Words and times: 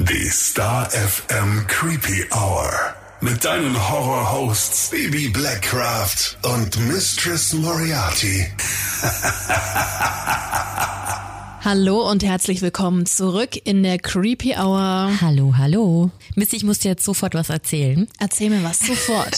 Die 0.00 0.28
Star 0.30 0.88
FM 0.90 1.66
Creepy 1.66 2.24
Hour. 2.30 2.70
Mit 3.20 3.44
deinen 3.44 3.74
Horror-Hosts 3.90 4.90
Baby 4.90 5.28
Blackcraft 5.28 6.36
und 6.42 6.78
Mistress 6.86 7.52
Moriarty. 7.52 8.46
Hallo 11.64 12.08
und 12.08 12.22
herzlich 12.22 12.62
willkommen 12.62 13.06
zurück 13.06 13.58
in 13.64 13.82
der 13.82 13.98
Creepy 13.98 14.54
Hour. 14.54 15.10
Hallo, 15.20 15.54
hallo. 15.58 16.12
Mist, 16.36 16.54
ich 16.54 16.62
muss 16.62 16.78
dir 16.78 16.90
jetzt 16.90 17.04
sofort 17.04 17.34
was 17.34 17.50
erzählen. 17.50 18.06
Erzähl 18.20 18.50
mir 18.50 18.62
was 18.62 18.78
sofort. 18.86 19.36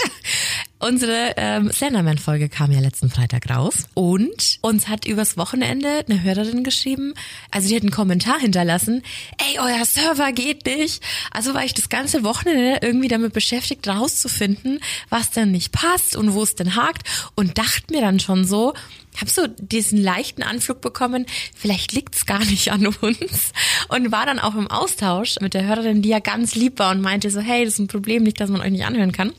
Unsere 0.80 1.34
ähm, 1.36 1.70
Slenderman-Folge 1.70 2.48
kam 2.48 2.72
ja 2.72 2.80
letzten 2.80 3.10
Freitag 3.10 3.50
raus. 3.50 3.84
Und? 3.92 4.58
Uns 4.62 4.88
hat 4.88 5.04
übers 5.04 5.36
Wochenende 5.36 6.04
eine 6.08 6.22
Hörerin 6.22 6.64
geschrieben, 6.64 7.12
also 7.50 7.68
die 7.68 7.76
hat 7.76 7.82
einen 7.82 7.90
Kommentar 7.90 8.40
hinterlassen, 8.40 9.02
ey, 9.36 9.58
euer 9.58 9.84
Server 9.84 10.32
geht 10.32 10.64
nicht. 10.64 11.02
Also 11.32 11.52
war 11.52 11.64
ich 11.64 11.74
das 11.74 11.90
ganze 11.90 12.24
Wochenende 12.24 12.78
irgendwie 12.80 13.08
damit 13.08 13.34
beschäftigt, 13.34 13.86
rauszufinden, 13.86 14.80
was 15.10 15.30
denn 15.30 15.50
nicht 15.50 15.70
passt 15.70 16.16
und 16.16 16.32
wo 16.32 16.42
es 16.42 16.54
denn 16.54 16.76
hakt. 16.76 17.06
Und 17.34 17.58
dachte 17.58 17.92
mir 17.92 18.00
dann 18.00 18.18
schon 18.18 18.46
so, 18.46 18.72
hab 19.20 19.28
so 19.28 19.46
diesen 19.58 19.98
leichten 19.98 20.42
Anflug 20.42 20.80
bekommen, 20.80 21.26
vielleicht 21.54 21.92
liegt's 21.92 22.26
gar 22.26 22.44
nicht 22.44 22.72
an 22.72 22.86
uns 22.86 23.52
und 23.88 24.12
war 24.12 24.26
dann 24.26 24.38
auch 24.38 24.54
im 24.54 24.68
Austausch 24.68 25.36
mit 25.40 25.54
der 25.54 25.66
Hörerin, 25.66 26.02
die 26.02 26.08
ja 26.08 26.18
ganz 26.18 26.54
lieb 26.54 26.78
war 26.78 26.90
und 26.90 27.00
meinte 27.00 27.30
so, 27.30 27.40
hey, 27.40 27.64
das 27.64 27.74
ist 27.74 27.80
ein 27.80 27.88
Problem 27.88 28.22
nicht, 28.22 28.40
dass 28.40 28.50
man 28.50 28.60
euch 28.60 28.70
nicht 28.70 28.84
anhören 28.84 29.12
kann. 29.12 29.32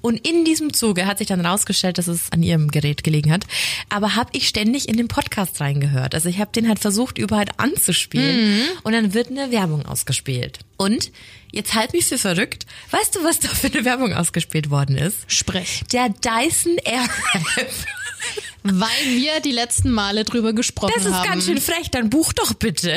Und 0.00 0.26
in 0.26 0.44
diesem 0.44 0.72
Zuge 0.72 1.06
hat 1.06 1.18
sich 1.18 1.26
dann 1.26 1.44
rausgestellt, 1.44 1.98
dass 1.98 2.08
es 2.08 2.32
an 2.32 2.42
ihrem 2.42 2.70
Gerät 2.70 3.04
gelegen 3.04 3.32
hat, 3.32 3.44
aber 3.88 4.14
habe 4.14 4.30
ich 4.32 4.48
ständig 4.48 4.88
in 4.88 4.96
den 4.96 5.08
Podcast 5.08 5.60
reingehört. 5.60 6.14
Also 6.14 6.28
ich 6.28 6.38
habe 6.38 6.52
den 6.52 6.68
halt 6.68 6.78
versucht, 6.78 7.18
überall 7.18 7.46
anzuspielen 7.56 8.58
mhm. 8.58 8.64
und 8.82 8.92
dann 8.92 9.14
wird 9.14 9.30
eine 9.30 9.50
Werbung 9.50 9.86
ausgespielt. 9.86 10.60
Und 10.76 11.10
jetzt 11.52 11.74
halt 11.74 11.92
mich 11.92 12.06
für 12.06 12.18
verrückt. 12.18 12.66
Weißt 12.90 13.14
du, 13.16 13.24
was 13.24 13.40
da 13.40 13.48
für 13.48 13.68
eine 13.68 13.84
Werbung 13.84 14.12
ausgespielt 14.12 14.70
worden 14.70 14.96
ist? 14.96 15.18
Sprech. 15.26 15.82
Der 15.92 16.08
Dyson 16.08 16.76
Airwrap. 16.84 17.70
Weil 18.62 18.88
wir 19.14 19.40
die 19.40 19.52
letzten 19.52 19.90
Male 19.90 20.24
drüber 20.24 20.52
gesprochen 20.52 20.94
haben. 20.94 21.04
Das 21.04 21.12
ist 21.12 21.18
haben. 21.18 21.28
ganz 21.28 21.44
schön 21.46 21.60
frech, 21.60 21.90
dann 21.90 22.10
buch 22.10 22.32
doch 22.32 22.54
bitte. 22.54 22.96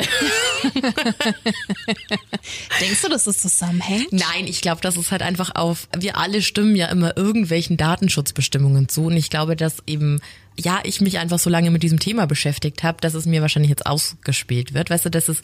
Denkst 2.80 3.02
du, 3.02 3.08
dass 3.08 3.24
das 3.24 3.38
zusammenhängt? 3.38 4.12
Nein, 4.12 4.46
ich 4.46 4.60
glaube, 4.60 4.80
das 4.80 4.96
ist 4.96 5.12
halt 5.12 5.22
einfach 5.22 5.54
auf, 5.54 5.88
wir 5.96 6.16
alle 6.16 6.42
stimmen 6.42 6.74
ja 6.74 6.86
immer 6.86 7.16
irgendwelchen 7.16 7.76
Datenschutzbestimmungen 7.76 8.88
zu 8.88 9.04
und 9.04 9.16
ich 9.16 9.30
glaube, 9.30 9.54
dass 9.56 9.76
eben 9.86 10.20
ja, 10.58 10.80
ich 10.82 11.00
mich 11.00 11.18
einfach 11.18 11.38
so 11.38 11.48
lange 11.48 11.70
mit 11.70 11.82
diesem 11.82 12.00
Thema 12.00 12.26
beschäftigt 12.26 12.82
habe, 12.82 12.98
dass 13.00 13.14
es 13.14 13.24
mir 13.24 13.40
wahrscheinlich 13.40 13.70
jetzt 13.70 13.86
ausgespielt 13.86 14.74
wird. 14.74 14.90
Weißt 14.90 15.06
du, 15.06 15.10
das 15.10 15.28
ist 15.28 15.42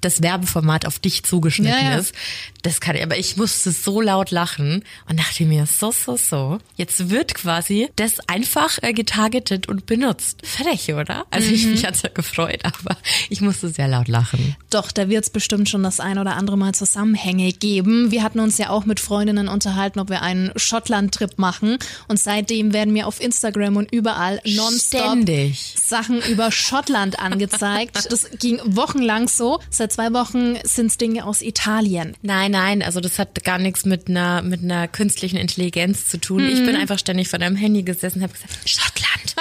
das 0.00 0.22
Werbeformat 0.22 0.86
auf 0.86 0.98
dich 0.98 1.22
zugeschnitten 1.24 1.84
ja, 1.84 1.92
ja. 1.92 1.98
ist. 1.98 2.14
Das 2.62 2.80
kann 2.80 2.96
ich, 2.96 3.02
aber 3.02 3.16
ich 3.16 3.36
musste 3.36 3.72
so 3.72 4.00
laut 4.00 4.30
lachen 4.30 4.84
und 5.08 5.18
dachte 5.18 5.44
mir, 5.44 5.66
so, 5.66 5.92
so, 5.92 6.16
so. 6.16 6.58
Jetzt 6.76 7.08
wird 7.08 7.34
quasi 7.34 7.88
das 7.96 8.20
einfach 8.28 8.78
äh, 8.82 8.92
getargetet 8.92 9.66
und 9.68 9.86
benutzt. 9.86 10.42
Frech, 10.44 10.92
oder? 10.92 11.24
Also 11.30 11.48
mhm. 11.48 11.54
ich 11.54 11.66
mich 11.66 11.86
hat's 11.86 12.02
ja 12.02 12.10
gefreut, 12.10 12.60
aber 12.62 12.96
ich 13.30 13.40
musste 13.40 13.70
sehr 13.70 13.88
laut 13.88 14.08
lachen. 14.08 14.56
Doch, 14.68 14.92
da 14.92 15.08
wird's 15.08 15.30
bestimmt 15.30 15.68
schon 15.68 15.82
das 15.82 16.00
ein 16.00 16.18
oder 16.18 16.36
andere 16.36 16.58
Mal 16.58 16.74
Zusammenhänge 16.74 17.52
geben. 17.52 18.10
Wir 18.10 18.22
hatten 18.22 18.40
uns 18.40 18.58
ja 18.58 18.70
auch 18.70 18.84
mit 18.84 19.00
Freundinnen 19.00 19.48
unterhalten, 19.48 19.98
ob 19.98 20.10
wir 20.10 20.22
einen 20.22 20.52
Schottland-Trip 20.56 21.38
machen 21.38 21.78
und 22.08 22.18
seitdem 22.18 22.72
werden 22.72 22.92
mir 22.92 23.06
auf 23.06 23.20
Instagram 23.20 23.76
und 23.76 23.90
überall 23.92 24.40
nonstop 24.44 25.00
Ständig. 25.00 25.74
Sachen 25.82 26.20
über 26.22 26.52
Schottland 26.52 27.18
angezeigt. 27.18 27.98
Das 28.10 28.28
ging 28.38 28.60
wochenlang 28.64 29.28
so. 29.28 29.60
Seit 29.70 29.89
seit 29.90 29.92
zwei 29.92 30.12
Wochen 30.12 30.56
sind 30.64 30.86
es 30.86 30.98
Dinge 30.98 31.24
aus 31.24 31.42
Italien. 31.42 32.16
Nein, 32.22 32.52
nein, 32.52 32.82
also 32.82 33.00
das 33.00 33.18
hat 33.18 33.44
gar 33.44 33.58
nichts 33.58 33.84
mit 33.84 34.08
einer, 34.08 34.42
mit 34.42 34.62
einer 34.62 34.88
künstlichen 34.88 35.36
Intelligenz 35.36 36.06
zu 36.06 36.18
tun. 36.18 36.44
Mhm. 36.44 36.50
Ich 36.50 36.64
bin 36.64 36.74
mhm. 36.74 36.80
einfach 36.80 36.98
ständig 36.98 37.28
vor 37.28 37.38
deinem 37.38 37.56
Handy 37.56 37.82
gesessen 37.82 38.18
und 38.18 38.22
habe 38.24 38.32
gesagt, 38.32 38.52
Schottland, 38.68 39.34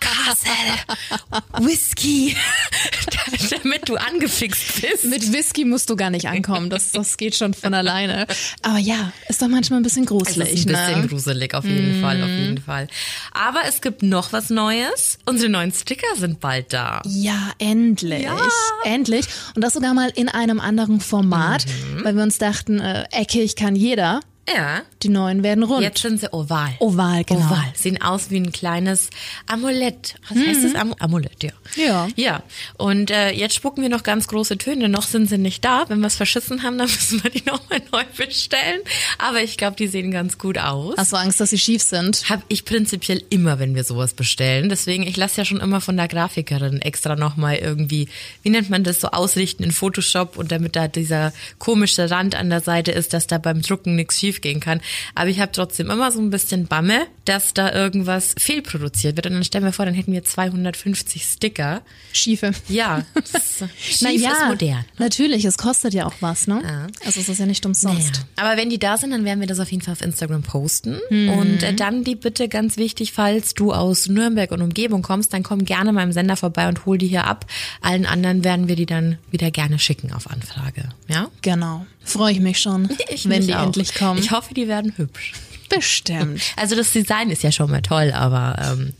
Castle, 0.00 1.66
Whisky, 1.66 2.36
damit 3.62 3.88
du 3.88 3.96
angefixt 3.96 4.82
bist. 4.82 5.04
Mit 5.04 5.32
Whisky 5.32 5.64
musst 5.64 5.90
du 5.90 5.96
gar 5.96 6.10
nicht 6.10 6.28
ankommen, 6.28 6.70
das, 6.70 6.92
das 6.92 7.16
geht 7.16 7.34
schon 7.34 7.54
von 7.54 7.74
alleine. 7.74 8.26
Aber 8.62 8.78
ja, 8.78 9.12
ist 9.28 9.42
doch 9.42 9.48
manchmal 9.48 9.80
ein 9.80 9.82
bisschen 9.82 10.06
gruselig. 10.06 10.48
Es 10.48 10.60
ist 10.60 10.68
ein 10.68 10.72
bisschen 10.72 11.00
ne? 11.02 11.08
gruselig, 11.08 11.54
auf 11.54 11.64
jeden 11.64 11.98
mhm. 11.98 12.02
Fall, 12.02 12.22
auf 12.22 12.30
jeden 12.30 12.58
Fall. 12.58 12.88
Aber 13.32 13.60
es 13.68 13.80
gibt 13.80 14.02
noch 14.02 14.32
was 14.32 14.50
Neues. 14.50 15.18
Unsere 15.26 15.50
neuen 15.50 15.72
Sticker 15.72 16.16
sind 16.16 16.40
bald 16.40 16.72
da. 16.72 17.02
Ja, 17.04 17.50
endlich. 17.58 18.22
Ja. 18.22 18.36
Endlich. 18.84 19.26
Und 19.54 19.62
das 19.62 19.76
sogar 19.82 19.94
mal 19.94 20.12
in 20.14 20.28
einem 20.28 20.60
anderen 20.60 21.00
Format, 21.00 21.66
mhm. 21.66 22.04
weil 22.04 22.14
wir 22.14 22.22
uns 22.22 22.38
dachten, 22.38 22.78
äh, 22.78 23.04
eckig 23.10 23.56
kann 23.56 23.74
jeder. 23.74 24.20
Ja. 24.48 24.82
Die 25.02 25.08
neuen 25.08 25.42
werden 25.42 25.62
rund. 25.62 25.82
Jetzt 25.82 26.02
sind 26.02 26.20
sie 26.20 26.32
oval. 26.32 26.74
Oval, 26.80 27.24
genau. 27.24 27.46
Oval. 27.46 27.64
Sehen 27.74 28.02
aus 28.02 28.30
wie 28.30 28.38
ein 28.38 28.50
kleines 28.50 29.10
Amulett. 29.46 30.16
Was 30.28 30.36
mhm. 30.36 30.46
heißt 30.46 30.64
das? 30.64 30.74
Am 30.74 30.94
Amulett, 30.98 31.42
ja. 31.42 31.52
Ja. 31.76 32.08
Ja. 32.16 32.42
Und 32.76 33.10
äh, 33.10 33.30
jetzt 33.30 33.54
spucken 33.54 33.82
wir 33.82 33.88
noch 33.88 34.02
ganz 34.02 34.26
große 34.26 34.58
Töne. 34.58 34.88
Noch 34.88 35.02
sind 35.02 35.28
sie 35.28 35.38
nicht 35.38 35.64
da. 35.64 35.84
Wenn 35.88 36.00
wir 36.00 36.08
es 36.08 36.16
verschissen 36.16 36.62
haben, 36.62 36.76
dann 36.76 36.86
müssen 36.90 37.22
wir 37.22 37.30
die 37.30 37.44
nochmal 37.44 37.80
neu 37.92 38.02
bestellen. 38.16 38.80
Aber 39.18 39.42
ich 39.42 39.56
glaube, 39.56 39.76
die 39.76 39.86
sehen 39.86 40.10
ganz 40.10 40.38
gut 40.38 40.58
aus. 40.58 40.96
Hast 40.96 41.12
du 41.12 41.16
Angst, 41.16 41.40
dass 41.40 41.50
sie 41.50 41.58
schief 41.58 41.82
sind? 41.82 42.28
Hab 42.28 42.42
ich 42.48 42.64
prinzipiell 42.64 43.22
immer, 43.30 43.58
wenn 43.58 43.74
wir 43.74 43.84
sowas 43.84 44.14
bestellen. 44.14 44.68
Deswegen, 44.68 45.04
ich 45.04 45.16
lasse 45.16 45.40
ja 45.40 45.44
schon 45.44 45.60
immer 45.60 45.80
von 45.80 45.96
der 45.96 46.08
Grafikerin 46.08 46.80
extra 46.80 47.14
nochmal 47.14 47.56
irgendwie, 47.56 48.08
wie 48.42 48.50
nennt 48.50 48.70
man 48.70 48.82
das, 48.82 49.00
so 49.00 49.08
ausrichten 49.08 49.62
in 49.62 49.72
Photoshop 49.72 50.36
und 50.36 50.52
damit 50.52 50.76
da 50.76 50.88
dieser 50.88 51.32
komische 51.58 52.10
Rand 52.10 52.34
an 52.34 52.50
der 52.50 52.60
Seite 52.60 52.90
ist, 52.92 53.12
dass 53.12 53.26
da 53.26 53.38
beim 53.38 53.62
Drucken 53.62 53.94
nichts 53.94 54.18
schief 54.18 54.31
gehen 54.40 54.60
kann. 54.60 54.80
Aber 55.14 55.28
ich 55.28 55.40
habe 55.40 55.52
trotzdem 55.52 55.90
immer 55.90 56.10
so 56.10 56.20
ein 56.20 56.30
bisschen 56.30 56.66
Bamme, 56.66 57.06
dass 57.24 57.54
da 57.54 57.72
irgendwas 57.72 58.34
fehlproduziert 58.38 59.16
wird. 59.16 59.26
Und 59.26 59.34
dann 59.34 59.44
stellen 59.44 59.64
wir 59.64 59.72
vor, 59.72 59.84
dann 59.84 59.94
hätten 59.94 60.12
wir 60.12 60.24
250 60.24 61.24
Sticker. 61.24 61.82
Schiefe. 62.12 62.52
Ja. 62.68 63.04
Das, 63.14 63.64
schief 63.78 64.00
naja, 64.00 64.30
ist 64.30 64.48
modern. 64.48 64.78
Ne? 64.78 64.84
Natürlich, 64.98 65.44
es 65.44 65.58
kostet 65.58 65.94
ja 65.94 66.06
auch 66.06 66.14
was, 66.20 66.46
ne? 66.46 66.60
Ja. 66.64 66.86
Also 67.04 67.20
es 67.20 67.28
ist 67.28 67.38
ja 67.38 67.46
nicht 67.46 67.64
umsonst. 67.66 68.12
Naja. 68.36 68.50
Aber 68.50 68.60
wenn 68.60 68.70
die 68.70 68.78
da 68.78 68.96
sind, 68.96 69.10
dann 69.10 69.24
werden 69.24 69.40
wir 69.40 69.46
das 69.46 69.60
auf 69.60 69.70
jeden 69.70 69.82
Fall 69.82 69.92
auf 69.92 70.00
Instagram 70.00 70.42
posten. 70.42 70.98
Mhm. 71.10 71.28
Und 71.30 71.62
äh, 71.62 71.74
dann 71.74 72.04
die 72.04 72.16
Bitte 72.16 72.48
ganz 72.48 72.76
wichtig, 72.76 73.12
falls 73.12 73.54
du 73.54 73.72
aus 73.72 74.08
Nürnberg 74.08 74.50
und 74.52 74.62
Umgebung 74.62 75.02
kommst, 75.02 75.32
dann 75.32 75.42
komm 75.42 75.64
gerne 75.64 75.90
im 76.02 76.12
Sender 76.12 76.36
vorbei 76.36 76.68
und 76.68 76.86
hol 76.86 76.98
die 76.98 77.08
hier 77.08 77.26
ab. 77.26 77.46
Allen 77.80 78.06
anderen 78.06 78.44
werden 78.44 78.68
wir 78.68 78.76
die 78.76 78.86
dann 78.86 79.18
wieder 79.30 79.50
gerne 79.50 79.78
schicken 79.78 80.12
auf 80.12 80.30
Anfrage. 80.30 80.88
Ja? 81.08 81.28
Genau. 81.42 81.86
Freue 82.04 82.32
ich 82.32 82.40
mich 82.40 82.58
schon, 82.58 82.88
ich 83.08 83.28
wenn 83.28 83.46
die 83.46 83.54
auch. 83.54 83.64
endlich 83.64 83.94
kommen. 83.94 84.18
Ich 84.20 84.30
hoffe, 84.30 84.54
die 84.54 84.68
werden 84.68 84.92
hübsch. 84.96 85.32
Bestimmt. 85.68 86.42
Also 86.56 86.76
das 86.76 86.90
Design 86.90 87.30
ist 87.30 87.42
ja 87.42 87.50
schon 87.52 87.70
mal 87.70 87.80
toll, 87.82 88.12
aber 88.12 88.56
ähm, 88.62 88.92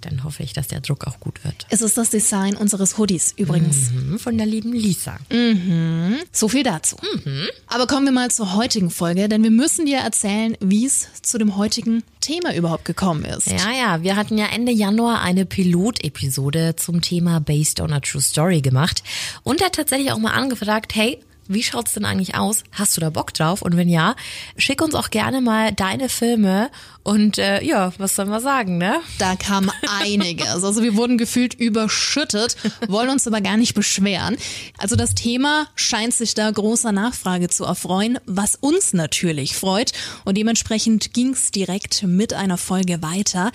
dann 0.00 0.24
hoffe 0.24 0.42
ich, 0.42 0.52
dass 0.52 0.68
der 0.68 0.80
Druck 0.80 1.06
auch 1.06 1.18
gut 1.20 1.44
wird. 1.44 1.66
Es 1.68 1.82
ist 1.82 1.98
das 1.98 2.10
Design 2.10 2.56
unseres 2.56 2.96
Hoodies 2.96 3.34
übrigens. 3.36 3.90
Mhm, 3.90 4.18
von 4.18 4.36
der 4.38 4.46
lieben 4.46 4.72
Lisa. 4.72 5.16
Mhm. 5.30 6.16
So 6.32 6.48
viel 6.48 6.62
dazu. 6.62 6.96
Mhm. 7.24 7.46
Aber 7.66 7.86
kommen 7.86 8.06
wir 8.06 8.12
mal 8.12 8.30
zur 8.30 8.54
heutigen 8.54 8.90
Folge, 8.90 9.28
denn 9.28 9.42
wir 9.42 9.50
müssen 9.50 9.84
dir 9.86 9.98
erzählen, 9.98 10.56
wie 10.60 10.86
es 10.86 11.08
zu 11.22 11.38
dem 11.38 11.56
heutigen 11.56 12.02
Thema 12.20 12.54
überhaupt 12.54 12.84
gekommen 12.84 13.24
ist. 13.24 13.48
Ja, 13.48 13.72
ja, 13.72 14.02
wir 14.02 14.16
hatten 14.16 14.38
ja 14.38 14.46
Ende 14.46 14.72
Januar 14.72 15.20
eine 15.22 15.44
Pilotepisode 15.44 16.76
zum 16.76 17.00
Thema 17.00 17.40
Based 17.40 17.80
on 17.80 17.92
a 17.92 18.00
True 18.00 18.22
Story 18.22 18.60
gemacht 18.60 19.02
und 19.42 19.60
da 19.60 19.68
tatsächlich 19.70 20.12
auch 20.12 20.18
mal 20.18 20.32
angefragt, 20.32 20.94
hey, 20.94 21.18
wie 21.48 21.62
schaut's 21.62 21.94
denn 21.94 22.04
eigentlich 22.04 22.34
aus? 22.34 22.64
Hast 22.72 22.96
du 22.96 23.00
da 23.00 23.10
Bock 23.10 23.32
drauf? 23.34 23.62
Und 23.62 23.76
wenn 23.76 23.88
ja, 23.88 24.14
schick 24.56 24.82
uns 24.82 24.94
auch 24.94 25.10
gerne 25.10 25.40
mal 25.40 25.72
deine 25.72 26.08
Filme 26.08 26.70
und 27.06 27.38
äh, 27.38 27.62
ja, 27.62 27.92
was 27.98 28.16
soll 28.16 28.26
man 28.26 28.42
sagen, 28.42 28.78
ne? 28.78 29.00
Da 29.20 29.36
kam 29.36 29.70
einiges. 30.00 30.46
Also 30.66 30.82
wir 30.82 30.96
wurden 30.96 31.18
gefühlt 31.18 31.54
überschüttet, 31.54 32.56
wollen 32.88 33.10
uns 33.10 33.26
aber 33.26 33.40
gar 33.40 33.56
nicht 33.56 33.74
beschweren. 33.74 34.36
Also 34.78 34.96
das 34.96 35.14
Thema 35.14 35.68
scheint 35.76 36.14
sich 36.14 36.34
da 36.34 36.50
großer 36.50 36.90
Nachfrage 36.90 37.48
zu 37.48 37.64
erfreuen, 37.64 38.18
was 38.26 38.56
uns 38.56 38.92
natürlich 38.92 39.54
freut. 39.54 39.92
Und 40.24 40.36
dementsprechend 40.36 41.12
ging's 41.14 41.52
direkt 41.52 42.02
mit 42.02 42.32
einer 42.32 42.58
Folge 42.58 43.02
weiter. 43.02 43.52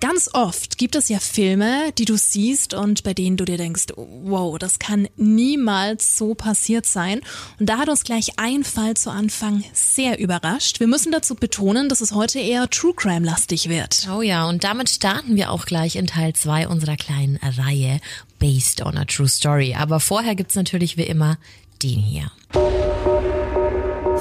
Ganz 0.00 0.30
oft 0.32 0.78
gibt 0.78 0.96
es 0.96 1.10
ja 1.10 1.18
Filme, 1.18 1.92
die 1.98 2.06
du 2.06 2.16
siehst 2.16 2.72
und 2.72 3.02
bei 3.02 3.12
denen 3.12 3.36
du 3.36 3.44
dir 3.44 3.58
denkst, 3.58 3.88
wow, 3.96 4.58
das 4.58 4.78
kann 4.78 5.08
niemals 5.16 6.16
so 6.16 6.34
passiert 6.34 6.86
sein. 6.86 7.20
Und 7.58 7.66
da 7.66 7.76
hat 7.76 7.90
uns 7.90 8.02
gleich 8.02 8.38
ein 8.38 8.64
Fall 8.64 8.94
zu 8.94 9.10
Anfang 9.10 9.62
sehr 9.74 10.18
überrascht. 10.18 10.80
Wir 10.80 10.86
müssen 10.86 11.12
dazu 11.12 11.34
betonen, 11.34 11.90
dass 11.90 12.00
es 12.00 12.12
heute 12.12 12.40
eher 12.40 12.70
True 12.70 12.89
Crime 12.94 13.26
lastig 13.26 13.68
wird. 13.68 14.08
Oh 14.14 14.22
ja, 14.22 14.46
und 14.46 14.64
damit 14.64 14.90
starten 14.90 15.36
wir 15.36 15.50
auch 15.50 15.66
gleich 15.66 15.96
in 15.96 16.06
Teil 16.06 16.32
2 16.32 16.68
unserer 16.68 16.96
kleinen 16.96 17.38
Reihe 17.42 18.00
Based 18.38 18.84
on 18.84 18.96
a 18.96 19.04
True 19.04 19.28
Story. 19.28 19.74
Aber 19.74 20.00
vorher 20.00 20.34
gibt's 20.34 20.54
natürlich 20.54 20.96
wie 20.96 21.04
immer 21.04 21.38
den 21.82 21.98
hier. 21.98 22.30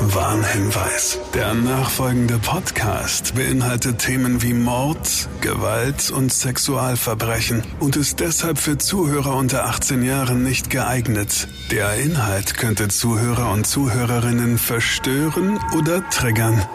Warnhinweis. 0.01 1.19
Der 1.33 1.53
nachfolgende 1.53 2.39
Podcast 2.39 3.35
beinhaltet 3.35 3.99
Themen 3.99 4.41
wie 4.41 4.53
Mord, 4.53 5.27
Gewalt 5.41 6.09
und 6.09 6.31
Sexualverbrechen 6.31 7.63
und 7.79 7.95
ist 7.97 8.19
deshalb 8.19 8.57
für 8.57 8.77
Zuhörer 8.77 9.35
unter 9.35 9.65
18 9.65 10.01
Jahren 10.03 10.43
nicht 10.43 10.69
geeignet. 10.69 11.47
Der 11.71 11.95
Inhalt 11.95 12.55
könnte 12.55 12.87
Zuhörer 12.87 13.51
und 13.51 13.67
Zuhörerinnen 13.67 14.57
verstören 14.57 15.59
oder 15.77 16.09
triggern. 16.09 16.65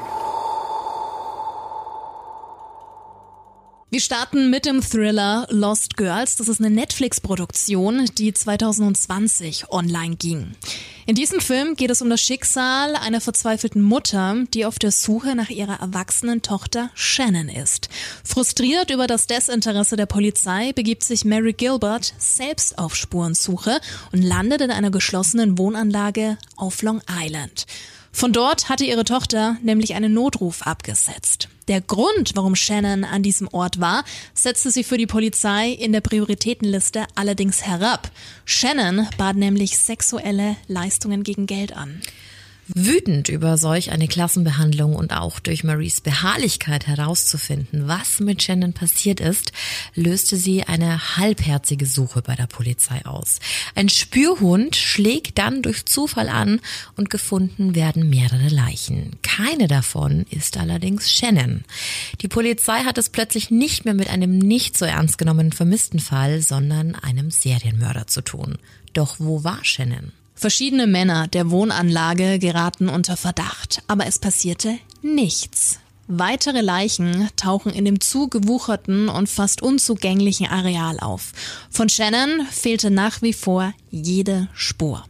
Wir 3.94 4.00
starten 4.00 4.50
mit 4.50 4.66
dem 4.66 4.82
Thriller 4.82 5.46
Lost 5.50 5.96
Girls. 5.96 6.34
Das 6.34 6.48
ist 6.48 6.58
eine 6.58 6.68
Netflix-Produktion, 6.68 8.06
die 8.18 8.34
2020 8.34 9.70
online 9.70 10.16
ging. 10.16 10.56
In 11.06 11.14
diesem 11.14 11.40
Film 11.40 11.76
geht 11.76 11.92
es 11.92 12.02
um 12.02 12.10
das 12.10 12.20
Schicksal 12.20 12.96
einer 12.96 13.20
verzweifelten 13.20 13.80
Mutter, 13.80 14.46
die 14.52 14.66
auf 14.66 14.80
der 14.80 14.90
Suche 14.90 15.36
nach 15.36 15.48
ihrer 15.48 15.78
erwachsenen 15.78 16.42
Tochter 16.42 16.90
Shannon 16.94 17.48
ist. 17.48 17.88
Frustriert 18.24 18.90
über 18.90 19.06
das 19.06 19.28
Desinteresse 19.28 19.94
der 19.94 20.06
Polizei 20.06 20.72
begibt 20.72 21.04
sich 21.04 21.24
Mary 21.24 21.52
Gilbert 21.52 22.14
selbst 22.18 22.78
auf 22.78 22.96
Spurensuche 22.96 23.78
und 24.10 24.22
landet 24.22 24.60
in 24.60 24.72
einer 24.72 24.90
geschlossenen 24.90 25.56
Wohnanlage 25.56 26.36
auf 26.56 26.82
Long 26.82 27.00
Island. 27.08 27.66
Von 28.10 28.32
dort 28.32 28.68
hatte 28.68 28.84
ihre 28.84 29.04
Tochter 29.04 29.56
nämlich 29.62 29.94
einen 29.94 30.14
Notruf 30.14 30.62
abgesetzt. 30.62 31.48
Der 31.68 31.80
Grund, 31.80 32.32
warum 32.34 32.54
Shannon 32.54 33.04
an 33.04 33.22
diesem 33.22 33.48
Ort 33.48 33.80
war, 33.80 34.04
setzte 34.34 34.70
sie 34.70 34.84
für 34.84 34.98
die 34.98 35.06
Polizei 35.06 35.70
in 35.70 35.92
der 35.92 36.02
Prioritätenliste 36.02 37.06
allerdings 37.14 37.62
herab. 37.66 38.10
Shannon 38.44 39.08
bat 39.16 39.36
nämlich 39.36 39.78
sexuelle 39.78 40.56
Leistungen 40.68 41.22
gegen 41.22 41.46
Geld 41.46 41.74
an. 41.74 42.02
Wütend 42.66 43.28
über 43.28 43.58
solch 43.58 43.90
eine 43.90 44.08
Klassenbehandlung 44.08 44.96
und 44.96 45.12
auch 45.12 45.38
durch 45.38 45.64
Maries 45.64 46.00
Beharrlichkeit 46.00 46.86
herauszufinden, 46.86 47.88
was 47.88 48.20
mit 48.20 48.42
Shannon 48.42 48.72
passiert 48.72 49.20
ist, 49.20 49.52
löste 49.94 50.36
sie 50.36 50.64
eine 50.64 51.16
halbherzige 51.16 51.84
Suche 51.84 52.22
bei 52.22 52.34
der 52.34 52.46
Polizei 52.46 53.04
aus. 53.04 53.38
Ein 53.74 53.90
Spürhund 53.90 54.76
schlägt 54.76 55.36
dann 55.36 55.60
durch 55.60 55.84
Zufall 55.84 56.30
an 56.30 56.60
und 56.96 57.10
gefunden 57.10 57.74
werden 57.74 58.08
mehrere 58.08 58.48
Leichen. 58.48 59.16
Keine 59.22 59.68
davon 59.68 60.24
ist 60.30 60.56
allerdings 60.56 61.12
Shannon. 61.12 61.64
Die 62.22 62.28
Polizei 62.28 62.84
hat 62.84 62.96
es 62.96 63.10
plötzlich 63.10 63.50
nicht 63.50 63.84
mehr 63.84 63.94
mit 63.94 64.08
einem 64.08 64.38
nicht 64.38 64.78
so 64.78 64.86
ernst 64.86 65.18
genommenen 65.18 65.52
vermissten 65.52 66.00
Fall, 66.00 66.40
sondern 66.40 66.94
einem 66.94 67.30
Serienmörder 67.30 68.06
zu 68.06 68.22
tun. 68.22 68.56
Doch 68.94 69.16
wo 69.18 69.44
war 69.44 69.62
Shannon? 69.64 70.12
Verschiedene 70.34 70.86
Männer 70.86 71.28
der 71.28 71.50
Wohnanlage 71.50 72.38
geraten 72.38 72.88
unter 72.88 73.16
Verdacht, 73.16 73.82
aber 73.86 74.06
es 74.06 74.18
passierte 74.18 74.78
nichts. 75.02 75.78
Weitere 76.06 76.60
Leichen 76.60 77.28
tauchen 77.36 77.72
in 77.72 77.86
dem 77.86 78.00
zugewucherten 78.00 79.08
und 79.08 79.28
fast 79.28 79.62
unzugänglichen 79.62 80.46
Areal 80.46 81.00
auf. 81.00 81.32
Von 81.70 81.88
Shannon 81.88 82.46
fehlte 82.50 82.90
nach 82.90 83.22
wie 83.22 83.32
vor 83.32 83.72
jede 83.90 84.48
Spur. 84.52 85.04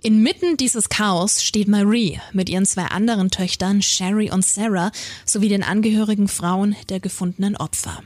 Inmitten 0.00 0.56
dieses 0.56 0.88
Chaos 0.88 1.42
steht 1.42 1.68
Marie 1.68 2.20
mit 2.32 2.48
ihren 2.48 2.64
zwei 2.64 2.84
anderen 2.84 3.30
Töchtern 3.30 3.82
Sherry 3.82 4.30
und 4.30 4.44
Sarah 4.44 4.92
sowie 5.26 5.48
den 5.48 5.64
angehörigen 5.64 6.28
Frauen 6.28 6.76
der 6.88 7.00
gefundenen 7.00 7.56
Opfer. 7.56 8.02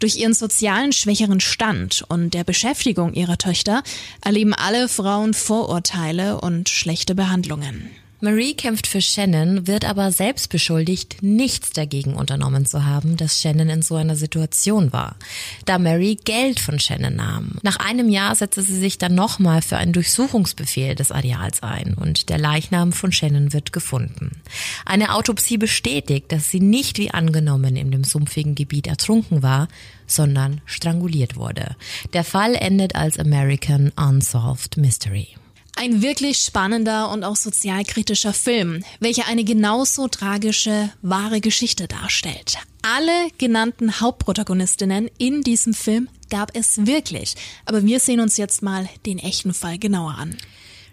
Durch 0.00 0.16
ihren 0.16 0.32
sozialen 0.32 0.92
schwächeren 0.92 1.40
Stand 1.40 2.04
und 2.08 2.32
der 2.32 2.42
Beschäftigung 2.42 3.12
ihrer 3.12 3.36
Töchter 3.36 3.82
erleben 4.22 4.54
alle 4.54 4.88
Frauen 4.88 5.34
Vorurteile 5.34 6.40
und 6.40 6.70
schlechte 6.70 7.14
Behandlungen. 7.14 7.90
Marie 8.22 8.52
kämpft 8.52 8.86
für 8.86 9.00
Shannon, 9.00 9.66
wird 9.66 9.86
aber 9.86 10.12
selbst 10.12 10.50
beschuldigt, 10.50 11.22
nichts 11.22 11.70
dagegen 11.70 12.14
unternommen 12.14 12.66
zu 12.66 12.84
haben, 12.84 13.16
dass 13.16 13.40
Shannon 13.40 13.70
in 13.70 13.80
so 13.80 13.96
einer 13.96 14.14
Situation 14.14 14.92
war, 14.92 15.16
da 15.64 15.78
Mary 15.78 16.18
Geld 16.22 16.60
von 16.60 16.78
Shannon 16.78 17.16
nahm. 17.16 17.52
Nach 17.62 17.76
einem 17.76 18.10
Jahr 18.10 18.34
setzte 18.34 18.60
sie 18.60 18.78
sich 18.78 18.98
dann 18.98 19.14
nochmal 19.14 19.62
für 19.62 19.78
einen 19.78 19.94
Durchsuchungsbefehl 19.94 20.94
des 20.94 21.12
Areals 21.12 21.62
ein 21.62 21.94
und 21.94 22.28
der 22.28 22.36
Leichnam 22.36 22.92
von 22.92 23.10
Shannon 23.10 23.54
wird 23.54 23.72
gefunden. 23.72 24.42
Eine 24.84 25.14
Autopsie 25.14 25.56
bestätigt, 25.56 26.30
dass 26.30 26.50
sie 26.50 26.60
nicht 26.60 26.98
wie 26.98 27.10
angenommen 27.10 27.74
in 27.76 27.90
dem 27.90 28.04
sumpfigen 28.04 28.54
Gebiet 28.54 28.86
ertrunken 28.86 29.42
war, 29.42 29.68
sondern 30.06 30.60
stranguliert 30.66 31.36
wurde. 31.36 31.74
Der 32.12 32.24
Fall 32.24 32.54
endet 32.54 32.96
als 32.96 33.18
American 33.18 33.92
Unsolved 33.96 34.76
Mystery. 34.76 35.39
Ein 35.82 36.02
wirklich 36.02 36.36
spannender 36.36 37.10
und 37.10 37.24
auch 37.24 37.36
sozialkritischer 37.36 38.34
Film, 38.34 38.84
welcher 38.98 39.26
eine 39.28 39.44
genauso 39.44 40.08
tragische, 40.08 40.92
wahre 41.00 41.40
Geschichte 41.40 41.88
darstellt. 41.88 42.58
Alle 42.82 43.30
genannten 43.38 43.98
Hauptprotagonistinnen 43.98 45.08
in 45.16 45.40
diesem 45.40 45.72
Film 45.72 46.10
gab 46.28 46.54
es 46.54 46.84
wirklich. 46.84 47.34
Aber 47.64 47.82
wir 47.82 47.98
sehen 47.98 48.20
uns 48.20 48.36
jetzt 48.36 48.62
mal 48.62 48.90
den 49.06 49.18
echten 49.18 49.54
Fall 49.54 49.78
genauer 49.78 50.16
an. 50.18 50.36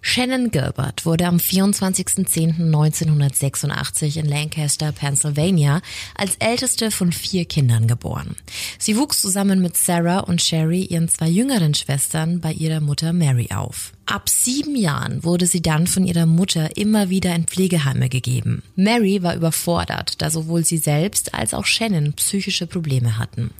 Shannon 0.09 0.51
Gilbert 0.51 1.05
wurde 1.05 1.27
am 1.27 1.35
24.10.1986 1.35 4.17
in 4.17 4.25
Lancaster, 4.25 4.93
Pennsylvania, 4.93 5.81
als 6.15 6.37
älteste 6.37 6.91
von 6.91 7.11
vier 7.11 7.43
Kindern 7.43 7.87
geboren. 7.87 8.37
Sie 8.79 8.95
wuchs 8.95 9.21
zusammen 9.21 9.61
mit 9.61 9.75
Sarah 9.75 10.19
und 10.19 10.41
Sherry, 10.41 10.83
ihren 10.83 11.09
zwei 11.09 11.27
jüngeren 11.27 11.73
Schwestern, 11.73 12.39
bei 12.39 12.53
ihrer 12.53 12.79
Mutter 12.79 13.11
Mary 13.11 13.49
auf. 13.53 13.91
Ab 14.05 14.29
sieben 14.29 14.77
Jahren 14.77 15.25
wurde 15.25 15.45
sie 15.45 15.61
dann 15.61 15.87
von 15.87 16.05
ihrer 16.05 16.25
Mutter 16.25 16.77
immer 16.77 17.09
wieder 17.09 17.35
in 17.35 17.43
Pflegeheime 17.43 18.07
gegeben. 18.07 18.63
Mary 18.77 19.21
war 19.23 19.35
überfordert, 19.35 20.21
da 20.21 20.29
sowohl 20.29 20.63
sie 20.63 20.77
selbst 20.77 21.33
als 21.33 21.53
auch 21.53 21.65
Shannon 21.65 22.13
psychische 22.13 22.65
Probleme 22.65 23.17
hatten. 23.17 23.51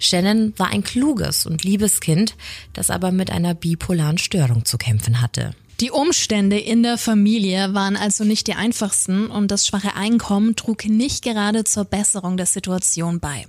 Shannon 0.00 0.52
war 0.56 0.70
ein 0.70 0.82
kluges 0.82 1.46
und 1.46 1.62
liebes 1.62 2.00
Kind, 2.00 2.34
das 2.72 2.90
aber 2.90 3.12
mit 3.12 3.30
einer 3.30 3.54
bipolaren 3.54 4.18
Störung 4.18 4.64
zu 4.64 4.78
kämpfen 4.78 5.20
hatte. 5.20 5.54
Die 5.82 5.90
Umstände 5.90 6.60
in 6.60 6.84
der 6.84 6.96
Familie 6.96 7.74
waren 7.74 7.96
also 7.96 8.22
nicht 8.22 8.46
die 8.46 8.54
einfachsten 8.54 9.26
und 9.26 9.50
das 9.50 9.66
schwache 9.66 9.96
Einkommen 9.96 10.54
trug 10.54 10.84
nicht 10.84 11.24
gerade 11.24 11.64
zur 11.64 11.84
Besserung 11.84 12.36
der 12.36 12.46
Situation 12.46 13.18
bei. 13.18 13.48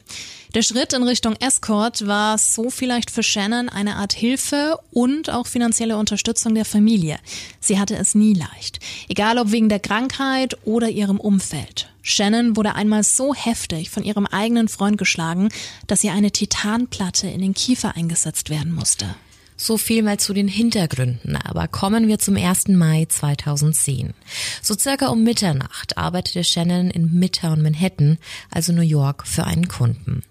Der 0.56 0.63
Schritt 0.63 0.94
in 0.94 1.03
Richtung 1.03 1.35
Escort 1.35 2.07
war 2.07 2.39
so 2.39 2.71
vielleicht 2.71 3.12
für 3.12 3.21
Shannon 3.21 3.69
eine 3.69 3.97
Art 3.97 4.13
Hilfe 4.13 4.80
und 4.89 5.30
auch 5.30 5.45
finanzielle 5.45 5.95
Unterstützung 5.95 6.56
der 6.56 6.65
Familie. 6.65 7.19
Sie 7.59 7.77
hatte 7.77 7.97
es 7.97 8.15
nie 8.15 8.33
leicht, 8.33 8.80
egal 9.09 9.38
ob 9.38 9.51
wegen 9.51 9.69
der 9.69 9.80
Krankheit 9.80 10.57
oder 10.65 10.89
ihrem 10.89 11.19
Umfeld. 11.19 11.88
Shannon 12.01 12.56
wurde 12.56 12.74
einmal 12.74 13.03
so 13.03 13.35
heftig 13.35 13.91
von 13.91 14.03
ihrem 14.03 14.25
eigenen 14.25 14.69
Freund 14.69 14.97
geschlagen, 14.97 15.50
dass 15.85 16.03
ihr 16.03 16.13
eine 16.13 16.31
Titanplatte 16.31 17.27
in 17.27 17.41
den 17.41 17.53
Kiefer 17.53 17.95
eingesetzt 17.95 18.50
werden 18.50 18.74
musste. 18.74 19.13
So 19.55 19.77
viel 19.77 20.03
mal 20.03 20.19
zu 20.19 20.33
den 20.33 20.47
Hintergründen, 20.47 21.35
aber 21.38 21.67
kommen 21.67 22.07
wir 22.07 22.19
zum 22.19 22.35
1. 22.35 22.69
Mai 22.69 23.05
2010. 23.07 24.13
So 24.61 24.75
circa 24.77 25.07
um 25.07 25.23
Mitternacht 25.23 25.97
arbeitete 25.97 26.44
Shannon 26.44 26.89
in 26.89 27.13
Midtown 27.13 27.61
Manhattan, 27.61 28.18
also 28.49 28.73
New 28.73 28.81
York, 28.81 29.28
für 29.28 29.45
einen 29.45 29.68
Kunden. 29.68 30.23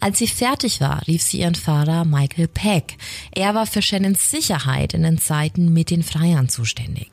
Als 0.00 0.18
sie 0.18 0.26
fertig 0.26 0.80
war, 0.80 1.06
rief 1.06 1.22
sie 1.22 1.40
ihren 1.40 1.54
Fahrer 1.54 2.04
Michael 2.04 2.48
Peck. 2.48 2.96
Er 3.32 3.54
war 3.54 3.66
für 3.66 3.82
Shannons 3.82 4.30
Sicherheit 4.30 4.94
in 4.94 5.02
den 5.02 5.18
Zeiten 5.18 5.72
mit 5.72 5.90
den 5.90 6.02
Freiern 6.02 6.48
zuständig. 6.48 7.09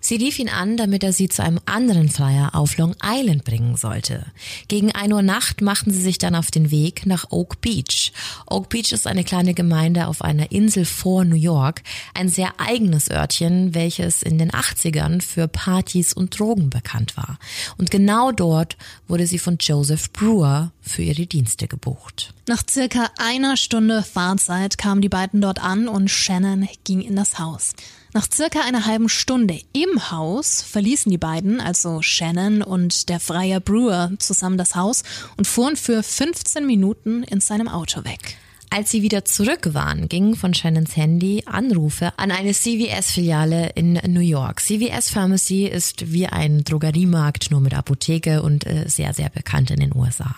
Sie 0.00 0.16
rief 0.16 0.38
ihn 0.38 0.48
an, 0.48 0.76
damit 0.76 1.02
er 1.02 1.12
sie 1.12 1.28
zu 1.28 1.42
einem 1.42 1.60
anderen 1.66 2.08
Freier 2.08 2.54
auf 2.54 2.76
Long 2.76 2.94
Island 3.02 3.44
bringen 3.44 3.76
sollte. 3.76 4.26
Gegen 4.68 4.92
ein 4.92 5.12
Uhr 5.12 5.22
Nacht 5.22 5.60
machten 5.60 5.90
sie 5.90 6.00
sich 6.00 6.18
dann 6.18 6.34
auf 6.34 6.50
den 6.50 6.70
Weg 6.70 7.06
nach 7.06 7.30
Oak 7.30 7.60
Beach. 7.60 8.12
Oak 8.46 8.68
Beach 8.68 8.92
ist 8.92 9.06
eine 9.06 9.24
kleine 9.24 9.54
Gemeinde 9.54 10.06
auf 10.06 10.22
einer 10.22 10.50
Insel 10.52 10.84
vor 10.84 11.24
New 11.24 11.36
York, 11.36 11.82
ein 12.14 12.28
sehr 12.28 12.52
eigenes 12.58 13.10
Örtchen, 13.10 13.74
welches 13.74 14.22
in 14.22 14.38
den 14.38 14.50
80ern 14.50 15.20
für 15.22 15.48
Partys 15.48 16.12
und 16.12 16.38
Drogen 16.38 16.70
bekannt 16.70 17.16
war. 17.16 17.38
Und 17.76 17.90
genau 17.90 18.32
dort 18.32 18.76
wurde 19.06 19.26
sie 19.26 19.38
von 19.38 19.58
Joseph 19.60 20.12
Brewer 20.12 20.72
für 20.88 21.02
ihre 21.02 21.26
Dienste 21.26 21.68
gebucht. 21.68 22.34
Nach 22.48 22.62
circa 22.68 23.10
einer 23.18 23.56
Stunde 23.56 24.02
Fahrzeit 24.02 24.78
kamen 24.78 25.00
die 25.00 25.08
beiden 25.08 25.40
dort 25.40 25.62
an 25.62 25.88
und 25.88 26.08
Shannon 26.10 26.68
ging 26.84 27.00
in 27.00 27.14
das 27.16 27.38
Haus. 27.38 27.74
Nach 28.14 28.26
circa 28.32 28.62
einer 28.62 28.86
halben 28.86 29.08
Stunde 29.08 29.60
im 29.72 30.10
Haus 30.10 30.62
verließen 30.62 31.10
die 31.10 31.18
beiden, 31.18 31.60
also 31.60 32.00
Shannon 32.00 32.62
und 32.62 33.08
der 33.10 33.20
Freier 33.20 33.60
Brewer, 33.60 34.12
zusammen 34.18 34.56
das 34.56 34.74
Haus 34.74 35.02
und 35.36 35.46
fuhren 35.46 35.76
für 35.76 36.02
15 36.02 36.66
Minuten 36.66 37.22
in 37.22 37.40
seinem 37.40 37.68
Auto 37.68 38.04
weg. 38.04 38.38
Als 38.70 38.90
sie 38.90 39.00
wieder 39.00 39.24
zurück 39.24 39.70
waren, 39.72 40.08
gingen 40.10 40.36
von 40.36 40.52
Shannons 40.52 40.94
Handy 40.94 41.42
Anrufe 41.46 42.12
an 42.18 42.30
eine 42.30 42.52
CVS-Filiale 42.52 43.70
in 43.74 43.94
New 44.08 44.20
York. 44.20 44.60
CVS 44.60 45.08
Pharmacy 45.08 45.64
ist 45.64 46.12
wie 46.12 46.26
ein 46.26 46.64
Drogeriemarkt, 46.64 47.50
nur 47.50 47.62
mit 47.62 47.72
Apotheke 47.72 48.42
und 48.42 48.66
äh, 48.66 48.84
sehr, 48.86 49.14
sehr 49.14 49.30
bekannt 49.30 49.70
in 49.70 49.80
den 49.80 49.96
USA. 49.96 50.36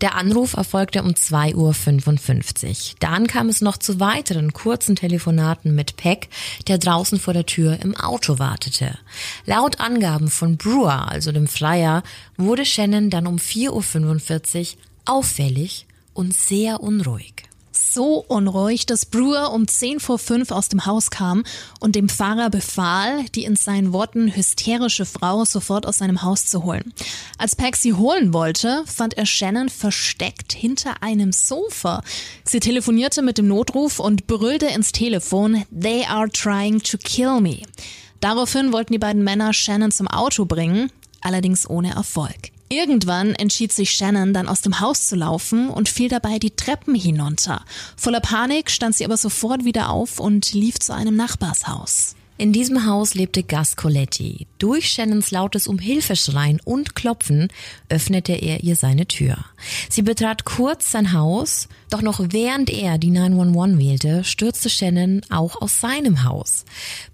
Der 0.00 0.16
Anruf 0.16 0.54
erfolgte 0.54 1.04
um 1.04 1.10
2.55 1.10 1.54
Uhr. 1.54 2.96
Dann 2.98 3.28
kam 3.28 3.48
es 3.48 3.60
noch 3.60 3.76
zu 3.76 4.00
weiteren 4.00 4.52
kurzen 4.52 4.96
Telefonaten 4.96 5.72
mit 5.72 5.96
Peck, 5.96 6.28
der 6.66 6.78
draußen 6.78 7.20
vor 7.20 7.34
der 7.34 7.46
Tür 7.46 7.78
im 7.80 7.96
Auto 7.96 8.40
wartete. 8.40 8.98
Laut 9.46 9.78
Angaben 9.78 10.28
von 10.28 10.56
Brewer, 10.56 11.08
also 11.08 11.30
dem 11.30 11.46
Flyer, 11.46 12.02
wurde 12.36 12.64
Shannon 12.64 13.10
dann 13.10 13.28
um 13.28 13.36
4.45 13.36 14.74
Uhr 14.74 14.78
auffällig 15.04 15.86
und 16.14 16.34
sehr 16.34 16.82
unruhig 16.82 17.49
so 17.92 18.24
unruhig, 18.28 18.86
dass 18.86 19.06
Brewer 19.06 19.52
um 19.52 19.66
10 19.66 20.00
vor 20.00 20.18
5 20.18 20.50
aus 20.50 20.68
dem 20.68 20.86
Haus 20.86 21.10
kam 21.10 21.44
und 21.80 21.96
dem 21.96 22.08
Fahrer 22.08 22.50
befahl, 22.50 23.24
die 23.34 23.44
in 23.44 23.56
seinen 23.56 23.92
Worten 23.92 24.34
hysterische 24.34 25.04
Frau 25.04 25.44
sofort 25.44 25.86
aus 25.86 25.98
seinem 25.98 26.22
Haus 26.22 26.46
zu 26.46 26.64
holen. 26.64 26.92
Als 27.38 27.56
Pack 27.56 27.76
sie 27.76 27.94
holen 27.94 28.32
wollte, 28.32 28.84
fand 28.86 29.16
er 29.16 29.26
Shannon 29.26 29.68
versteckt 29.68 30.52
hinter 30.52 31.02
einem 31.02 31.32
Sofa. 31.32 32.02
Sie 32.44 32.60
telefonierte 32.60 33.22
mit 33.22 33.38
dem 33.38 33.48
Notruf 33.48 33.98
und 33.98 34.26
brüllte 34.26 34.66
ins 34.66 34.92
Telefon, 34.92 35.64
They 35.70 36.04
are 36.04 36.28
trying 36.28 36.82
to 36.82 36.98
kill 36.98 37.40
me. 37.40 37.62
Daraufhin 38.20 38.72
wollten 38.72 38.92
die 38.92 38.98
beiden 38.98 39.24
Männer 39.24 39.52
Shannon 39.52 39.90
zum 39.90 40.06
Auto 40.06 40.44
bringen, 40.44 40.90
allerdings 41.22 41.68
ohne 41.68 41.94
Erfolg. 41.94 42.50
Irgendwann 42.72 43.34
entschied 43.34 43.72
sich 43.72 43.90
Shannon 43.90 44.32
dann 44.32 44.48
aus 44.48 44.60
dem 44.60 44.78
Haus 44.78 45.08
zu 45.08 45.16
laufen 45.16 45.70
und 45.70 45.88
fiel 45.88 46.08
dabei 46.08 46.38
die 46.38 46.52
Treppen 46.52 46.94
hinunter. 46.94 47.64
Voller 47.96 48.20
Panik 48.20 48.70
stand 48.70 48.94
sie 48.94 49.04
aber 49.04 49.16
sofort 49.16 49.64
wieder 49.64 49.90
auf 49.90 50.20
und 50.20 50.52
lief 50.52 50.78
zu 50.78 50.94
einem 50.94 51.16
Nachbarshaus. 51.16 52.14
In 52.38 52.52
diesem 52.52 52.86
Haus 52.86 53.14
lebte 53.14 53.42
Gus 53.42 53.74
Coletti. 53.74 54.46
Durch 54.58 54.88
Shannons 54.88 55.32
lautes 55.32 55.66
Umhilfeschreien 55.66 56.60
und 56.64 56.94
Klopfen 56.94 57.48
öffnete 57.88 58.32
er 58.32 58.62
ihr 58.62 58.76
seine 58.76 59.06
Tür. 59.06 59.36
Sie 59.90 60.02
betrat 60.02 60.44
kurz 60.44 60.92
sein 60.92 61.12
Haus, 61.12 61.68
doch 61.90 62.02
noch 62.02 62.20
während 62.30 62.70
er 62.70 62.98
die 62.98 63.10
911 63.10 63.78
wählte, 63.78 64.24
stürzte 64.24 64.70
Shannon 64.70 65.22
auch 65.28 65.60
aus 65.60 65.80
seinem 65.80 66.24
Haus. 66.24 66.64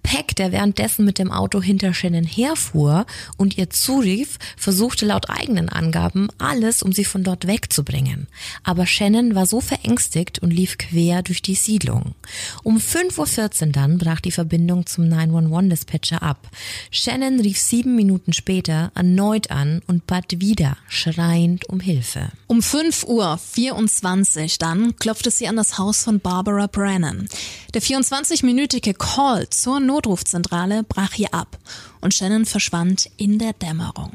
Peck, 0.02 0.37
der 0.37 0.52
währenddessen 0.52 1.04
mit 1.04 1.18
dem 1.18 1.33
Auto 1.33 1.61
hinter 1.61 1.95
Shannon 1.95 2.25
herfuhr 2.25 3.06
und 3.37 3.59
ihr 3.59 3.71
zurief, 3.71 4.38
versuchte 4.56 5.06
laut 5.06 5.30
eigenen 5.30 5.68
Angaben 5.68 6.28
alles, 6.38 6.83
um 6.83 6.92
sie 6.92 7.04
von 7.04 7.25
dort 7.25 7.47
wegzubringen. 7.47 8.28
Aber 8.62 8.87
Shannon 8.87 9.35
war 9.35 9.47
so 9.47 9.61
verängstigt 9.61 10.38
und 10.38 10.52
lief 10.52 10.78
quer 10.78 11.23
durch 11.23 11.42
die 11.42 11.54
Siedlung. 11.54 12.14
Um 12.62 12.78
5.14 12.78 13.66
Uhr 13.66 13.73
dann 13.73 13.99
brach 13.99 14.21
die 14.21 14.30
Verbindung 14.30 14.87
zum 14.87 15.04
911-Dispatcher 15.04 16.23
ab. 16.23 16.49
Shannon 16.90 17.40
rief 17.40 17.59
sieben 17.59 17.97
Minuten 17.97 18.33
später 18.33 18.92
erneut 18.95 19.50
an 19.50 19.83
und 19.87 20.06
bat 20.06 20.40
wieder 20.40 20.76
schreiend 20.88 21.68
um 21.68 21.80
Hilfe. 21.80 22.28
Um 22.47 22.61
5.24 22.61 24.42
Uhr 24.42 24.49
dann 24.66 24.96
klopfte 24.96 25.30
sie 25.30 25.46
an 25.46 25.54
das 25.54 25.78
Haus 25.78 26.02
von 26.02 26.18
Barbara 26.18 26.66
Brennan. 26.66 27.28
Der 27.73 27.82
24-minütige 27.82 28.94
Call 28.94 29.49
zur 29.49 29.78
Notrufzentrale 29.78 30.82
brach 30.82 31.12
hier 31.12 31.32
ab 31.32 31.56
und 32.00 32.14
Shannon 32.14 32.46
verschwand 32.46 33.08
in 33.16 33.38
der 33.38 33.52
Dämmerung. 33.52 34.11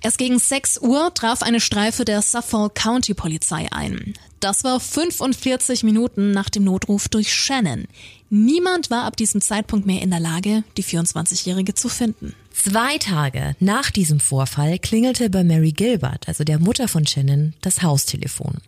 Erst 0.00 0.16
gegen 0.16 0.38
6 0.38 0.78
Uhr 0.78 1.12
traf 1.12 1.42
eine 1.42 1.60
Streife 1.60 2.06
der 2.06 2.22
Suffolk 2.22 2.74
County 2.74 3.12
Polizei 3.12 3.68
ein. 3.70 4.14
Das 4.40 4.64
war 4.64 4.80
45 4.80 5.82
Minuten 5.82 6.30
nach 6.30 6.48
dem 6.48 6.64
Notruf 6.64 7.10
durch 7.10 7.34
Shannon. 7.34 7.86
Niemand 8.30 8.90
war 8.90 9.04
ab 9.04 9.18
diesem 9.18 9.42
Zeitpunkt 9.42 9.86
mehr 9.86 10.00
in 10.00 10.08
der 10.08 10.20
Lage, 10.20 10.64
die 10.78 10.84
24-Jährige 10.84 11.74
zu 11.74 11.90
finden. 11.90 12.34
Zwei 12.52 12.98
Tage 12.98 13.54
nach 13.60 13.90
diesem 13.90 14.20
Vorfall 14.20 14.78
klingelte 14.78 15.30
bei 15.30 15.44
Mary 15.44 15.72
Gilbert, 15.72 16.28
also 16.28 16.44
der 16.44 16.58
Mutter 16.58 16.88
von 16.88 17.06
Shannon, 17.06 17.54
das 17.60 17.82
Haustelefon. 17.82 18.58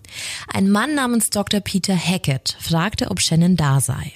Ein 0.49 0.71
Mann 0.71 0.95
namens 0.95 1.31
Dr. 1.31 1.61
Peter 1.61 1.97
Hackett 1.97 2.57
fragte, 2.61 3.11
ob 3.11 3.21
Shannon 3.21 3.57
da 3.57 3.81
sei. 3.81 4.13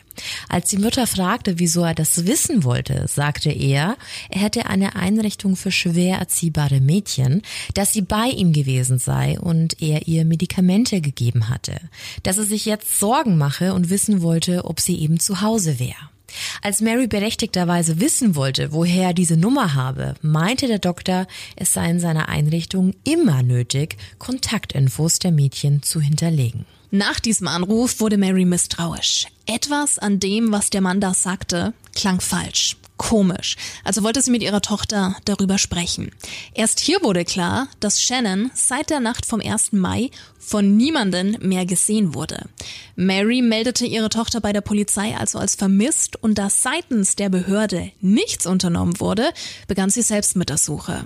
Als 0.48 0.70
die 0.70 0.78
Mutter 0.78 1.06
fragte, 1.06 1.58
wieso 1.58 1.82
er 1.82 1.94
das 1.94 2.26
wissen 2.26 2.64
wollte, 2.64 3.06
sagte 3.06 3.50
er, 3.50 3.96
er 4.30 4.40
hätte 4.40 4.66
eine 4.66 4.96
Einrichtung 4.96 5.56
für 5.56 5.72
schwer 5.72 6.18
erziehbare 6.18 6.80
Mädchen, 6.80 7.42
dass 7.74 7.92
sie 7.92 8.02
bei 8.02 8.28
ihm 8.28 8.52
gewesen 8.52 8.98
sei 8.98 9.38
und 9.38 9.82
er 9.82 10.06
ihr 10.08 10.24
Medikamente 10.24 11.00
gegeben 11.00 11.48
hatte, 11.48 11.76
dass 12.22 12.38
er 12.38 12.44
sich 12.44 12.64
jetzt 12.64 12.98
Sorgen 12.98 13.36
mache 13.36 13.74
und 13.74 13.90
wissen 13.90 14.22
wollte, 14.22 14.64
ob 14.64 14.80
sie 14.80 14.98
eben 14.98 15.20
zu 15.20 15.42
Hause 15.42 15.78
wäre. 15.78 16.15
Als 16.62 16.80
Mary 16.80 17.06
berechtigterweise 17.06 18.00
wissen 18.00 18.34
wollte, 18.34 18.72
woher 18.72 19.12
diese 19.12 19.36
Nummer 19.36 19.74
habe, 19.74 20.14
meinte 20.22 20.66
der 20.66 20.78
Doktor, 20.78 21.26
es 21.56 21.72
sei 21.72 21.90
in 21.90 22.00
seiner 22.00 22.28
Einrichtung 22.28 22.94
immer 23.04 23.42
nötig, 23.42 23.96
Kontaktinfos 24.18 25.18
der 25.18 25.32
Mädchen 25.32 25.82
zu 25.82 26.00
hinterlegen. 26.00 26.66
Nach 26.90 27.20
diesem 27.20 27.48
Anruf 27.48 28.00
wurde 28.00 28.16
Mary 28.16 28.44
misstrauisch. 28.44 29.26
Etwas 29.46 29.98
an 29.98 30.20
dem, 30.20 30.52
was 30.52 30.70
der 30.70 30.80
Mann 30.80 31.00
da 31.00 31.14
sagte, 31.14 31.74
klang 31.94 32.20
falsch. 32.20 32.76
Komisch. 32.96 33.56
Also 33.84 34.02
wollte 34.02 34.22
sie 34.22 34.30
mit 34.30 34.42
ihrer 34.42 34.62
Tochter 34.62 35.16
darüber 35.24 35.58
sprechen. 35.58 36.10
Erst 36.54 36.80
hier 36.80 37.02
wurde 37.02 37.24
klar, 37.24 37.68
dass 37.80 38.00
Shannon 38.00 38.50
seit 38.54 38.90
der 38.90 39.00
Nacht 39.00 39.26
vom 39.26 39.40
1. 39.40 39.72
Mai 39.72 40.10
von 40.38 40.76
niemanden 40.76 41.36
mehr 41.40 41.66
gesehen 41.66 42.14
wurde. 42.14 42.46
Mary 42.94 43.42
meldete 43.42 43.84
ihre 43.84 44.08
Tochter 44.08 44.40
bei 44.40 44.52
der 44.52 44.60
Polizei 44.60 45.16
also 45.16 45.38
als 45.38 45.56
vermisst 45.56 46.16
und 46.22 46.38
da 46.38 46.48
seitens 46.48 47.16
der 47.16 47.28
Behörde 47.28 47.90
nichts 48.00 48.46
unternommen 48.46 48.98
wurde, 49.00 49.30
begann 49.68 49.90
sie 49.90 50.02
selbst 50.02 50.36
mit 50.36 50.48
der 50.48 50.58
Suche. 50.58 51.04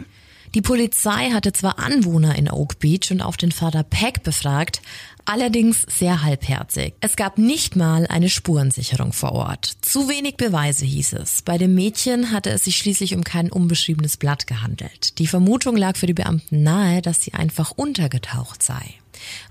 Die 0.54 0.62
Polizei 0.62 1.30
hatte 1.30 1.52
zwar 1.52 1.78
Anwohner 1.78 2.34
in 2.34 2.50
Oak 2.50 2.80
Beach 2.80 3.12
und 3.12 3.22
auch 3.22 3.36
den 3.36 3.52
Vater 3.52 3.84
Peck 3.84 4.24
befragt, 4.24 4.82
allerdings 5.24 5.82
sehr 5.82 6.24
halbherzig. 6.24 6.94
Es 7.00 7.14
gab 7.14 7.38
nicht 7.38 7.76
mal 7.76 8.08
eine 8.08 8.28
Spurensicherung 8.28 9.12
vor 9.12 9.30
Ort. 9.32 9.76
Zu 9.82 10.08
wenig 10.08 10.36
Beweise 10.36 10.84
hieß 10.84 11.12
es. 11.12 11.42
Bei 11.42 11.56
dem 11.56 11.76
Mädchen 11.76 12.32
hatte 12.32 12.50
es 12.50 12.64
sich 12.64 12.76
schließlich 12.78 13.14
um 13.14 13.22
kein 13.22 13.52
unbeschriebenes 13.52 14.16
Blatt 14.16 14.48
gehandelt. 14.48 15.20
Die 15.20 15.28
Vermutung 15.28 15.76
lag 15.76 15.96
für 15.96 16.06
die 16.06 16.14
Beamten 16.14 16.64
nahe, 16.64 17.00
dass 17.00 17.22
sie 17.22 17.34
einfach 17.34 17.70
untergetaucht 17.70 18.60
sei. 18.60 18.94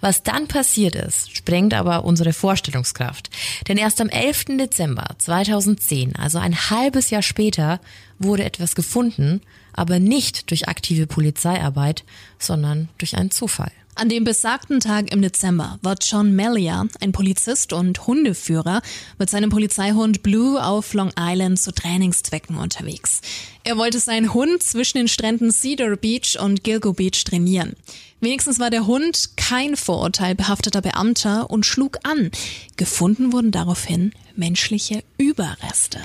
Was 0.01 0.23
dann 0.23 0.47
passiert 0.47 0.95
ist, 0.95 1.33
sprengt 1.35 1.73
aber 1.73 2.03
unsere 2.03 2.33
Vorstellungskraft. 2.33 3.29
Denn 3.69 3.77
erst 3.77 4.01
am 4.01 4.09
11. 4.09 4.57
Dezember 4.57 5.05
2010, 5.17 6.15
also 6.17 6.39
ein 6.39 6.69
halbes 6.69 7.09
Jahr 7.09 7.21
später, 7.21 7.79
wurde 8.17 8.43
etwas 8.43 8.75
gefunden, 8.75 9.41
aber 9.73 9.99
nicht 9.99 10.49
durch 10.49 10.67
aktive 10.67 11.07
Polizeiarbeit, 11.07 12.03
sondern 12.37 12.89
durch 12.97 13.15
einen 13.17 13.31
Zufall. 13.31 13.71
An 13.99 14.07
dem 14.07 14.23
besagten 14.23 14.79
Tag 14.79 15.11
im 15.11 15.21
Dezember 15.21 15.77
war 15.81 15.97
John 16.01 16.33
Melia, 16.33 16.85
ein 17.01 17.11
Polizist 17.11 17.73
und 17.73 18.07
Hundeführer, 18.07 18.81
mit 19.17 19.29
seinem 19.29 19.49
Polizeihund 19.49 20.23
Blue 20.23 20.63
auf 20.63 20.93
Long 20.93 21.11
Island 21.19 21.59
zu 21.59 21.73
Trainingszwecken 21.73 22.55
unterwegs. 22.55 23.19
Er 23.65 23.75
wollte 23.75 23.99
seinen 23.99 24.33
Hund 24.33 24.63
zwischen 24.63 24.99
den 24.99 25.09
Stränden 25.09 25.51
Cedar 25.51 25.97
Beach 25.97 26.37
und 26.39 26.63
Gilgo 26.63 26.93
Beach 26.93 27.25
trainieren. 27.25 27.73
Wenigstens 28.21 28.57
war 28.57 28.69
der 28.69 28.87
Hund 28.87 29.35
kein 29.35 29.75
vorurteilbehafteter 29.75 30.81
Beamter 30.81 31.49
und 31.49 31.65
schlug 31.65 31.99
an. 32.03 32.31
Gefunden 32.77 33.33
wurden 33.33 33.51
daraufhin 33.51 34.13
menschliche 34.33 35.03
Überreste. 35.17 35.99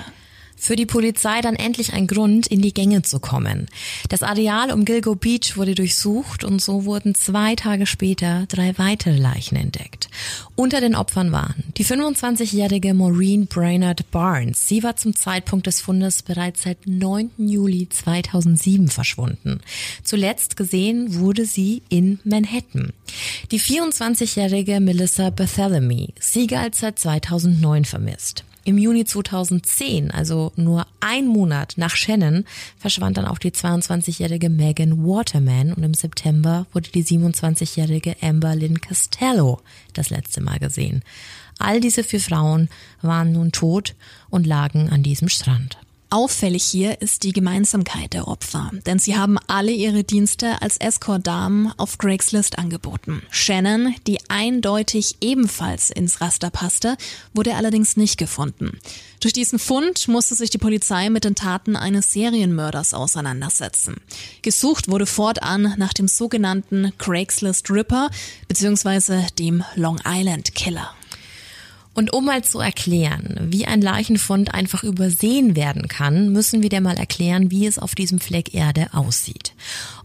Für 0.57 0.75
die 0.75 0.85
Polizei 0.85 1.41
dann 1.41 1.55
endlich 1.55 1.93
ein 1.93 2.07
Grund, 2.07 2.47
in 2.47 2.61
die 2.61 2.73
Gänge 2.73 3.01
zu 3.01 3.19
kommen. 3.19 3.67
Das 4.09 4.23
Areal 4.23 4.71
um 4.71 4.85
Gilgo 4.85 5.15
Beach 5.15 5.57
wurde 5.57 5.75
durchsucht 5.75 6.43
und 6.43 6.61
so 6.61 6.85
wurden 6.85 7.13
zwei 7.13 7.55
Tage 7.55 7.85
später 7.85 8.45
drei 8.47 8.77
weitere 8.77 9.15
Leichen 9.15 9.57
entdeckt. 9.57 10.09
Unter 10.55 10.81
den 10.81 10.95
Opfern 10.95 11.31
waren 11.31 11.63
die 11.77 11.85
25-jährige 11.85 12.93
Maureen 12.93 13.47
Brainerd 13.47 14.09
Barnes. 14.11 14.67
Sie 14.67 14.81
war 14.83 14.95
zum 14.95 15.15
Zeitpunkt 15.15 15.67
des 15.67 15.81
Fundes 15.81 16.23
bereits 16.23 16.63
seit 16.63 16.87
9. 16.87 17.31
Juli 17.37 17.89
2007 17.89 18.87
verschwunden. 18.87 19.59
Zuletzt 20.03 20.55
gesehen 20.55 21.19
wurde 21.19 21.45
sie 21.45 21.81
in 21.89 22.19
Manhattan. 22.23 22.93
Die 23.51 23.59
24-jährige 23.59 24.79
Melissa 24.79 25.27
Barthélemy. 25.27 26.13
Sie 26.19 26.47
galt 26.47 26.75
seit 26.75 26.97
2009 26.99 27.85
vermisst. 27.85 28.45
Im 28.67 28.79
Juni 28.79 29.05
2010, 29.05 30.09
also 30.09 30.51
nur 30.55 30.87
ein 30.99 31.27
Monat 31.27 31.75
nach 31.77 31.95
Shannon, 31.95 32.45
verschwand 32.79 33.15
dann 33.15 33.27
auch 33.27 33.37
die 33.37 33.51
22-jährige 33.51 34.49
Megan 34.49 35.05
Waterman 35.05 35.71
und 35.71 35.83
im 35.83 35.93
September 35.93 36.65
wurde 36.73 36.89
die 36.89 37.05
27-jährige 37.05 38.15
Amber 38.21 38.55
Lynn 38.55 38.81
Costello 38.81 39.61
das 39.93 40.09
letzte 40.09 40.41
Mal 40.41 40.57
gesehen. 40.57 41.03
All 41.59 41.79
diese 41.79 42.03
vier 42.03 42.19
Frauen 42.19 42.69
waren 43.03 43.33
nun 43.33 43.51
tot 43.51 43.93
und 44.31 44.47
lagen 44.47 44.89
an 44.89 45.03
diesem 45.03 45.29
Strand. 45.29 45.77
Auffällig 46.15 46.63
hier 46.63 47.01
ist 47.01 47.23
die 47.23 47.33
Gemeinsamkeit 47.33 48.13
der 48.13 48.29
Opfer, 48.29 48.71
denn 48.85 48.99
sie 48.99 49.17
haben 49.17 49.37
alle 49.47 49.73
ihre 49.73 50.05
Dienste 50.05 50.61
als 50.61 50.77
Escort-Damen 50.77 51.73
auf 51.75 51.97
Craigslist 51.97 52.57
angeboten. 52.57 53.21
Shannon, 53.31 53.93
die 54.07 54.19
eindeutig 54.29 55.17
ebenfalls 55.19 55.89
ins 55.89 56.21
Raster 56.21 56.51
passte, 56.51 56.95
wurde 57.33 57.55
allerdings 57.55 57.97
nicht 57.97 58.17
gefunden. 58.17 58.79
Durch 59.19 59.33
diesen 59.33 59.59
Fund 59.59 60.07
musste 60.07 60.35
sich 60.35 60.49
die 60.49 60.57
Polizei 60.57 61.09
mit 61.09 61.25
den 61.25 61.35
Taten 61.35 61.75
eines 61.75 62.13
Serienmörders 62.13 62.93
auseinandersetzen. 62.93 63.97
Gesucht 64.41 64.87
wurde 64.87 65.07
fortan 65.07 65.73
nach 65.75 65.91
dem 65.91 66.07
sogenannten 66.07 66.93
Craigslist 66.97 67.69
Ripper 67.69 68.09
bzw. 68.47 69.23
dem 69.37 69.65
Long 69.75 69.99
Island 70.05 70.55
Killer. 70.55 70.94
Und 71.95 72.13
um 72.13 72.25
mal 72.25 72.43
zu 72.43 72.59
erklären, 72.59 73.37
wie 73.49 73.65
ein 73.65 73.81
Leichenfund 73.81 74.53
einfach 74.53 74.83
übersehen 74.83 75.55
werden 75.55 75.87
kann, 75.87 76.33
müssen 76.33 76.61
wir 76.61 76.67
dir 76.67 76.81
mal 76.81 76.97
erklären, 76.97 77.51
wie 77.51 77.65
es 77.65 77.79
auf 77.79 77.95
diesem 77.95 78.19
Fleck 78.19 78.53
Erde 78.53 78.89
aussieht. 78.93 79.53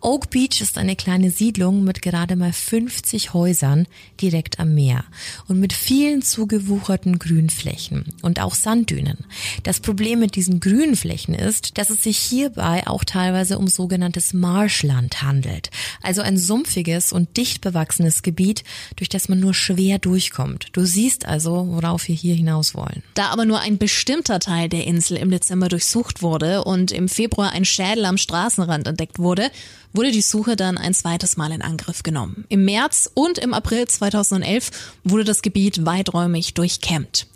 Oak 0.00 0.30
Beach 0.30 0.60
ist 0.60 0.78
eine 0.78 0.94
kleine 0.94 1.30
Siedlung 1.30 1.82
mit 1.82 2.00
gerade 2.00 2.36
mal 2.36 2.52
50 2.52 3.34
Häusern 3.34 3.86
direkt 4.20 4.60
am 4.60 4.74
Meer 4.74 5.04
und 5.48 5.58
mit 5.58 5.72
vielen 5.72 6.22
zugewucherten 6.22 7.18
Grünflächen 7.18 8.04
und 8.22 8.40
auch 8.40 8.54
Sanddünen. 8.54 9.18
Das 9.64 9.80
Problem 9.80 10.20
mit 10.20 10.36
diesen 10.36 10.60
Grünflächen 10.60 11.34
ist, 11.34 11.76
dass 11.76 11.90
es 11.90 12.04
sich 12.04 12.18
hierbei 12.18 12.86
auch 12.86 13.02
teilweise 13.02 13.58
um 13.58 13.66
sogenanntes 13.66 14.32
Marschland 14.32 15.22
handelt, 15.22 15.70
also 16.02 16.22
ein 16.22 16.38
sumpfiges 16.38 17.12
und 17.12 17.36
dicht 17.36 17.60
bewachsenes 17.60 18.22
Gebiet, 18.22 18.62
durch 18.94 19.08
das 19.08 19.28
man 19.28 19.40
nur 19.40 19.54
schwer 19.54 19.98
durchkommt. 19.98 20.68
Du 20.72 20.84
siehst 20.84 21.26
also, 21.26 21.79
worauf 21.80 22.08
wir 22.08 22.14
hier 22.14 22.34
hinaus 22.34 22.74
wollen. 22.74 23.02
Da 23.14 23.28
aber 23.28 23.44
nur 23.44 23.60
ein 23.60 23.78
bestimmter 23.78 24.38
Teil 24.40 24.68
der 24.68 24.86
Insel 24.86 25.16
im 25.16 25.30
Dezember 25.30 25.68
durchsucht 25.68 26.22
wurde 26.22 26.64
und 26.64 26.92
im 26.92 27.08
Februar 27.08 27.52
ein 27.52 27.64
Schädel 27.64 28.04
am 28.04 28.18
Straßenrand 28.18 28.86
entdeckt 28.86 29.18
wurde, 29.18 29.50
wurde 29.92 30.12
die 30.12 30.22
Suche 30.22 30.56
dann 30.56 30.78
ein 30.78 30.94
zweites 30.94 31.36
Mal 31.36 31.52
in 31.52 31.62
Angriff 31.62 32.02
genommen. 32.02 32.44
Im 32.48 32.64
März 32.64 33.10
und 33.14 33.38
im 33.38 33.54
April 33.54 33.86
2011 33.86 34.70
wurde 35.04 35.24
das 35.24 35.42
Gebiet 35.42 35.84
weiträumig 35.86 36.54
durchkämmt. 36.54 37.26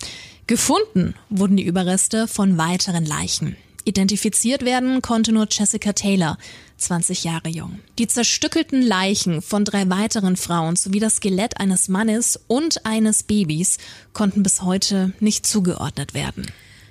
Gefunden 0.47 1.15
wurden 1.31 1.57
die 1.57 1.65
Überreste 1.65 2.29
von 2.29 2.59
weiteren 2.59 3.07
Leichen. 3.07 3.57
Identifiziert 3.85 4.64
werden 4.64 5.03
konnte 5.03 5.33
nur 5.33 5.47
Jessica 5.50 5.93
Taylor, 5.93 6.38
20 6.79 7.25
Jahre 7.25 7.49
jung. 7.49 7.81
Die 7.99 8.07
zerstückelten 8.07 8.81
Leichen 8.81 9.43
von 9.43 9.64
drei 9.64 9.88
weiteren 9.91 10.37
Frauen 10.37 10.76
sowie 10.76 11.00
das 11.00 11.17
Skelett 11.17 11.61
eines 11.61 11.88
Mannes 11.88 12.41
und 12.47 12.87
eines 12.87 13.23
Babys 13.23 13.76
konnten 14.14 14.43
bis 14.43 14.62
heute 14.62 15.12
nicht 15.21 15.47
zugeordnet 15.47 16.14
werden. 16.14 16.47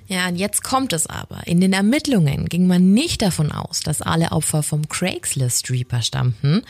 Ja, 0.06 0.28
und 0.28 0.36
jetzt 0.36 0.62
kommt 0.62 0.92
es 0.92 1.06
aber. 1.06 1.46
In 1.46 1.62
den 1.62 1.72
Ermittlungen 1.72 2.46
ging 2.46 2.66
man 2.66 2.92
nicht 2.92 3.22
davon 3.22 3.50
aus, 3.50 3.80
dass 3.80 4.02
alle 4.02 4.32
Opfer 4.32 4.62
vom 4.62 4.86
Craigslist 4.86 5.70
Reaper 5.70 6.02
stammten. 6.02 6.62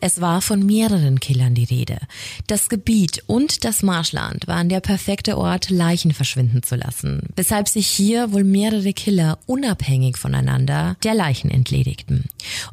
Es 0.00 0.20
war 0.20 0.42
von 0.42 0.66
mehreren 0.66 1.20
Killern 1.20 1.54
die 1.54 1.64
Rede. 1.64 1.98
Das 2.48 2.68
Gebiet 2.68 3.22
und 3.28 3.64
das 3.64 3.84
Marschland 3.84 4.48
waren 4.48 4.68
der 4.68 4.80
perfekte 4.80 5.38
Ort, 5.38 5.70
Leichen 5.70 6.12
verschwinden 6.12 6.64
zu 6.64 6.74
lassen, 6.74 7.28
weshalb 7.36 7.68
sich 7.68 7.86
hier 7.86 8.32
wohl 8.32 8.42
mehrere 8.42 8.92
Killer 8.92 9.38
unabhängig 9.46 10.16
voneinander 10.16 10.96
der 11.04 11.14
Leichen 11.14 11.50
entledigten. 11.50 12.24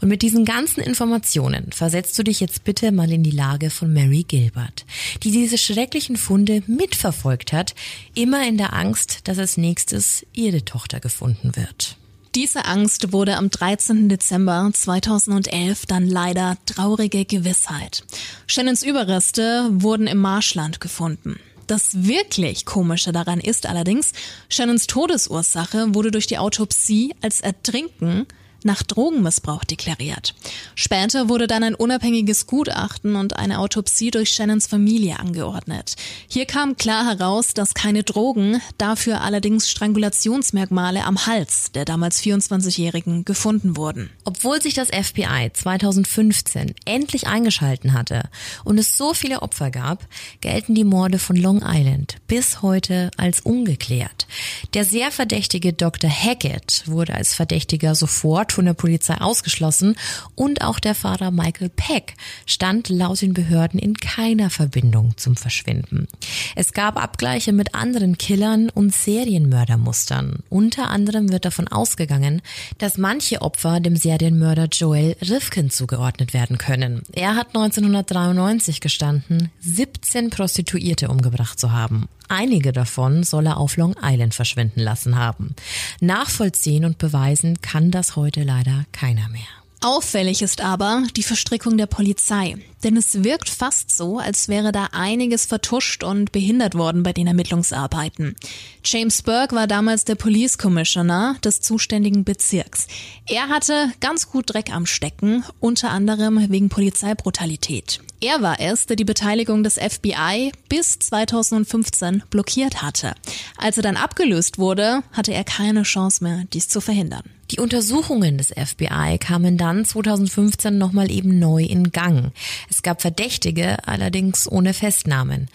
Und 0.01 0.09
mit 0.09 0.23
diesen 0.23 0.45
ganzen 0.45 0.81
Informationen 0.81 1.71
versetzt 1.71 2.17
du 2.17 2.23
dich 2.23 2.39
jetzt 2.39 2.63
bitte 2.63 2.91
mal 2.91 3.11
in 3.11 3.21
die 3.21 3.29
Lage 3.29 3.69
von 3.69 3.93
Mary 3.93 4.25
Gilbert, 4.27 4.85
die 5.23 5.31
diese 5.31 5.59
schrecklichen 5.59 6.17
Funde 6.17 6.63
mitverfolgt 6.65 7.53
hat, 7.53 7.75
immer 8.15 8.47
in 8.47 8.57
der 8.57 8.73
Angst, 8.73 9.19
dass 9.27 9.37
als 9.37 9.57
nächstes 9.57 10.06
dass 10.07 10.25
ihre 10.31 10.63
Tochter 10.63 11.01
gefunden 11.01 11.57
wird. 11.57 11.97
Diese 12.33 12.63
Angst 12.63 13.11
wurde 13.11 13.35
am 13.35 13.49
13. 13.49 14.07
Dezember 14.07 14.69
2011 14.71 15.85
dann 15.85 16.07
leider 16.07 16.57
traurige 16.65 17.25
Gewissheit. 17.25 18.05
Shannons 18.45 18.83
Überreste 18.83 19.67
wurden 19.69 20.07
im 20.07 20.19
Marschland 20.19 20.79
gefunden. 20.79 21.37
Das 21.65 22.07
wirklich 22.07 22.65
Komische 22.65 23.11
daran 23.11 23.41
ist 23.41 23.65
allerdings, 23.65 24.13
Shannons 24.47 24.87
Todesursache 24.87 25.93
wurde 25.93 26.11
durch 26.11 26.27
die 26.27 26.37
Autopsie 26.37 27.13
als 27.21 27.41
Ertrinken 27.41 28.27
nach 28.67 28.83
Drogenmissbrauch 28.83 29.63
deklariert. 29.63 30.35
Später 30.75 31.29
wurde 31.29 31.47
dann 31.47 31.63
ein 31.63 31.73
unabhängiges 31.73 32.45
Gutachten 32.45 33.15
und 33.15 33.37
eine 33.37 33.57
Autopsie 33.57 34.11
durch 34.11 34.29
Shannons 34.29 34.67
Familie 34.67 35.19
angeordnet. 35.19 35.95
Hier 36.27 36.45
kam 36.45 36.77
klar 36.77 37.05
heraus, 37.05 37.55
dass 37.55 37.73
keine 37.73 38.03
Drogen, 38.03 38.61
dafür 38.77 39.21
allerdings 39.21 39.69
Strangulationsmerkmale 39.71 41.03
am 41.03 41.25
Hals 41.25 41.71
der 41.73 41.85
damals 41.85 42.21
24-Jährigen 42.21 43.25
gefunden 43.25 43.77
wurden. 43.77 44.09
Obwohl 44.25 44.61
sich 44.61 44.73
das 44.73 44.89
FBI 44.89 45.51
2015 45.53 46.75
endlich 46.85 47.27
eingeschalten 47.27 47.93
hatte 47.93 48.29
und 48.63 48.77
es 48.77 48.97
so 48.97 49.13
viele 49.13 49.41
Opfer 49.41 49.71
gab, 49.71 50.05
gelten 50.41 50.75
die 50.75 50.83
Morde 50.83 51.19
von 51.19 51.35
Long 51.35 51.61
Island 51.65 52.17
bis 52.27 52.61
heute 52.61 53.11
als 53.17 53.39
ungeklärt. 53.39 54.27
Der 54.73 54.85
sehr 54.85 55.11
verdächtige 55.11 55.73
Dr. 55.73 56.09
Hackett 56.09 56.83
wurde 56.85 57.13
als 57.13 57.33
Verdächtiger 57.33 57.95
sofort 57.95 58.51
von 58.57 58.65
der 58.65 58.73
Polizei 58.73 59.21
ausgeschlossen 59.21 59.95
und 60.33 60.63
auch 60.63 60.79
der 60.79 60.95
Fahrer 60.95 61.29
Michael 61.29 61.69
Peck 61.69 62.15
stand 62.47 62.89
laut 62.89 63.21
den 63.21 63.35
Behörden 63.35 63.79
in 63.79 63.93
keiner 63.93 64.49
Verbindung 64.49 65.15
zum 65.15 65.35
Verschwinden. 65.35 66.07
Es 66.55 66.73
gab 66.73 66.99
Abgleiche 66.99 67.53
mit 67.53 67.75
anderen 67.75 68.17
Killern 68.17 68.69
und 68.69 68.95
Serienmördermustern. 68.95 70.39
Unter 70.49 70.89
anderem 70.89 71.31
wird 71.31 71.45
davon 71.45 71.67
ausgegangen, 71.67 72.41
dass 72.79 72.97
manche 72.97 73.43
Opfer 73.43 73.79
dem 73.79 73.95
Serienmörder 73.95 74.69
Joel 74.71 75.15
Rifkin 75.21 75.69
zugeordnet 75.69 76.33
werden 76.33 76.57
können. 76.57 77.03
Er 77.13 77.35
hat 77.35 77.49
1993 77.49 78.81
gestanden, 78.81 79.51
17 79.59 80.31
Prostituierte 80.31 81.09
umgebracht 81.09 81.59
zu 81.59 81.71
haben. 81.73 82.07
Einige 82.27 82.71
davon 82.71 83.23
soll 83.23 83.47
er 83.47 83.57
auf 83.57 83.77
Long 83.77 83.95
Island 84.01 84.33
verschwinden 84.33 84.81
lassen 84.81 85.15
haben. 85.17 85.55
Nachvollziehen 85.99 86.85
und 86.85 86.97
beweisen 86.97 87.61
kann 87.61 87.91
das 87.91 88.15
heute 88.15 88.43
leider 88.43 88.85
keiner 88.91 89.29
mehr. 89.29 89.56
Auffällig 89.81 90.41
ist 90.41 90.61
aber 90.61 91.03
die 91.15 91.23
Verstrickung 91.23 91.77
der 91.77 91.85
Polizei. 91.85 92.55
Denn 92.83 92.97
es 92.97 93.23
wirkt 93.23 93.49
fast 93.49 93.95
so, 93.95 94.17
als 94.17 94.47
wäre 94.49 94.71
da 94.71 94.89
einiges 94.91 95.45
vertuscht 95.45 96.03
und 96.03 96.31
behindert 96.31 96.75
worden 96.75 97.03
bei 97.03 97.13
den 97.13 97.27
Ermittlungsarbeiten. 97.27 98.35
James 98.83 99.21
Burke 99.21 99.55
war 99.55 99.67
damals 99.67 100.03
der 100.05 100.15
Police 100.15 100.57
Commissioner 100.57 101.37
des 101.43 101.61
zuständigen 101.61 102.23
Bezirks. 102.23 102.87
Er 103.27 103.49
hatte 103.49 103.91
ganz 103.99 104.29
gut 104.31 104.53
Dreck 104.53 104.71
am 104.71 104.85
Stecken, 104.85 105.43
unter 105.59 105.91
anderem 105.91 106.49
wegen 106.49 106.69
Polizeibrutalität. 106.69 108.01
Er 108.19 108.41
war 108.41 108.59
es, 108.59 108.87
der 108.87 108.95
die 108.95 109.05
Beteiligung 109.05 109.63
des 109.63 109.75
FBI 109.75 110.51
bis 110.69 110.97
2015 110.97 112.23
blockiert 112.31 112.81
hatte. 112.81 113.13
Als 113.57 113.77
er 113.77 113.83
dann 113.83 113.97
abgelöst 113.97 114.57
wurde, 114.57 115.03
hatte 115.11 115.33
er 115.33 115.43
keine 115.43 115.83
Chance 115.83 116.23
mehr, 116.23 116.45
dies 116.51 116.67
zu 116.67 116.81
verhindern. 116.81 117.23
Die 117.51 117.59
Untersuchungen 117.59 118.37
des 118.37 118.49
FBI 118.49 119.17
kamen 119.19 119.57
dann 119.57 119.85
2015 119.85 120.77
nochmal 120.77 121.09
eben 121.09 121.39
neu 121.39 121.63
in 121.63 121.91
Gang. 121.91 122.31
Es 122.69 122.81
gab 122.81 123.01
Verdächtige, 123.01 123.77
allerdings 123.87 124.51
ohne 124.51 124.73
Festnahmen. 124.73 125.47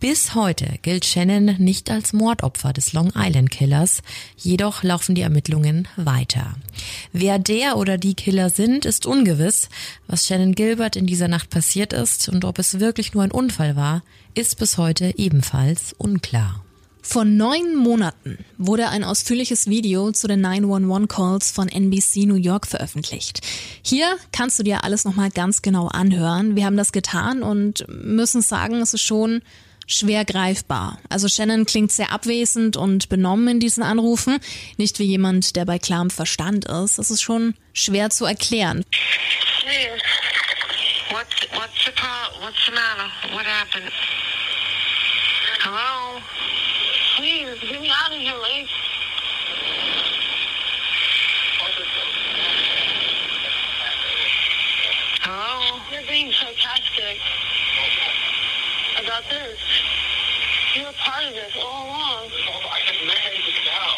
Bis 0.00 0.34
heute 0.34 0.66
gilt 0.80 1.04
Shannon 1.04 1.56
nicht 1.58 1.90
als 1.90 2.14
Mordopfer 2.14 2.72
des 2.72 2.94
Long 2.94 3.12
Island 3.14 3.50
Killers, 3.50 4.02
jedoch 4.36 4.82
laufen 4.82 5.14
die 5.14 5.20
Ermittlungen 5.20 5.88
weiter. 5.96 6.54
Wer 7.12 7.38
der 7.38 7.76
oder 7.76 7.98
die 7.98 8.14
Killer 8.14 8.48
sind, 8.48 8.86
ist 8.86 9.04
ungewiss. 9.04 9.68
Was 10.06 10.26
Shannon 10.26 10.54
Gilbert 10.54 10.96
in 10.96 11.06
dieser 11.06 11.28
Nacht 11.28 11.50
passiert 11.50 11.92
ist 11.92 12.30
und 12.30 12.46
ob 12.46 12.58
es 12.58 12.80
wirklich 12.80 13.12
nur 13.12 13.24
ein 13.24 13.30
Unfall 13.30 13.76
war, 13.76 14.02
ist 14.34 14.58
bis 14.58 14.78
heute 14.78 15.18
ebenfalls 15.18 15.94
unklar. 15.98 16.64
Vor 17.02 17.24
neun 17.24 17.76
Monaten 17.76 18.44
wurde 18.58 18.88
ein 18.88 19.04
ausführliches 19.04 19.68
Video 19.68 20.12
zu 20.12 20.28
den 20.28 20.44
911-Calls 20.44 21.50
von 21.50 21.68
NBC 21.68 22.26
New 22.26 22.34
York 22.34 22.66
veröffentlicht. 22.66 23.40
Hier 23.82 24.16
kannst 24.32 24.58
du 24.58 24.62
dir 24.62 24.84
alles 24.84 25.04
nochmal 25.04 25.30
ganz 25.30 25.62
genau 25.62 25.88
anhören. 25.88 26.56
Wir 26.56 26.66
haben 26.66 26.76
das 26.76 26.92
getan 26.92 27.42
und 27.42 27.84
müssen 27.88 28.42
sagen, 28.42 28.76
es 28.82 28.94
ist 28.94 29.02
schon 29.02 29.42
schwer 29.86 30.24
greifbar. 30.24 30.98
Also 31.08 31.26
Shannon 31.28 31.66
klingt 31.66 31.90
sehr 31.90 32.12
abwesend 32.12 32.76
und 32.76 33.08
benommen 33.08 33.48
in 33.48 33.60
diesen 33.60 33.82
Anrufen, 33.82 34.38
nicht 34.76 34.98
wie 34.98 35.04
jemand, 35.04 35.56
der 35.56 35.64
bei 35.64 35.78
klarem 35.78 36.10
Verstand 36.10 36.66
ist. 36.66 36.98
Es 36.98 37.10
ist 37.10 37.22
schon 37.22 37.54
schwer 37.72 38.10
zu 38.10 38.24
erklären. 38.24 38.84
Hey, 39.64 39.90
what's, 41.10 41.34
what's 41.54 41.84
the, 41.84 41.92
what's 42.40 42.66
the 42.66 42.72
matter? 42.72 43.10
What 43.34 43.46
happened? 43.46 43.90
Hello? 45.62 46.20
Please, 47.16 47.60
get 47.60 47.82
me 47.82 47.90
out 47.90 48.10
of 48.10 48.18
here, 48.18 48.32
Lee. 48.32 48.66
Hello? 55.20 55.80
You're 55.92 56.06
being 56.08 56.32
sarcastic 56.32 57.20
about 59.04 59.28
this. 59.28 59.58
You're 60.74 60.88
a 60.88 60.92
part 60.92 61.24
of 61.24 61.34
this 61.34 61.56
all 61.60 61.86
along. 61.88 62.30
I 62.30 62.80
just 62.86 63.04
met 63.04 63.18
him 63.18 63.54
now. 63.66 63.96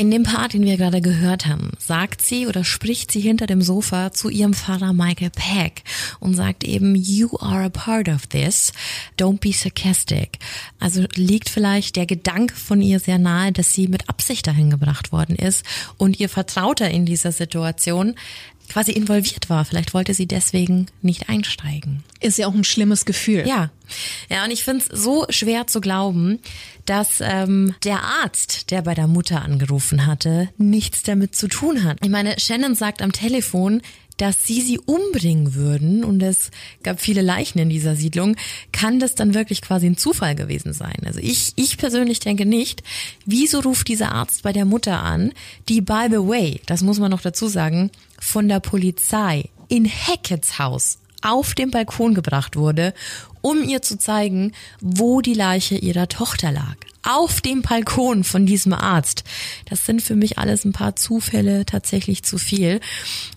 In 0.00 0.10
dem 0.10 0.22
Part, 0.22 0.54
den 0.54 0.64
wir 0.64 0.78
gerade 0.78 1.02
gehört 1.02 1.44
haben, 1.44 1.72
sagt 1.78 2.22
sie 2.22 2.46
oder 2.46 2.64
spricht 2.64 3.12
sie 3.12 3.20
hinter 3.20 3.46
dem 3.46 3.60
Sofa 3.60 4.12
zu 4.12 4.30
ihrem 4.30 4.54
Vater 4.54 4.94
Michael 4.94 5.28
Peck 5.28 5.82
und 6.20 6.32
sagt 6.32 6.64
eben, 6.64 6.94
you 6.94 7.38
are 7.38 7.64
a 7.64 7.68
part 7.68 8.08
of 8.08 8.26
this, 8.26 8.72
don't 9.18 9.40
be 9.40 9.52
sarcastic. 9.52 10.38
Also 10.78 11.04
liegt 11.16 11.50
vielleicht 11.50 11.96
der 11.96 12.06
Gedanke 12.06 12.56
von 12.56 12.80
ihr 12.80 12.98
sehr 12.98 13.18
nahe, 13.18 13.52
dass 13.52 13.74
sie 13.74 13.88
mit 13.88 14.08
Absicht 14.08 14.46
dahin 14.46 14.70
gebracht 14.70 15.12
worden 15.12 15.36
ist 15.36 15.66
und 15.98 16.18
ihr 16.18 16.30
Vertrauter 16.30 16.88
in 16.88 17.04
dieser 17.04 17.30
Situation 17.30 18.14
quasi 18.70 18.92
involviert 18.92 19.50
war. 19.50 19.64
Vielleicht 19.64 19.92
wollte 19.94 20.14
sie 20.14 20.26
deswegen 20.26 20.86
nicht 21.02 21.28
einsteigen. 21.28 22.04
Ist 22.20 22.38
ja 22.38 22.46
auch 22.46 22.54
ein 22.54 22.64
schlimmes 22.64 23.04
Gefühl. 23.04 23.44
Ja. 23.46 23.70
Ja, 24.28 24.44
und 24.44 24.52
ich 24.52 24.64
finde 24.64 24.84
es 24.88 25.02
so 25.02 25.26
schwer 25.28 25.66
zu 25.66 25.80
glauben, 25.80 26.38
dass 26.86 27.20
ähm, 27.20 27.74
der 27.84 28.02
Arzt, 28.02 28.70
der 28.70 28.82
bei 28.82 28.94
der 28.94 29.08
Mutter 29.08 29.42
angerufen 29.42 30.06
hatte, 30.06 30.48
nichts 30.56 31.02
damit 31.02 31.34
zu 31.34 31.48
tun 31.48 31.82
hat. 31.82 31.98
Ich 32.02 32.10
meine, 32.10 32.38
Shannon 32.38 32.74
sagt 32.74 33.02
am 33.02 33.12
Telefon, 33.12 33.82
dass 34.20 34.44
sie 34.44 34.60
sie 34.60 34.78
umbringen 34.78 35.54
würden 35.54 36.04
und 36.04 36.22
es 36.22 36.50
gab 36.82 37.00
viele 37.00 37.22
Leichen 37.22 37.58
in 37.58 37.70
dieser 37.70 37.96
Siedlung, 37.96 38.36
kann 38.70 39.00
das 39.00 39.14
dann 39.14 39.32
wirklich 39.32 39.62
quasi 39.62 39.86
ein 39.86 39.96
Zufall 39.96 40.34
gewesen 40.34 40.74
sein? 40.74 40.96
Also 41.06 41.20
ich, 41.20 41.52
ich 41.56 41.78
persönlich 41.78 42.20
denke 42.20 42.44
nicht. 42.44 42.82
Wieso 43.24 43.60
ruft 43.60 43.88
dieser 43.88 44.12
Arzt 44.12 44.42
bei 44.42 44.52
der 44.52 44.66
Mutter 44.66 45.02
an, 45.02 45.32
die 45.70 45.80
by 45.80 46.08
the 46.10 46.18
way, 46.18 46.60
das 46.66 46.82
muss 46.82 46.98
man 46.98 47.10
noch 47.10 47.22
dazu 47.22 47.48
sagen, 47.48 47.90
von 48.18 48.46
der 48.46 48.60
Polizei 48.60 49.48
in 49.68 49.88
Hackett's 49.88 50.58
Haus 50.58 50.98
auf 51.22 51.54
den 51.54 51.70
Balkon 51.70 52.14
gebracht 52.14 52.56
wurde, 52.56 52.92
um 53.40 53.62
ihr 53.62 53.82
zu 53.82 53.98
zeigen, 53.98 54.52
wo 54.80 55.20
die 55.20 55.34
Leiche 55.34 55.76
ihrer 55.76 56.08
Tochter 56.08 56.52
lag 56.52 56.76
auf 57.02 57.40
dem 57.40 57.62
Balkon 57.62 58.24
von 58.24 58.46
diesem 58.46 58.72
Arzt. 58.72 59.24
Das 59.68 59.86
sind 59.86 60.02
für 60.02 60.16
mich 60.16 60.38
alles 60.38 60.64
ein 60.64 60.72
paar 60.72 60.96
Zufälle 60.96 61.64
tatsächlich 61.64 62.22
zu 62.24 62.36
viel. 62.36 62.80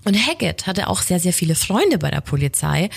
Und 0.03 0.15
Hackett 0.15 0.67
hatte 0.67 0.89
auch 0.89 1.01
sehr, 1.01 1.19
sehr 1.19 1.33
viele 1.33 1.55
Freunde 1.55 1.97
bei 1.97 2.11
der 2.11 2.21
Polizei 2.21 2.89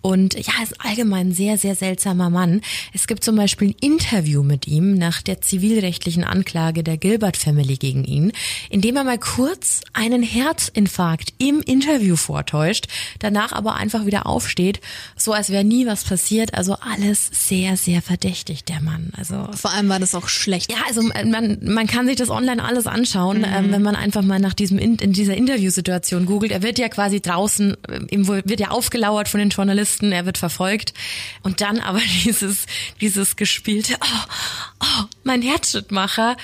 und 0.00 0.34
ja, 0.34 0.52
ist 0.62 0.80
allgemein 0.80 1.28
ein 1.28 1.32
sehr, 1.32 1.58
sehr 1.58 1.74
seltsamer 1.74 2.30
Mann. 2.30 2.62
Es 2.92 3.06
gibt 3.06 3.24
zum 3.24 3.36
Beispiel 3.36 3.68
ein 3.68 3.76
Interview 3.80 4.42
mit 4.42 4.66
ihm 4.66 4.94
nach 4.94 5.22
der 5.22 5.40
zivilrechtlichen 5.40 6.24
Anklage 6.24 6.82
der 6.82 6.96
Gilbert 6.96 7.36
Family 7.36 7.76
gegen 7.76 8.04
ihn, 8.04 8.32
in 8.70 8.80
dem 8.80 8.96
er 8.96 9.04
mal 9.04 9.18
kurz 9.18 9.82
einen 9.92 10.22
Herzinfarkt 10.22 11.34
im 11.38 11.60
Interview 11.60 12.16
vortäuscht, 12.16 12.86
danach 13.18 13.52
aber 13.52 13.74
einfach 13.74 14.06
wieder 14.06 14.26
aufsteht, 14.26 14.80
so 15.16 15.32
als 15.32 15.50
wäre 15.50 15.64
nie 15.64 15.86
was 15.86 16.04
passiert. 16.04 16.53
Also 16.54 16.74
alles 16.74 17.28
sehr, 17.32 17.76
sehr 17.76 18.02
verdächtig, 18.02 18.64
der 18.64 18.80
Mann. 18.80 19.10
Also 19.16 19.48
vor 19.54 19.72
allem 19.72 19.88
war 19.88 19.98
das 19.98 20.14
auch 20.14 20.28
schlecht. 20.28 20.70
Ja, 20.70 20.78
also 20.86 21.02
man, 21.02 21.58
man 21.62 21.86
kann 21.86 22.06
sich 22.06 22.16
das 22.16 22.30
online 22.30 22.62
alles 22.62 22.86
anschauen, 22.86 23.38
mhm. 23.38 23.44
ähm, 23.44 23.72
wenn 23.72 23.82
man 23.82 23.96
einfach 23.96 24.22
mal 24.22 24.38
nach 24.38 24.54
diesem 24.54 24.78
in, 24.78 24.96
in 24.96 25.12
dieser 25.12 25.36
Interviewsituation 25.36 26.26
googelt. 26.26 26.52
Er 26.52 26.62
wird 26.62 26.78
ja 26.78 26.88
quasi 26.88 27.20
draußen, 27.20 27.76
äh, 27.88 28.00
ihm 28.10 28.26
wird 28.28 28.60
ja 28.60 28.70
aufgelauert 28.70 29.28
von 29.28 29.40
den 29.40 29.50
Journalisten, 29.50 30.12
er 30.12 30.26
wird 30.26 30.38
verfolgt 30.38 30.94
und 31.42 31.60
dann 31.60 31.80
aber 31.80 32.00
dieses 32.24 32.66
dieses 33.00 33.36
gespielte, 33.36 33.94
oh, 34.00 34.32
oh, 34.80 35.04
mein 35.22 35.42
Herzschrittmacher 35.42 36.36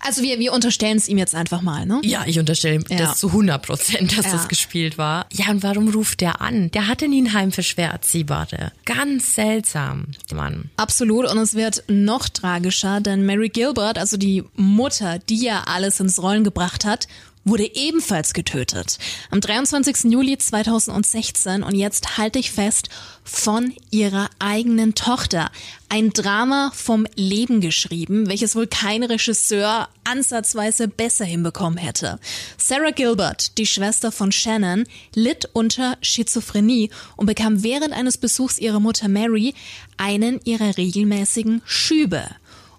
also 0.00 0.22
wir, 0.22 0.38
wir 0.38 0.52
unterstellen 0.52 0.96
es 0.96 1.08
ihm 1.08 1.18
jetzt 1.18 1.34
einfach 1.34 1.62
mal, 1.62 1.86
ne? 1.86 2.00
Ja, 2.04 2.24
ich 2.26 2.38
unterstelle 2.38 2.76
ihm 2.76 2.84
ja. 2.88 2.98
das 2.98 3.18
zu 3.18 3.28
100 3.28 3.64
Prozent, 3.64 4.16
dass 4.18 4.26
ja. 4.26 4.32
das 4.32 4.48
gespielt 4.48 4.98
war. 4.98 5.26
Ja, 5.32 5.50
und 5.50 5.62
warum 5.62 5.88
ruft 5.88 6.20
der 6.20 6.40
an? 6.40 6.70
Der 6.72 6.86
hatte 6.86 7.08
nie 7.08 7.22
ein 7.22 7.32
Heim 7.32 7.52
für 7.52 7.62
schwer 7.62 7.90
Erziehbare. 7.90 8.72
Ganz 8.84 9.34
seltsam, 9.34 10.06
Mann. 10.32 10.70
Absolut. 10.76 11.30
Und 11.30 11.38
es 11.38 11.54
wird 11.54 11.84
noch 11.88 12.28
tragischer, 12.28 13.00
denn 13.00 13.26
Mary 13.26 13.48
Gilbert, 13.48 13.98
also 13.98 14.16
die 14.16 14.44
Mutter, 14.56 15.18
die 15.18 15.42
ja 15.42 15.64
alles 15.66 16.00
ins 16.00 16.22
Rollen 16.22 16.44
gebracht 16.44 16.84
hat, 16.84 17.08
wurde 17.44 17.74
ebenfalls 17.74 18.32
getötet. 18.32 18.98
Am 19.30 19.40
23. 19.40 20.12
Juli 20.12 20.38
2016 20.38 21.62
und 21.62 21.74
jetzt 21.74 22.18
halte 22.18 22.38
ich 22.38 22.50
fest, 22.50 22.88
von 23.24 23.72
ihrer 23.90 24.28
eigenen 24.38 24.94
Tochter. 24.94 25.50
Ein 25.88 26.10
Drama 26.10 26.70
vom 26.74 27.06
Leben 27.16 27.60
geschrieben, 27.60 28.28
welches 28.28 28.54
wohl 28.54 28.66
kein 28.66 29.02
Regisseur 29.02 29.88
ansatzweise 30.04 30.88
besser 30.88 31.24
hinbekommen 31.24 31.78
hätte. 31.78 32.18
Sarah 32.58 32.90
Gilbert, 32.90 33.56
die 33.56 33.66
Schwester 33.66 34.12
von 34.12 34.30
Shannon, 34.30 34.84
litt 35.14 35.48
unter 35.54 35.96
Schizophrenie 36.02 36.90
und 37.16 37.26
bekam 37.26 37.62
während 37.62 37.94
eines 37.94 38.18
Besuchs 38.18 38.58
ihrer 38.58 38.80
Mutter 38.80 39.08
Mary 39.08 39.54
einen 39.96 40.40
ihrer 40.44 40.76
regelmäßigen 40.76 41.62
Schübe. 41.64 42.24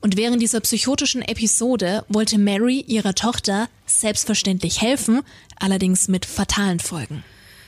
Und 0.06 0.18
während 0.18 0.39
dieser 0.39 0.60
psychotischen 0.60 1.24
Episode 1.24 2.06
wollte 2.10 2.38
Mary 2.38 2.80
ihrer 2.82 3.15
Tochter 3.15 3.70
selbstverständlich 3.88 4.80
helfen, 4.80 5.24
allerdings 5.56 6.08
mit 6.08 6.28
fatalen 6.28 6.80
Folgen. 6.80 7.24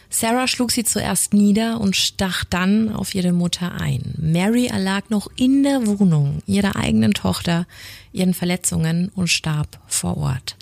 Sarah 0.10 0.48
schlug 0.48 0.72
sie 0.72 0.84
zuerst 0.84 1.34
nieder 1.34 1.80
und 1.82 1.96
stach 1.96 2.44
dann 2.44 2.94
auf 2.94 3.14
ihre 3.14 3.34
Mutter 3.34 3.74
ein. 3.74 4.14
Mary 4.18 4.68
erlag 4.68 5.10
noch 5.10 5.28
in 5.36 5.64
der 5.64 5.86
Wohnung 5.86 6.42
ihrer 6.46 6.76
eigenen 6.76 7.14
Tochter 7.14 7.66
ihren 8.18 8.34
Verletzungen 8.34 9.12
und 9.16 9.28
starb 9.28 9.80
vor 9.88 10.18
Ort. 10.18 10.56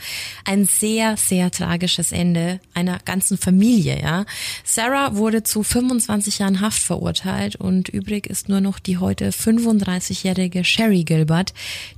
Ein 0.44 0.66
sehr, 0.66 1.16
sehr 1.18 1.52
tragisches 1.52 2.12
Ende 2.12 2.60
einer 2.74 3.00
ganzen 3.06 3.38
Familie, 3.38 4.02
ja. 4.02 4.26
Sarah 4.64 5.16
wurde 5.16 5.44
zu 5.44 5.64
25 5.64 6.40
Jahren 6.40 6.62
Haft 6.62 6.82
verurteilt 6.84 7.56
und 7.56 7.90
übrig 7.90 8.28
ist 8.28 8.50
nur 8.50 8.62
noch 8.62 8.80
die 8.80 8.98
heute 8.98 9.30
35-jährige 9.30 10.64
Sherry 10.64 11.04
Gilbert, 11.04 11.54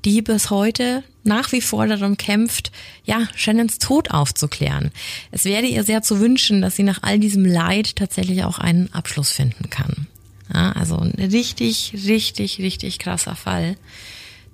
die 0.05 0.21
bis 0.21 0.49
heute 0.49 1.03
nach 1.27 1.51
wie 1.51 1.61
vor 1.61 1.85
darum 1.87 2.17
kämpft, 2.17 2.71
ja, 3.05 3.27
Shannons 3.35 3.77
Tod 3.77 4.11
aufzuklären. 4.11 4.91
Es 5.31 5.45
werde 5.45 5.67
ihr 5.67 5.83
sehr 5.83 6.01
zu 6.01 6.19
wünschen, 6.19 6.61
dass 6.61 6.75
sie 6.75 6.83
nach 6.83 7.03
all 7.03 7.19
diesem 7.19 7.45
Leid 7.45 7.95
tatsächlich 7.95 8.43
auch 8.43 8.57
einen 8.57 8.91
Abschluss 8.93 9.31
finden 9.31 9.69
kann. 9.69 10.07
Ja, 10.53 10.71
also 10.71 10.97
ein 10.97 11.11
richtig, 11.11 11.93
richtig, 12.05 12.59
richtig 12.59 12.99
krasser 12.99 13.35
Fall, 13.35 13.75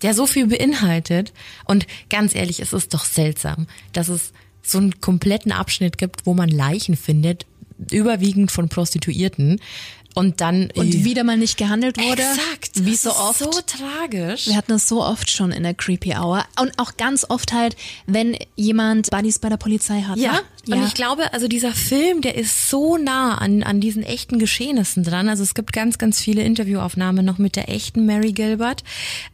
der 0.01 0.13
so 0.13 0.25
viel 0.25 0.47
beinhaltet. 0.47 1.31
Und 1.65 1.87
ganz 2.09 2.35
ehrlich, 2.35 2.59
es 2.59 2.73
ist 2.73 2.93
doch 2.93 3.05
seltsam, 3.05 3.67
dass 3.93 4.09
es 4.09 4.33
so 4.61 4.79
einen 4.79 4.99
kompletten 5.01 5.51
Abschnitt 5.51 5.97
gibt, 5.97 6.25
wo 6.25 6.33
man 6.33 6.49
Leichen 6.49 6.95
findet, 6.95 7.45
überwiegend 7.91 8.51
von 8.51 8.69
Prostituierten, 8.69 9.59
und 10.13 10.41
dann 10.41 10.69
und 10.75 11.03
wieder 11.03 11.23
mal 11.23 11.37
nicht 11.37 11.57
gehandelt 11.57 11.97
wurde. 11.97 12.21
Exakt. 12.21 12.85
Wie 12.85 12.95
so 12.95 13.11
oft. 13.11 13.39
So 13.39 13.51
tragisch. 13.65 14.47
Wir 14.47 14.55
hatten 14.55 14.71
das 14.71 14.87
so 14.87 15.03
oft 15.03 15.29
schon 15.29 15.51
in 15.51 15.63
der 15.63 15.73
Creepy 15.73 16.15
Hour 16.15 16.45
und 16.59 16.77
auch 16.77 16.97
ganz 16.97 17.25
oft 17.29 17.53
halt, 17.53 17.75
wenn 18.05 18.37
jemand 18.55 19.09
Buddies 19.09 19.39
bei 19.39 19.49
der 19.49 19.57
Polizei 19.57 20.01
hat. 20.01 20.17
Ja. 20.17 20.33
Ne? 20.33 20.39
Ja. 20.65 20.77
Und 20.77 20.87
ich 20.87 20.93
glaube, 20.93 21.33
also 21.33 21.47
dieser 21.47 21.73
Film, 21.73 22.21
der 22.21 22.35
ist 22.35 22.69
so 22.69 22.97
nah 22.97 23.37
an 23.37 23.63
an 23.63 23.81
diesen 23.81 24.03
echten 24.03 24.39
Geschehnissen 24.39 25.03
dran. 25.03 25.27
Also 25.27 25.43
es 25.43 25.53
gibt 25.55 25.73
ganz 25.73 25.97
ganz 25.97 26.21
viele 26.21 26.43
Interviewaufnahmen 26.43 27.25
noch 27.25 27.37
mit 27.37 27.55
der 27.55 27.69
echten 27.69 28.05
Mary 28.05 28.31
Gilbert. 28.31 28.83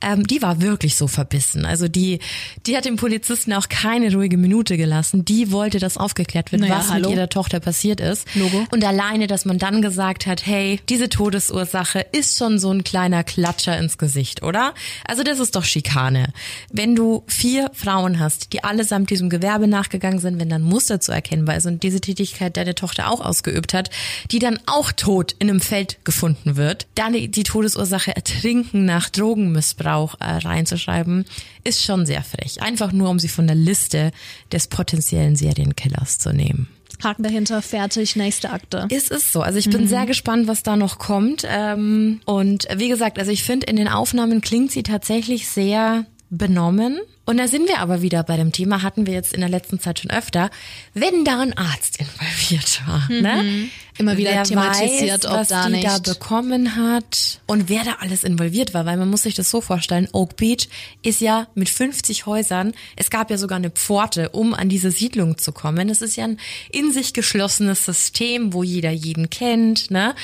Ähm, 0.01 0.25
die 0.25 0.41
war 0.41 0.61
wirklich 0.61 0.95
so 0.95 1.07
verbissen. 1.07 1.65
Also 1.65 1.87
die 1.87 2.19
die 2.65 2.75
hat 2.75 2.85
dem 2.85 2.95
Polizisten 2.95 3.53
auch 3.53 3.69
keine 3.69 4.13
ruhige 4.13 4.37
Minute 4.37 4.75
gelassen. 4.75 5.23
Die 5.23 5.51
wollte, 5.51 5.77
dass 5.79 5.97
aufgeklärt 5.97 6.51
wird, 6.51 6.63
naja, 6.63 6.79
was 6.79 6.89
hallo. 6.89 7.09
mit 7.09 7.17
ihrer 7.17 7.29
Tochter 7.29 7.59
passiert 7.59 8.01
ist. 8.01 8.27
Logo. 8.35 8.65
Und 8.71 8.83
alleine, 8.83 9.27
dass 9.27 9.45
man 9.45 9.59
dann 9.59 9.81
gesagt 9.81 10.25
hat, 10.25 10.45
hey 10.45 10.79
diese 10.89 11.09
Todesursache 11.09 12.05
ist 12.11 12.37
schon 12.37 12.57
so 12.57 12.71
ein 12.71 12.83
kleiner 12.83 13.23
Klatscher 13.23 13.77
ins 13.77 13.97
Gesicht, 13.97 14.41
oder? 14.41 14.73
Also 15.05 15.23
das 15.23 15.39
ist 15.39 15.55
doch 15.55 15.63
Schikane. 15.63 16.33
Wenn 16.71 16.95
du 16.95 17.23
vier 17.27 17.69
Frauen 17.73 18.19
hast, 18.19 18.53
die 18.53 18.63
allesamt 18.63 19.09
diesem 19.09 19.29
Gewerbe 19.29 19.67
nachgegangen 19.67 20.19
sind, 20.19 20.39
wenn 20.39 20.49
dann 20.49 20.63
Muster 20.63 20.99
zu 20.99 21.11
erkennbar 21.19 21.57
ist 21.57 21.65
und 21.65 21.83
diese 21.83 22.01
Tätigkeit 22.01 22.57
deine 22.57 22.75
Tochter 22.75 23.11
auch 23.11 23.21
ausgeübt 23.21 23.73
hat, 23.73 23.89
die 24.31 24.39
dann 24.39 24.59
auch 24.65 24.91
tot 24.91 25.35
in 25.39 25.49
einem 25.49 25.59
Feld 25.59 25.97
gefunden 26.05 26.55
wird, 26.55 26.87
dann 26.95 27.13
die 27.13 27.43
Todesursache 27.43 28.15
Ertrinken 28.15 28.85
nach 28.85 29.09
Drogenmissbrauch 29.09 30.15
äh, 30.19 30.25
reinzuschreiben, 30.25 31.25
ist 31.63 31.83
schon 31.83 32.05
sehr 32.05 32.23
frech. 32.23 32.61
Einfach 32.61 32.91
nur, 32.91 33.09
um 33.09 33.19
sie 33.19 33.27
von 33.27 33.47
der 33.47 33.55
Liste 33.55 34.11
des 34.51 34.67
potenziellen 34.67 35.35
Serienkillers 35.35 36.19
zu 36.19 36.31
nehmen. 36.31 36.67
Haken 37.03 37.23
dahinter, 37.23 37.61
fertig, 37.61 38.15
nächste 38.15 38.49
Akte. 38.49 38.87
Es 38.89 39.09
ist 39.09 39.31
so. 39.31 39.41
Also 39.41 39.57
ich 39.57 39.69
bin 39.69 39.83
mhm. 39.83 39.87
sehr 39.87 40.05
gespannt, 40.05 40.47
was 40.47 40.63
da 40.63 40.75
noch 40.75 40.99
kommt. 40.99 41.45
Ähm, 41.47 42.19
und 42.25 42.67
wie 42.75 42.89
gesagt, 42.89 43.19
also 43.19 43.31
ich 43.31 43.43
finde, 43.43 43.67
in 43.67 43.77
den 43.77 43.87
Aufnahmen 43.87 44.41
klingt 44.41 44.71
sie 44.71 44.83
tatsächlich 44.83 45.47
sehr 45.47 46.05
benommen. 46.29 46.99
Und 47.25 47.37
da 47.37 47.47
sind 47.47 47.67
wir 47.67 47.79
aber 47.79 48.01
wieder 48.01 48.23
bei 48.23 48.37
dem 48.37 48.51
Thema, 48.51 48.81
hatten 48.81 49.05
wir 49.05 49.13
jetzt 49.13 49.33
in 49.33 49.41
der 49.41 49.49
letzten 49.49 49.79
Zeit 49.79 49.99
schon 49.99 50.09
öfter, 50.09 50.49
wenn 50.93 51.25
da 51.25 51.41
ein 51.41 51.55
Arzt 51.55 51.99
involviert 51.99 52.81
war. 52.87 53.07
Mhm. 53.09 53.21
Ne? 53.21 53.69
Immer 53.99 54.17
wieder 54.17 54.31
wer 54.31 54.43
thematisiert, 54.43 55.25
weiß, 55.25 55.31
ob 55.31 55.37
was 55.39 55.47
da 55.49 55.65
die 55.67 55.73
nicht. 55.73 55.85
da 55.85 55.99
bekommen 55.99 56.75
hat 56.75 57.41
und 57.45 57.69
wer 57.69 57.83
da 57.83 57.97
alles 57.99 58.23
involviert 58.23 58.73
war, 58.73 58.85
weil 58.85 58.97
man 58.97 59.09
muss 59.09 59.23
sich 59.23 59.35
das 59.35 59.49
so 59.49 59.61
vorstellen, 59.61 60.07
Oak 60.13 60.37
Beach 60.37 60.69
ist 61.03 61.19
ja 61.19 61.47
mit 61.53 61.69
50 61.69 62.25
Häusern, 62.25 62.73
es 62.95 63.09
gab 63.09 63.29
ja 63.29 63.37
sogar 63.37 63.57
eine 63.57 63.69
Pforte, 63.69 64.29
um 64.29 64.53
an 64.53 64.69
diese 64.69 64.89
Siedlung 64.89 65.37
zu 65.37 65.51
kommen. 65.51 65.89
Es 65.89 66.01
ist 66.01 66.15
ja 66.15 66.23
ein 66.23 66.39
in 66.71 66.91
sich 66.93 67.13
geschlossenes 67.13 67.85
System, 67.85 68.53
wo 68.53 68.63
jeder 68.63 68.91
jeden 68.91 69.29
kennt, 69.29 69.91
ne? 69.91 70.15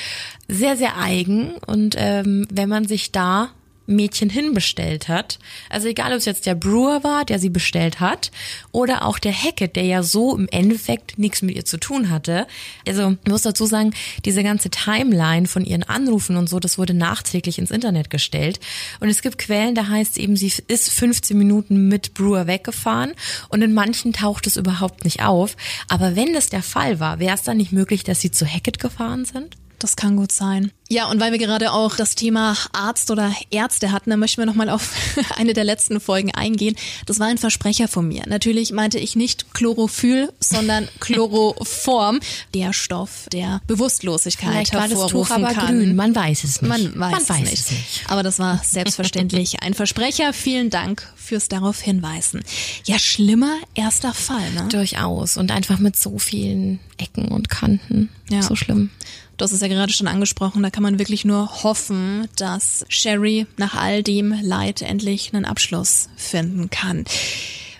Sehr, 0.48 0.76
sehr 0.76 0.96
eigen 0.96 1.52
und 1.66 1.96
ähm, 1.98 2.48
wenn 2.50 2.68
man 2.68 2.86
sich 2.86 3.12
da 3.12 3.50
Mädchen 3.86 4.30
hinbestellt 4.30 5.08
hat. 5.08 5.38
Also 5.70 5.88
egal, 5.88 6.12
ob 6.12 6.18
es 6.18 6.24
jetzt 6.24 6.46
der 6.46 6.54
Brewer 6.54 7.04
war, 7.04 7.24
der 7.24 7.38
sie 7.38 7.50
bestellt 7.50 8.00
hat, 8.00 8.30
oder 8.72 9.04
auch 9.04 9.18
der 9.18 9.32
Hackett, 9.32 9.76
der 9.76 9.84
ja 9.84 10.02
so 10.02 10.36
im 10.36 10.48
Endeffekt 10.50 11.18
nichts 11.18 11.42
mit 11.42 11.56
ihr 11.56 11.64
zu 11.64 11.78
tun 11.78 12.10
hatte. 12.10 12.46
Also 12.86 13.16
ich 13.24 13.30
muss 13.30 13.42
dazu 13.42 13.66
sagen, 13.66 13.94
diese 14.24 14.42
ganze 14.42 14.70
Timeline 14.70 15.46
von 15.46 15.64
ihren 15.64 15.82
Anrufen 15.82 16.36
und 16.36 16.48
so, 16.48 16.60
das 16.60 16.78
wurde 16.78 16.94
nachträglich 16.94 17.58
ins 17.58 17.70
Internet 17.70 18.10
gestellt. 18.10 18.60
Und 19.00 19.08
es 19.08 19.22
gibt 19.22 19.38
Quellen, 19.38 19.74
da 19.74 19.88
heißt 19.88 20.18
eben, 20.18 20.36
sie 20.36 20.52
ist 20.68 20.90
15 20.90 21.36
Minuten 21.36 21.88
mit 21.88 22.14
Brewer 22.14 22.46
weggefahren 22.46 23.12
und 23.48 23.62
in 23.62 23.74
manchen 23.74 24.12
taucht 24.12 24.46
es 24.46 24.56
überhaupt 24.56 25.04
nicht 25.04 25.22
auf. 25.22 25.56
Aber 25.88 26.16
wenn 26.16 26.32
das 26.32 26.48
der 26.48 26.62
Fall 26.62 27.00
war, 27.00 27.18
wäre 27.18 27.34
es 27.34 27.42
dann 27.42 27.56
nicht 27.56 27.72
möglich, 27.72 28.04
dass 28.04 28.20
sie 28.20 28.30
zu 28.30 28.46
Hackett 28.46 28.78
gefahren 28.78 29.24
sind? 29.24 29.56
Das 29.78 29.96
kann 29.96 30.16
gut 30.16 30.32
sein. 30.32 30.72
Ja, 30.88 31.06
und 31.10 31.20
weil 31.20 31.32
wir 31.32 31.38
gerade 31.38 31.72
auch 31.72 31.96
das 31.96 32.14
Thema 32.14 32.56
Arzt 32.72 33.10
oder 33.10 33.34
Ärzte 33.50 33.90
hatten, 33.90 34.10
dann 34.10 34.20
möchten 34.20 34.40
wir 34.40 34.46
nochmal 34.46 34.68
auf 34.70 34.92
eine 35.36 35.52
der 35.52 35.64
letzten 35.64 36.00
Folgen 36.00 36.32
eingehen. 36.32 36.76
Das 37.06 37.18
war 37.18 37.26
ein 37.26 37.38
Versprecher 37.38 37.88
von 37.88 38.06
mir. 38.06 38.22
Natürlich 38.26 38.72
meinte 38.72 38.98
ich 38.98 39.16
nicht 39.16 39.52
Chlorophyll, 39.52 40.32
sondern 40.38 40.88
Chloroform, 41.00 42.20
der 42.54 42.72
Stoff, 42.72 43.26
der 43.32 43.60
Bewusstlosigkeit 43.66 44.50
Vielleicht 44.50 44.74
war 44.74 44.88
das 44.88 44.92
Tuch 44.92 45.28
hervorrufen 45.28 45.44
aber 45.44 45.54
kann. 45.54 45.78
grün, 45.78 45.96
man 45.96 46.14
weiß 46.14 46.44
es 46.44 46.62
nicht. 46.62 46.68
Man 46.68 46.84
weiß, 46.98 47.12
man 47.12 47.22
es, 47.22 47.28
weiß 47.28 47.40
nicht. 47.40 47.52
es 47.52 47.70
nicht. 47.70 48.04
Aber 48.08 48.22
das 48.22 48.38
war 48.38 48.60
selbstverständlich 48.64 49.62
ein 49.62 49.74
Versprecher. 49.74 50.32
Vielen 50.32 50.70
Dank 50.70 51.06
fürs 51.16 51.48
darauf 51.48 51.80
hinweisen. 51.80 52.42
Ja, 52.84 52.98
schlimmer 52.98 53.56
erster 53.74 54.14
Fall, 54.14 54.52
ne? 54.52 54.68
Durchaus. 54.70 55.36
Und 55.36 55.50
einfach 55.50 55.78
mit 55.78 55.96
so 55.96 56.18
vielen 56.18 56.78
Ecken 56.98 57.28
und 57.28 57.48
Kanten. 57.48 58.08
Ja. 58.30 58.42
So 58.42 58.54
schlimm. 58.54 58.90
Du 59.36 59.44
hast 59.44 59.52
es 59.52 59.60
ja 59.60 59.68
gerade 59.68 59.92
schon 59.92 60.08
angesprochen, 60.08 60.62
da 60.62 60.70
kann 60.70 60.82
man 60.82 60.98
wirklich 60.98 61.26
nur 61.26 61.62
hoffen, 61.62 62.26
dass 62.36 62.86
Sherry 62.88 63.46
nach 63.58 63.74
all 63.74 64.02
dem 64.02 64.34
Leid 64.42 64.80
endlich 64.80 65.34
einen 65.34 65.44
Abschluss 65.44 66.08
finden 66.16 66.70
kann. 66.70 67.04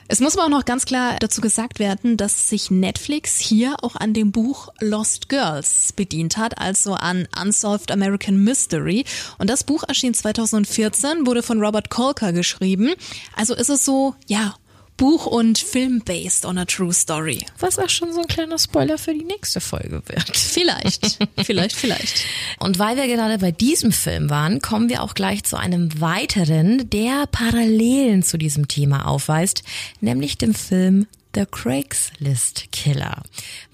Es 0.08 0.20
muss 0.20 0.36
aber 0.36 0.44
auch 0.44 0.50
noch 0.50 0.66
ganz 0.66 0.84
klar 0.84 1.16
dazu 1.18 1.40
gesagt 1.40 1.78
werden, 1.78 2.16
dass 2.16 2.48
sich 2.48 2.70
Netflix 2.70 3.40
hier 3.40 3.74
auch 3.82 3.96
an 3.96 4.12
dem 4.12 4.32
Buch 4.32 4.68
Lost 4.80 5.28
Girls 5.28 5.92
bedient 5.94 6.36
hat, 6.36 6.58
also 6.58 6.92
an 6.92 7.26
Unsolved 7.40 7.90
American 7.90 8.36
Mystery. 8.44 9.04
Und 9.38 9.50
das 9.50 9.64
Buch 9.64 9.82
erschien 9.82 10.14
2014, 10.14 11.26
wurde 11.26 11.42
von 11.42 11.60
Robert 11.60 11.90
Kolker 11.90 12.32
geschrieben. 12.32 12.92
Also 13.34 13.54
ist 13.54 13.70
es 13.70 13.84
so, 13.84 14.14
ja, 14.28 14.54
Buch 14.96 15.26
und 15.26 15.58
Film 15.58 16.00
based 16.04 16.46
on 16.46 16.58
a 16.58 16.64
true 16.64 16.92
story. 16.92 17.44
Was 17.58 17.78
auch 17.78 17.88
schon 17.88 18.12
so 18.12 18.20
ein 18.20 18.26
kleiner 18.26 18.58
Spoiler 18.58 18.98
für 18.98 19.12
die 19.12 19.24
nächste 19.24 19.60
Folge 19.60 20.02
wird. 20.06 20.36
Vielleicht, 20.36 21.18
vielleicht, 21.44 21.76
vielleicht. 21.76 22.24
Und 22.58 22.78
weil 22.78 22.96
wir 22.96 23.06
gerade 23.06 23.38
bei 23.38 23.52
diesem 23.52 23.92
Film 23.92 24.30
waren, 24.30 24.60
kommen 24.62 24.88
wir 24.88 25.02
auch 25.02 25.14
gleich 25.14 25.44
zu 25.44 25.56
einem 25.56 26.00
weiteren, 26.00 26.88
der 26.90 27.26
Parallelen 27.26 28.22
zu 28.22 28.38
diesem 28.38 28.68
Thema 28.68 29.06
aufweist, 29.06 29.62
nämlich 30.00 30.38
dem 30.38 30.54
Film 30.54 31.06
The 31.34 31.44
Craigslist 31.44 32.72
Killer. 32.72 33.22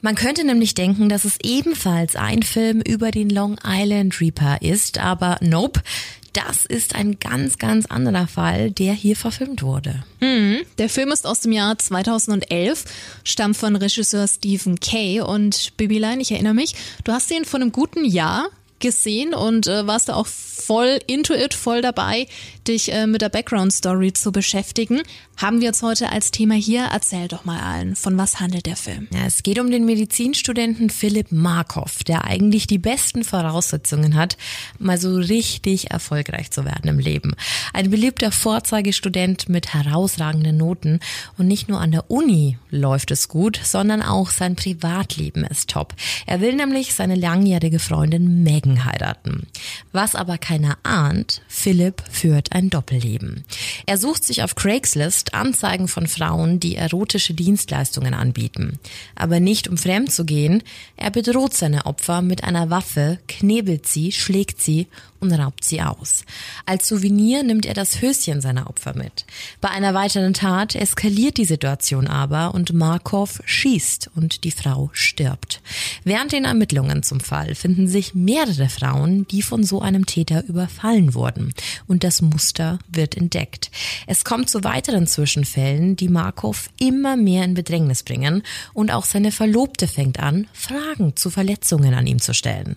Man 0.01 0.17
könnte 0.17 0.45
nämlich 0.45 0.75
denken, 0.75 1.09
dass 1.09 1.25
es 1.25 1.39
ebenfalls 1.45 2.17
ein 2.17 2.43
Film 2.43 2.81
über 2.81 3.13
den 3.13 3.31
Long 3.31 3.57
Island 3.65 4.21
Reaper 4.21 4.61
ist, 4.63 4.99
aber 4.99 5.39
nope. 5.41 5.81
Das 6.33 6.65
ist 6.65 6.95
ein 6.95 7.19
ganz, 7.19 7.59
ganz 7.59 7.87
anderer 7.87 8.27
Fall, 8.27 8.71
der 8.71 8.95
hier 8.95 9.17
verfilmt 9.17 9.63
wurde. 9.63 10.05
Der 10.79 10.89
Film 10.89 11.13
ist 11.13 11.27
aus 11.27 11.41
dem 11.41 11.53
Jahr 11.53 11.79
2011, 11.79 12.85
stammt 13.25 13.57
von 13.57 13.77
Regisseur 13.77 14.27
Stephen 14.27 14.81
Kay 14.81 15.21
und 15.21 15.77
Babyline, 15.77 16.23
ich 16.23 16.33
erinnere 16.33 16.55
mich, 16.55 16.75
du 17.05 17.13
hast 17.13 17.31
ihn 17.31 17.45
vor 17.45 17.61
einem 17.61 17.73
guten 17.73 18.05
Jahr 18.05 18.49
gesehen 18.79 19.33
und 19.35 19.67
äh, 19.67 19.87
warst 19.87 20.09
da 20.09 20.15
auch 20.15 20.27
voll 20.73 21.01
into 21.07 21.35
it, 21.35 21.53
voll 21.53 21.83
dabei, 21.83 22.27
dich 22.67 22.91
äh, 22.95 23.07
mit 23.07 23.21
der 23.21 23.29
Background 23.29 23.75
Story 23.75 24.15
zu 24.15 24.33
beschäftigen. 24.33 25.03
Haben 25.37 25.61
wir 25.61 25.67
jetzt 25.67 25.83
heute 25.83 26.11
als 26.11 26.31
Thema 26.31 26.55
hier. 26.55 26.89
Erzähl 26.93 27.29
doch 27.29 27.45
mal 27.45 27.61
allen, 27.61 27.97
von 27.97 28.17
was 28.17 28.41
handelt 28.41 28.65
der 28.67 28.77
Film? 28.77 29.09
Ja, 29.13 29.27
es 29.27 29.43
geht 29.43 29.59
um 29.59 29.71
den 29.71 29.85
Medizinstudenten 29.85 30.89
Philipp 30.89 31.33
Markov, 31.33 32.05
der 32.05 32.25
eigentlich 32.25 32.67
die 32.67 32.79
besten 32.79 33.25
Voraussetzungen 33.25 34.15
hat, 34.15 34.39
mal 34.79 34.99
so 34.99 35.17
richtig 35.17 35.91
erfolgreich 35.91 36.51
zu 36.53 36.65
werden 36.65 36.89
im 36.89 36.99
Leben. 36.99 37.35
Ein 37.73 37.91
beliebter 37.91 38.31
Vorzeigestudent 38.31 39.49
mit 39.49 39.75
herausragenden 39.75 40.57
Noten 40.57 41.01
und 41.37 41.49
nicht 41.49 41.69
nur 41.69 41.81
an 41.81 41.93
der 41.93 42.11
Uni 42.11 42.57
läuft 42.71 43.11
es 43.11 43.29
gut, 43.29 43.61
sondern 43.63 44.01
auch 44.01 44.31
sein 44.31 44.55
Privatleben 44.55 45.45
ist 45.45 45.71
top. 45.71 45.95
Er 46.27 46.41
will 46.41 46.55
nämlich 46.55 46.95
seine 46.95 47.17
langjährige 47.17 47.79
Freundin 47.79 48.43
Megan 48.43 48.85
heiraten. 48.85 49.49
Was 49.91 50.15
aber 50.15 50.39
keiner 50.63 50.79
ahnt, 50.85 51.43
Philipp 51.49 52.03
führt 52.11 52.53
ein 52.53 52.71
Doppelleben. 52.71 53.45
Er 53.87 53.99
sucht 53.99 54.25
sich 54.25 54.43
auf 54.43 54.55
Craigslist 54.55 55.35
Anzeigen 55.35 55.89
von 55.89 56.07
Frauen, 56.07 56.61
die 56.61 56.77
erotische 56.77 57.35
Dienstleistungen 57.35 58.15
anbieten. 58.15 58.79
Aber 59.17 59.41
nicht 59.41 59.69
um 59.69 59.77
fremd 59.77 60.13
zu 60.13 60.25
gehen, 60.25 60.63
er 60.97 61.11
bedroht 61.11 61.55
seine 61.55 61.87
Opfer 61.87 62.23
mit 62.23 62.45
einer 62.45 62.71
Waffe, 62.71 63.19
knebelt 63.27 63.87
sie, 63.87 64.13
schlägt 64.13 64.61
sie 64.61 64.87
und 65.23 65.33
raubt 65.33 65.65
sie 65.65 65.81
aus. 65.81 66.25
Als 66.67 66.89
Souvenir 66.89 67.43
nimmt 67.45 67.65
er 67.65 67.75
das 67.75 68.03
Höschen 68.03 68.41
seiner 68.41 68.69
Opfer 68.69 68.95
mit. 68.95 69.25
Bei 69.61 69.71
einer 69.71 69.95
weiteren 69.95 70.35
Tat 70.35 70.75
eskaliert 70.75 71.39
die 71.39 71.45
Situation 71.45 72.09
aber 72.09 72.55
und 72.55 72.73
Markov 72.73 73.41
schießt 73.45 74.11
und 74.17 74.45
die 74.45 74.51
Frau 74.51 74.91
stirbt. 74.93 75.63
Während 76.05 76.33
den 76.33 76.45
Ermittlungen 76.45 77.03
zum 77.03 77.21
Fall 77.21 77.55
finden 77.55 77.87
sich 77.87 78.15
mehrere 78.15 78.69
Frauen, 78.69 79.27
die 79.29 79.43
von 79.43 79.63
so 79.63 79.81
einem 79.81 80.07
Täter 80.07 80.45
überfallen 80.47 81.15
wurden. 81.15 81.55
Und 81.87 82.03
das 82.03 82.21
Muster 82.21 82.81
wird 82.89 83.17
entdeckt. 83.17 83.71
Es 84.07 84.25
kommt 84.25 84.51
zu 84.51 84.65
weiteren 84.65 85.07
Zwischenfällen, 85.07 85.97
die 85.97 86.09
Markov 86.09 86.69
immer 86.81 87.17
mehr 87.17 87.45
in 87.45 87.55
Bedrängnis 87.55 88.03
bringen 88.03 88.43
und 88.75 88.91
auch 88.91 89.05
seine 89.05 89.31
Verlobte 89.31 89.87
fängt 89.87 90.19
an, 90.19 90.49
Fragen 90.53 91.15
zu 91.15 91.31
Verletzungen 91.31 91.95
an 91.95 92.07
ihm 92.07 92.21
zu 92.21 92.35
stellen. 92.35 92.77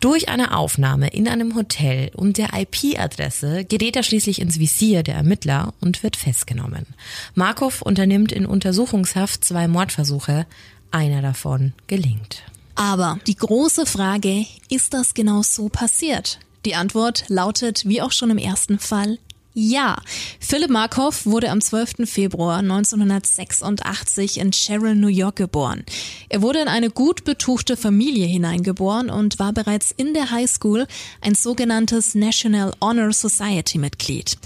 Durch 0.00 0.28
eine 0.28 0.56
Aufnahme 0.56 1.08
in 1.08 1.26
einem 1.26 1.54
Hotel 1.54 1.85
und 2.14 2.38
der 2.38 2.50
IP-Adresse 2.52 3.64
gerät 3.64 3.96
er 3.96 4.02
schließlich 4.02 4.40
ins 4.40 4.58
Visier 4.58 5.02
der 5.02 5.16
Ermittler 5.16 5.74
und 5.80 6.02
wird 6.02 6.16
festgenommen. 6.16 6.86
Markov 7.34 7.82
unternimmt 7.82 8.32
in 8.32 8.46
Untersuchungshaft 8.46 9.44
zwei 9.44 9.68
Mordversuche. 9.68 10.46
Einer 10.90 11.22
davon 11.22 11.72
gelingt. 11.86 12.42
Aber 12.74 13.18
die 13.26 13.36
große 13.36 13.86
Frage, 13.86 14.46
ist 14.68 14.94
das 14.94 15.14
genau 15.14 15.42
so 15.42 15.68
passiert? 15.68 16.38
Die 16.66 16.74
Antwort 16.74 17.24
lautet, 17.28 17.86
wie 17.86 18.02
auch 18.02 18.12
schon 18.12 18.30
im 18.30 18.38
ersten 18.38 18.78
Fall, 18.78 19.18
ja. 19.58 19.96
Philipp 20.38 20.70
Markov 20.70 21.24
wurde 21.24 21.50
am 21.50 21.62
12. 21.62 22.08
Februar 22.08 22.58
1986 22.58 24.38
in 24.38 24.52
Sherrill, 24.52 24.94
New 24.94 25.08
York 25.08 25.36
geboren. 25.36 25.82
Er 26.28 26.42
wurde 26.42 26.60
in 26.60 26.68
eine 26.68 26.90
gut 26.90 27.24
betuchte 27.24 27.78
Familie 27.78 28.26
hineingeboren 28.26 29.08
und 29.08 29.38
war 29.38 29.54
bereits 29.54 29.92
in 29.96 30.12
der 30.12 30.30
Highschool 30.30 30.86
ein 31.22 31.34
sogenanntes 31.34 32.14
National 32.14 32.74
Honor 32.82 33.14
Society 33.14 33.78
Mitglied. 33.78 34.36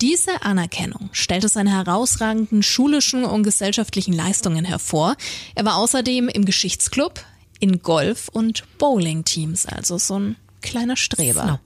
Diese 0.00 0.42
Anerkennung 0.42 1.10
stellte 1.10 1.48
seine 1.48 1.72
herausragenden 1.72 2.62
schulischen 2.62 3.24
und 3.24 3.42
gesellschaftlichen 3.42 4.12
Leistungen 4.12 4.64
hervor. 4.64 5.16
Er 5.56 5.64
war 5.64 5.76
außerdem 5.76 6.28
im 6.28 6.44
Geschichtsclub, 6.44 7.24
in 7.58 7.82
Golf- 7.82 8.28
und 8.28 8.62
Bowling-Teams, 8.78 9.66
also 9.66 9.98
so 9.98 10.18
ein 10.20 10.36
kleiner 10.62 10.96
Streber. 10.96 11.42
Snob. 11.42 11.60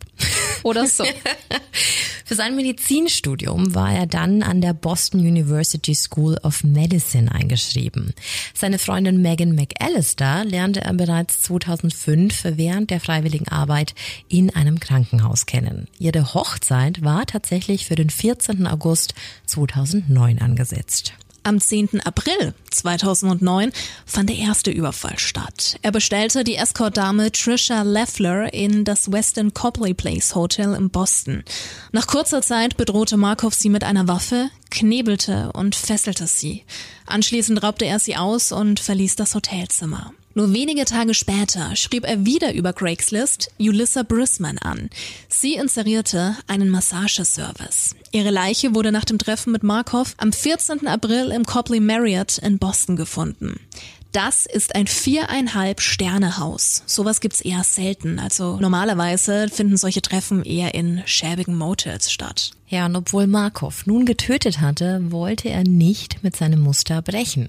Oder 0.63 0.87
so. 0.87 1.05
Für 2.25 2.35
sein 2.35 2.57
Medizinstudium 2.57 3.75
war 3.77 3.93
er 3.93 4.07
dann 4.07 4.43
an 4.43 4.61
der 4.61 4.75
Boston 4.75 5.21
University 5.21 5.95
School 5.95 6.37
of 6.43 6.65
Medicine 6.65 7.31
eingeschrieben. 7.31 8.15
Seine 8.53 8.81
Freundin 8.81 9.23
Megan 9.23 9.55
McAllister 9.55 10.45
lernte 10.45 10.81
er 10.81 10.93
bereits 10.95 11.41
2005 11.43 12.43
während 12.57 12.91
der 12.91 12.99
freiwilligen 12.99 13.47
Arbeit 13.47 13.95
in 14.29 14.53
einem 14.55 14.81
Krankenhaus 14.81 15.47
kennen. 15.47 15.87
Ihre 16.01 16.35
Hochzeit 16.35 17.05
war 17.05 17.27
tatsächlich 17.27 17.87
für 17.87 17.95
den 17.95 18.11
14. 18.11 18.67
August 18.67 19.15
2009 19.47 20.41
angesetzt. 20.41 21.13
Am 21.47 21.61
10. 21.61 22.01
April 22.01 22.55
2009 22.73 23.71
fand 24.05 24.29
der 24.29 24.37
erste 24.37 24.73
Überfall 24.73 25.17
statt. 25.21 25.79
Er 25.81 25.93
bestellte 25.93 26.43
die 26.43 26.57
Escort-Dame 26.57 27.31
Trisha 27.31 27.83
Leffler 27.83 28.53
in 28.53 28.85
das 28.85 29.13
Weston 29.13 29.55
Copley 29.55 29.95
Place 29.95 30.35
Hotel 30.35 30.75
in 30.75 30.91
Boston. 30.91 31.45
Nach 31.93 32.09
kurzer 32.09 32.43
Zeit 32.43 32.77
bedrohte 32.77 33.17
Markov 33.17 33.55
sie 33.55 33.69
mit 33.69 33.85
einer 33.85 34.09
Waffe, 34.09 34.51
knebelte 34.71 35.53
und 35.53 35.77
fesselte 35.77 36.27
sie. 36.27 36.65
Anschließend 37.07 37.63
raubte 37.63 37.87
er 37.87 38.01
sie 38.01 38.17
aus 38.17 38.51
und 38.51 38.81
verließ 38.81 39.15
das 39.15 39.37
Hotelzimmer. 39.37 40.13
Nur 40.37 40.53
wenige 40.53 40.85
Tage 40.85 41.15
später 41.15 41.77
schrieb 41.77 42.05
er 42.05 42.27
wieder 42.27 42.53
über 42.53 42.75
Craigslist 42.75 43.51
Ulissa 43.59 44.03
Brisman 44.03 44.59
an. 44.59 44.91
Sie 45.31 45.55
inserierte 45.55 46.37
einen 46.47 46.69
Massageservice. 46.69 47.96
Ihre 48.13 48.31
Leiche 48.31 48.75
wurde 48.75 48.93
nach 48.93 49.05
dem 49.05 49.19
Treffen 49.19 49.53
mit 49.53 49.63
Markov 49.63 50.15
am 50.19 50.33
14. 50.33 50.87
April 50.87 51.31
im 51.33 51.45
Copley 51.45 51.81
Marriott 51.81 52.39
in 52.39 52.59
Boston 52.59 52.97
gefunden. 52.97 53.61
Das 54.17 54.47
ist 54.47 54.75
ein 54.75 54.87
viereinhalb 54.87 55.83
Sternehaus. 55.83 56.83
Sowas 56.87 57.21
gibt's 57.21 57.43
eher 57.43 57.63
selten. 57.65 58.19
Also 58.19 58.57
normalerweise 58.57 59.51
finden 59.51 59.77
solche 59.77 60.01
Treffen 60.01 60.43
eher 60.43 60.73
in 60.73 61.03
schäbigen 61.05 61.55
Motels 61.55 62.11
statt. 62.11 62.53
Ja, 62.69 62.87
und 62.87 62.97
obwohl 62.97 63.29
Markov 63.29 63.87
nun 63.87 64.07
getötet 64.07 64.61
hatte, 64.61 65.13
wollte 65.13 65.49
er 65.49 65.63
nicht 65.63 66.25
mit 66.25 66.35
seinem 66.35 66.61
Muster 66.61 67.01
brechen. 67.01 67.49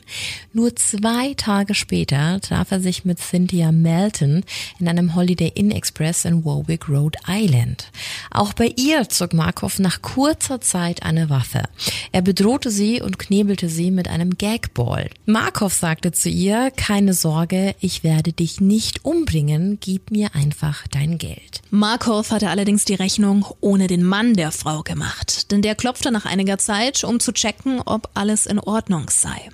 Nur 0.53 0.75
zwei 0.75 1.33
Tage 1.33 1.73
später 1.73 2.39
traf 2.39 2.69
er 2.69 2.79
sich 2.79 3.03
mit 3.03 3.17
Cynthia 3.17 3.71
Melton 3.71 4.43
in 4.79 4.87
einem 4.87 5.15
Holiday 5.15 5.51
Inn 5.55 5.71
Express 5.71 6.23
in 6.25 6.45
Warwick, 6.45 6.87
Rhode 6.87 7.17
Island. 7.27 7.91
Auch 8.29 8.53
bei 8.53 8.71
ihr 8.77 9.09
zog 9.09 9.33
Markov 9.33 9.79
nach 9.79 10.03
kurzer 10.03 10.61
Zeit 10.61 11.01
eine 11.01 11.31
Waffe. 11.31 11.63
Er 12.11 12.21
bedrohte 12.21 12.69
sie 12.69 13.01
und 13.01 13.17
knebelte 13.17 13.69
sie 13.69 13.89
mit 13.89 14.07
einem 14.07 14.37
Gagball. 14.37 15.09
Markov 15.25 15.73
sagte 15.73 16.11
zu 16.11 16.29
ihr, 16.29 16.56
keine 16.75 17.13
Sorge, 17.13 17.75
ich 17.79 18.03
werde 18.03 18.33
dich 18.33 18.61
nicht 18.61 19.05
umbringen, 19.05 19.79
gib 19.79 20.11
mir 20.11 20.35
einfach 20.35 20.87
dein 20.87 21.17
Geld. 21.17 21.61
Markov 21.71 22.31
hatte 22.31 22.49
allerdings 22.49 22.85
die 22.85 22.95
Rechnung 22.95 23.45
ohne 23.61 23.87
den 23.87 24.03
Mann 24.03 24.33
der 24.33 24.51
Frau 24.51 24.83
gemacht 24.83 24.97
gemacht, 24.97 25.51
denn 25.51 25.61
der 25.61 25.75
klopfte 25.75 26.11
nach 26.11 26.25
einiger 26.25 26.57
Zeit, 26.57 27.03
um 27.03 27.19
zu 27.19 27.31
checken, 27.31 27.81
ob 27.85 28.09
alles 28.13 28.45
in 28.45 28.59
Ordnung 28.59 29.09
sei. 29.09 29.49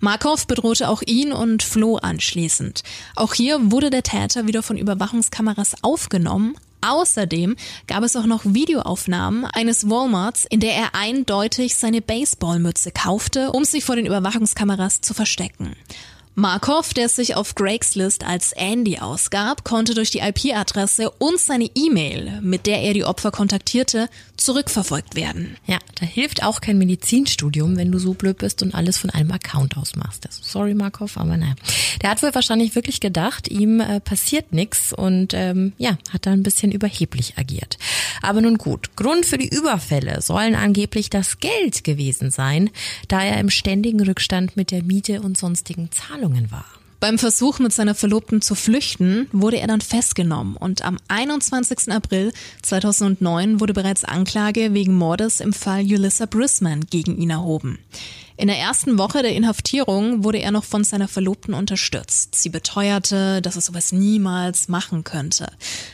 Markov 0.00 0.46
bedrohte 0.46 0.88
auch 0.88 1.02
ihn 1.02 1.32
und 1.32 1.62
floh 1.62 1.96
anschließend. 1.96 2.82
Auch 3.14 3.34
hier 3.34 3.70
wurde 3.70 3.90
der 3.90 4.02
Täter 4.02 4.46
wieder 4.46 4.62
von 4.62 4.78
Überwachungskameras 4.78 5.82
aufgenommen, 5.82 6.56
Außerdem 6.82 7.56
gab 7.88 8.04
es 8.04 8.14
auch 8.14 8.26
noch 8.26 8.44
Videoaufnahmen 8.44 9.44
eines 9.46 9.90
Walmarts, 9.90 10.44
in 10.44 10.60
der 10.60 10.74
er 10.74 10.94
eindeutig 10.94 11.74
seine 11.74 12.00
Baseballmütze 12.00 12.92
kaufte, 12.92 13.50
um 13.50 13.64
sich 13.64 13.82
vor 13.82 13.96
den 13.96 14.06
Überwachungskameras 14.06 15.00
zu 15.00 15.12
verstecken. 15.12 15.74
Markov, 16.38 16.92
der 16.92 17.08
sich 17.08 17.34
auf 17.34 17.54
Craigslist 17.54 18.22
als 18.22 18.52
Andy 18.52 18.98
ausgab, 18.98 19.64
konnte 19.64 19.94
durch 19.94 20.10
die 20.10 20.18
IP-Adresse 20.18 21.10
und 21.12 21.40
seine 21.40 21.70
E-Mail, 21.74 22.42
mit 22.42 22.66
der 22.66 22.82
er 22.82 22.92
die 22.92 23.06
Opfer 23.06 23.30
kontaktierte, 23.30 24.10
zurückverfolgt 24.36 25.14
werden. 25.14 25.56
Ja, 25.66 25.78
da 25.98 26.04
hilft 26.04 26.44
auch 26.44 26.60
kein 26.60 26.76
Medizinstudium, 26.76 27.78
wenn 27.78 27.90
du 27.90 27.98
so 27.98 28.12
blöd 28.12 28.36
bist 28.36 28.62
und 28.62 28.74
alles 28.74 28.98
von 28.98 29.08
einem 29.08 29.32
Account 29.32 29.78
aus 29.78 29.96
machst. 29.96 30.26
Also 30.26 30.42
sorry 30.42 30.74
Markov, 30.74 31.16
aber 31.16 31.38
naja. 31.38 31.54
Der 32.02 32.10
hat 32.10 32.22
wohl 32.22 32.34
wahrscheinlich 32.34 32.74
wirklich 32.74 33.00
gedacht, 33.00 33.48
ihm 33.48 33.80
äh, 33.80 34.00
passiert 34.00 34.52
nichts 34.52 34.92
und 34.92 35.32
ähm, 35.32 35.72
ja, 35.78 35.96
hat 36.12 36.26
da 36.26 36.32
ein 36.32 36.42
bisschen 36.42 36.70
überheblich 36.70 37.38
agiert. 37.38 37.78
Aber 38.20 38.42
nun 38.42 38.58
gut, 38.58 38.94
Grund 38.94 39.24
für 39.24 39.38
die 39.38 39.48
Überfälle 39.48 40.20
sollen 40.20 40.54
angeblich 40.54 41.08
das 41.08 41.38
Geld 41.38 41.82
gewesen 41.82 42.30
sein, 42.30 42.68
da 43.08 43.24
er 43.24 43.40
im 43.40 43.48
ständigen 43.48 44.02
Rückstand 44.02 44.54
mit 44.54 44.70
der 44.70 44.82
Miete 44.82 45.22
und 45.22 45.38
sonstigen 45.38 45.90
Zahlungen 45.92 46.25
Zahlungen 46.26 46.50
war. 46.50 46.64
Beim 46.98 47.18
Versuch 47.18 47.58
mit 47.58 47.72
seiner 47.72 47.94
Verlobten 47.94 48.40
zu 48.40 48.54
flüchten 48.54 49.28
wurde 49.30 49.60
er 49.60 49.66
dann 49.66 49.82
festgenommen 49.82 50.56
und 50.56 50.82
am 50.82 50.96
21. 51.08 51.92
April 51.92 52.32
2009 52.62 53.60
wurde 53.60 53.74
bereits 53.74 54.02
Anklage 54.02 54.72
wegen 54.72 54.94
Mordes 54.94 55.40
im 55.40 55.52
Fall 55.52 55.82
Ulissa 55.82 56.26
Brisman 56.26 56.86
gegen 56.90 57.18
ihn 57.18 57.30
erhoben. 57.30 57.78
In 58.38 58.48
der 58.48 58.58
ersten 58.58 58.98
Woche 58.98 59.22
der 59.22 59.34
Inhaftierung 59.34 60.22
wurde 60.22 60.38
er 60.38 60.50
noch 60.50 60.64
von 60.64 60.84
seiner 60.84 61.08
Verlobten 61.08 61.54
unterstützt. 61.54 62.34
Sie 62.34 62.50
beteuerte, 62.50 63.40
dass 63.40 63.56
er 63.56 63.62
sowas 63.62 63.92
niemals 63.92 64.68
machen 64.68 65.04
könnte. 65.04 65.50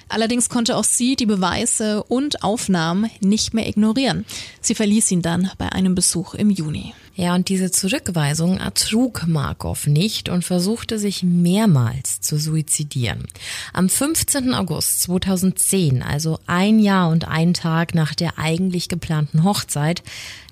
Allerdings 0.08 0.48
konnte 0.48 0.76
auch 0.76 0.82
sie 0.82 1.14
die 1.14 1.26
Beweise 1.26 2.02
und 2.02 2.42
Aufnahmen 2.42 3.10
nicht 3.20 3.54
mehr 3.54 3.68
ignorieren. 3.68 4.26
Sie 4.60 4.74
verließ 4.74 5.12
ihn 5.12 5.22
dann 5.22 5.52
bei 5.56 5.70
einem 5.70 5.94
Besuch 5.94 6.34
im 6.34 6.50
Juni. 6.50 6.94
Ja, 7.14 7.34
und 7.34 7.50
diese 7.50 7.70
Zurückweisung 7.70 8.56
ertrug 8.56 9.26
Markov 9.26 9.86
nicht 9.86 10.30
und 10.30 10.44
versuchte 10.44 10.98
sich 10.98 11.22
mehrmals 11.22 12.22
zu 12.22 12.38
suizidieren. 12.38 13.26
Am 13.74 13.90
15. 13.90 14.54
August 14.54 15.02
2010, 15.02 16.02
also 16.02 16.38
ein 16.46 16.78
Jahr 16.78 17.10
und 17.10 17.28
ein 17.28 17.52
Tag 17.52 17.94
nach 17.94 18.14
der 18.14 18.38
eigentlich 18.38 18.88
geplanten 18.88 19.44
Hochzeit, 19.44 20.02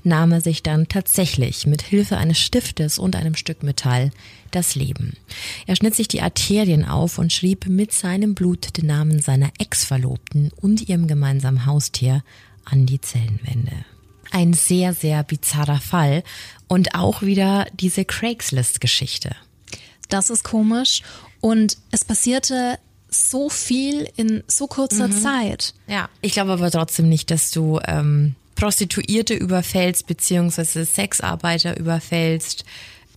nahm 0.02 0.32
er 0.32 0.40
sich 0.40 0.62
dann 0.62 0.88
tatsächlich 0.88 1.66
mit 1.66 1.82
Hilfe 1.82 2.16
eines 2.16 2.38
Stiftes 2.38 2.98
und 2.98 3.16
einem 3.16 3.34
Stück 3.34 3.62
Metall 3.62 4.10
das 4.50 4.74
Leben. 4.74 5.16
Er 5.66 5.76
schnitt 5.76 5.94
sich 5.94 6.08
die 6.08 6.22
Arterien 6.22 6.84
auf 6.84 7.18
und 7.18 7.32
schrieb 7.32 7.66
mit 7.66 7.92
seinem 7.92 8.34
Blut 8.34 8.76
den 8.76 8.86
Namen 8.86 9.20
seiner 9.20 9.50
Ex-Verlobten 9.58 10.50
und 10.56 10.88
ihrem 10.88 11.06
gemeinsamen 11.06 11.66
Haustier 11.66 12.22
an 12.64 12.86
die 12.86 13.00
Zellenwände. 13.00 13.84
Ein 14.32 14.52
sehr, 14.52 14.94
sehr 14.94 15.22
bizarrer 15.24 15.80
Fall 15.80 16.22
und 16.68 16.94
auch 16.94 17.22
wieder 17.22 17.66
diese 17.74 18.04
Craigslist-Geschichte. 18.04 19.34
Das 20.08 20.30
ist 20.30 20.44
komisch 20.44 21.02
und 21.40 21.78
es 21.90 22.04
passierte 22.04 22.78
so 23.08 23.48
viel 23.48 24.08
in 24.16 24.44
so 24.46 24.66
kurzer 24.66 25.08
mhm. 25.08 25.12
Zeit. 25.12 25.74
Ja, 25.88 26.08
ich 26.20 26.32
glaube 26.32 26.52
aber 26.52 26.70
trotzdem 26.70 27.08
nicht, 27.08 27.30
dass 27.30 27.50
du 27.50 27.80
ähm, 27.86 28.36
Prostituierte 28.60 29.32
überfällst, 29.32 30.06
beziehungsweise 30.06 30.84
Sexarbeiter 30.84 31.78
überfällst, 31.78 32.66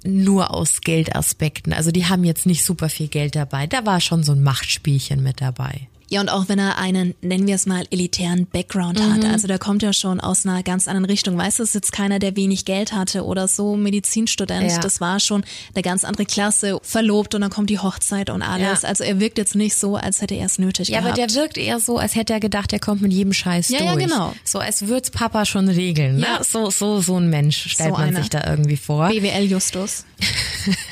nur 0.05 0.51
aus 0.51 0.79
Geldaspekten. 0.79 1.73
Also 1.73 1.91
die 1.91 2.05
haben 2.05 2.23
jetzt 2.23 2.45
nicht 2.45 2.63
super 2.63 2.87
viel 2.87 3.09
Geld 3.09 3.35
dabei. 3.35 3.67
Da 3.67 3.85
war 3.85 3.99
schon 3.99 4.23
so 4.23 4.31
ein 4.31 4.41
Machtspielchen 4.41 5.21
mit 5.21 5.41
dabei. 5.41 5.89
Ja, 6.09 6.21
und 6.21 6.29
auch 6.29 6.47
wenn 6.47 6.59
er 6.59 6.77
einen, 6.77 7.15
nennen 7.21 7.47
wir 7.47 7.55
es 7.55 7.65
mal, 7.65 7.85
elitären 7.89 8.45
Background 8.45 8.99
mhm. 8.99 9.13
hat. 9.13 9.25
Also 9.25 9.47
der 9.47 9.59
kommt 9.59 9.81
ja 9.81 9.93
schon 9.93 10.19
aus 10.19 10.45
einer 10.45 10.63
ganz 10.63 10.87
anderen 10.87 11.05
Richtung. 11.05 11.37
Weißt 11.37 11.59
du, 11.59 11.63
es 11.63 11.69
ist 11.69 11.75
jetzt 11.75 11.91
keiner, 11.91 12.19
der 12.19 12.35
wenig 12.35 12.65
Geld 12.65 12.93
hatte 12.93 13.25
oder 13.25 13.47
so 13.47 13.75
Medizinstudent. 13.75 14.71
Ja. 14.71 14.79
Das 14.79 15.01
war 15.01 15.19
schon 15.19 15.43
eine 15.73 15.81
ganz 15.81 16.03
andere 16.03 16.25
Klasse, 16.25 16.79
verlobt 16.83 17.35
und 17.35 17.41
dann 17.41 17.49
kommt 17.49 17.69
die 17.69 17.79
Hochzeit 17.79 18.29
und 18.29 18.41
alles. 18.41 18.83
Ja. 18.83 18.89
Also 18.89 19.03
er 19.03 19.19
wirkt 19.19 19.37
jetzt 19.37 19.55
nicht 19.55 19.75
so, 19.75 19.95
als 19.95 20.21
hätte 20.21 20.35
er 20.35 20.45
es 20.45 20.59
nötig 20.59 20.89
ja, 20.89 20.99
gehabt. 20.99 21.17
Ja, 21.17 21.23
aber 21.23 21.33
der 21.33 21.41
wirkt 21.41 21.57
eher 21.57 21.79
so, 21.79 21.97
als 21.97 22.15
hätte 22.15 22.33
er 22.33 22.39
gedacht, 22.39 22.73
er 22.73 22.79
kommt 22.79 23.01
mit 23.01 23.11
jedem 23.11 23.33
Scheiß 23.33 23.69
ja, 23.69 23.79
durch. 23.79 23.89
Ja, 23.89 23.95
genau. 23.95 24.33
So, 24.43 24.59
als 24.59 24.87
würde 24.87 25.09
Papa 25.11 25.45
schon 25.45 25.69
regeln. 25.69 26.17
Ne? 26.17 26.25
Ja. 26.25 26.43
So, 26.43 26.69
so, 26.69 27.01
so 27.01 27.17
ein 27.17 27.29
Mensch 27.29 27.71
stellt 27.71 27.89
so 27.89 27.97
man 27.97 28.09
einer. 28.09 28.19
sich 28.19 28.29
da 28.29 28.43
irgendwie 28.47 28.77
vor. 28.77 29.09
BWL 29.09 29.45
Justus. 29.49 30.05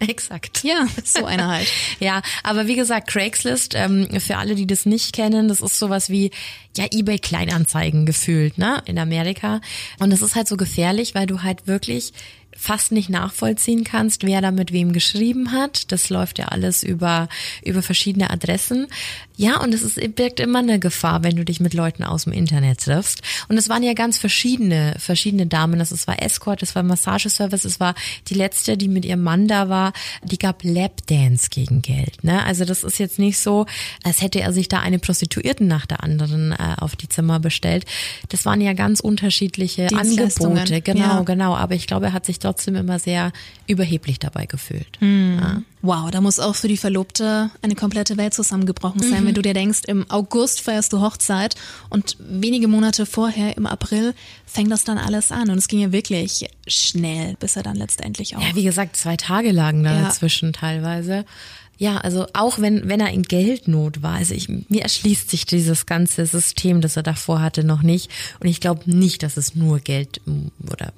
Exakt. 0.08 0.64
Ja, 0.64 0.86
so 1.04 1.26
einer 1.26 1.48
halt. 1.48 1.68
ja, 2.00 2.22
aber 2.42 2.66
wie 2.66 2.76
gesagt, 2.76 3.08
Craigslist, 3.08 3.74
ähm, 3.74 4.08
für 4.18 4.38
alle, 4.38 4.54
die 4.54 4.66
das 4.66 4.86
nicht 4.86 5.12
kennen, 5.12 5.48
das 5.48 5.60
ist 5.60 5.78
sowas 5.78 6.08
wie, 6.08 6.30
ja, 6.76 6.86
eBay 6.90 7.18
Kleinanzeigen 7.18 8.06
gefühlt, 8.06 8.56
ne, 8.56 8.82
in 8.86 8.98
Amerika. 8.98 9.60
Und 9.98 10.10
das 10.10 10.22
ist 10.22 10.36
halt 10.36 10.48
so 10.48 10.56
gefährlich, 10.56 11.14
weil 11.14 11.26
du 11.26 11.42
halt 11.42 11.66
wirklich 11.66 12.12
fast 12.56 12.92
nicht 12.92 13.08
nachvollziehen 13.08 13.84
kannst, 13.84 14.24
wer 14.24 14.40
da 14.40 14.50
mit 14.50 14.72
wem 14.72 14.92
geschrieben 14.92 15.52
hat. 15.52 15.92
Das 15.92 16.10
läuft 16.10 16.38
ja 16.38 16.46
alles 16.46 16.82
über, 16.82 17.28
über 17.64 17.82
verschiedene 17.82 18.30
Adressen. 18.30 18.88
Ja, 19.36 19.58
und 19.60 19.72
es 19.72 19.82
ist, 19.82 20.16
birgt 20.16 20.40
immer 20.40 20.58
eine 20.58 20.78
Gefahr, 20.78 21.22
wenn 21.24 21.36
du 21.36 21.44
dich 21.44 21.60
mit 21.60 21.72
Leuten 21.72 22.02
aus 22.02 22.24
dem 22.24 22.34
Internet 22.34 22.80
triffst. 22.80 23.22
Und 23.48 23.56
es 23.56 23.70
waren 23.70 23.82
ja 23.82 23.94
ganz 23.94 24.18
verschiedene, 24.18 24.94
verschiedene 24.98 25.46
Damen. 25.46 25.78
Das 25.78 26.06
war 26.06 26.22
Escort, 26.22 26.62
es 26.62 26.74
war 26.74 26.82
Massageservice, 26.82 27.64
es 27.64 27.80
war 27.80 27.94
die 28.28 28.34
letzte, 28.34 28.76
die 28.76 28.88
mit 28.88 29.06
ihrem 29.06 29.22
Mann 29.22 29.48
da 29.48 29.68
war, 29.68 29.94
die 30.22 30.36
gab 30.36 30.62
Lapdance 30.62 31.48
gegen 31.50 31.80
Geld. 31.80 32.22
Ne? 32.22 32.44
Also 32.44 32.66
das 32.66 32.84
ist 32.84 32.98
jetzt 32.98 33.18
nicht 33.18 33.38
so, 33.38 33.64
als 34.02 34.20
hätte 34.20 34.40
er 34.40 34.52
sich 34.52 34.68
da 34.68 34.80
eine 34.80 34.98
Prostituierten 34.98 35.66
nach 35.66 35.86
der 35.86 36.02
anderen 36.02 36.52
äh, 36.52 36.74
auf 36.78 36.96
die 36.96 37.08
Zimmer 37.08 37.40
bestellt. 37.40 37.86
Das 38.28 38.44
waren 38.44 38.60
ja 38.60 38.74
ganz 38.74 39.00
unterschiedliche 39.00 39.88
Angebote. 39.94 40.82
Genau, 40.82 41.00
ja. 41.00 41.22
genau. 41.22 41.56
Aber 41.56 41.74
ich 41.74 41.86
glaube, 41.86 42.06
er 42.06 42.12
hat 42.12 42.26
sich 42.26 42.39
trotzdem 42.40 42.76
immer 42.76 42.98
sehr 42.98 43.32
überheblich 43.66 44.18
dabei 44.18 44.46
gefühlt. 44.46 45.00
Mhm. 45.00 45.38
Ja. 45.40 45.62
Wow, 45.82 46.10
da 46.10 46.20
muss 46.20 46.38
auch 46.38 46.54
für 46.54 46.68
die 46.68 46.76
Verlobte 46.76 47.50
eine 47.62 47.74
komplette 47.74 48.16
Welt 48.16 48.34
zusammengebrochen 48.34 49.00
sein, 49.00 49.22
mhm. 49.22 49.28
wenn 49.28 49.34
du 49.34 49.42
dir 49.42 49.54
denkst, 49.54 49.80
im 49.86 50.10
August 50.10 50.60
feierst 50.60 50.92
du 50.92 51.00
Hochzeit 51.00 51.54
und 51.88 52.16
wenige 52.18 52.68
Monate 52.68 53.06
vorher, 53.06 53.56
im 53.56 53.66
April, 53.66 54.14
fängt 54.44 54.70
das 54.70 54.84
dann 54.84 54.98
alles 54.98 55.32
an. 55.32 55.50
Und 55.50 55.58
es 55.58 55.68
ging 55.68 55.80
ja 55.80 55.92
wirklich 55.92 56.48
schnell, 56.66 57.36
bis 57.38 57.56
er 57.56 57.62
dann 57.62 57.76
letztendlich 57.76 58.36
auch. 58.36 58.42
Ja, 58.42 58.54
wie 58.54 58.64
gesagt, 58.64 58.96
zwei 58.96 59.16
Tage 59.16 59.52
lagen 59.52 59.84
da 59.84 59.94
ja. 59.94 60.02
dazwischen 60.02 60.52
teilweise. 60.52 61.24
Ja, 61.80 61.96
also 61.96 62.26
auch 62.34 62.58
wenn, 62.58 62.90
wenn 62.90 63.00
er 63.00 63.08
in 63.08 63.22
Geldnot 63.22 64.02
war, 64.02 64.16
also 64.16 64.34
ich, 64.34 64.50
mir 64.50 64.82
erschließt 64.82 65.30
sich 65.30 65.46
dieses 65.46 65.86
ganze 65.86 66.26
System, 66.26 66.82
das 66.82 66.98
er 66.98 67.02
davor 67.02 67.40
hatte, 67.40 67.64
noch 67.64 67.80
nicht. 67.80 68.10
Und 68.38 68.48
ich 68.48 68.60
glaube 68.60 68.82
nicht, 68.84 69.22
dass 69.22 69.38
es 69.38 69.54
nur 69.54 69.78
Geld 69.80 70.20
oder 70.70 70.92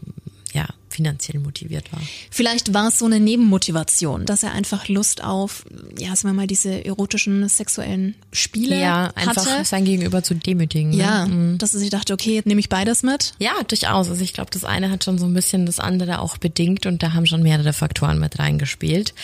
ja, 0.53 0.67
finanziell 0.93 1.41
motiviert 1.41 1.93
war. 1.93 2.01
Vielleicht 2.31 2.75
war 2.75 2.89
es 2.89 2.99
so 2.99 3.07
eine 3.07 3.21
Nebenmotivation, 3.21 4.27
dass 4.27 4.43
er 4.43 4.53
einfach 4.53 4.89
Lust 4.89 5.25
auf, 5.25 5.65
ja, 5.99 6.15
sagen 6.15 6.35
wir 6.35 6.43
mal, 6.43 6.47
diese 6.47 6.85
erotischen 6.85 7.49
sexuellen 7.49 8.15
Spiele 8.33 8.81
ja, 8.81 9.13
einfach 9.15 9.47
hatte. 9.47 9.65
sein 9.65 9.85
Gegenüber 9.85 10.23
zu 10.23 10.35
demütigen. 10.35 10.91
Ne? 10.91 10.97
Ja, 10.97 11.27
mhm. 11.27 11.59
dass 11.59 11.75
er 11.75 11.81
sich 11.81 11.91
dachte, 11.91 12.13
okay, 12.13 12.35
jetzt 12.37 12.47
nehme 12.47 12.61
ich 12.61 12.69
beides 12.69 13.03
mit. 13.03 13.35
Ja, 13.39 13.53
durchaus. 13.67 14.09
Also 14.09 14.23
ich 14.23 14.33
glaube, 14.33 14.51
das 14.53 14.65
eine 14.65 14.91
hat 14.91 15.05
schon 15.05 15.19
so 15.19 15.27
ein 15.27 15.35
bisschen 15.35 15.67
das 15.67 15.81
andere 15.81 16.21
auch 16.21 16.37
bedingt 16.37 16.87
und 16.87 17.03
da 17.03 17.13
haben 17.13 17.27
schon 17.27 17.43
mehrere 17.43 17.73
Faktoren 17.73 18.19
mit 18.19 18.39
reingespielt. 18.39 19.15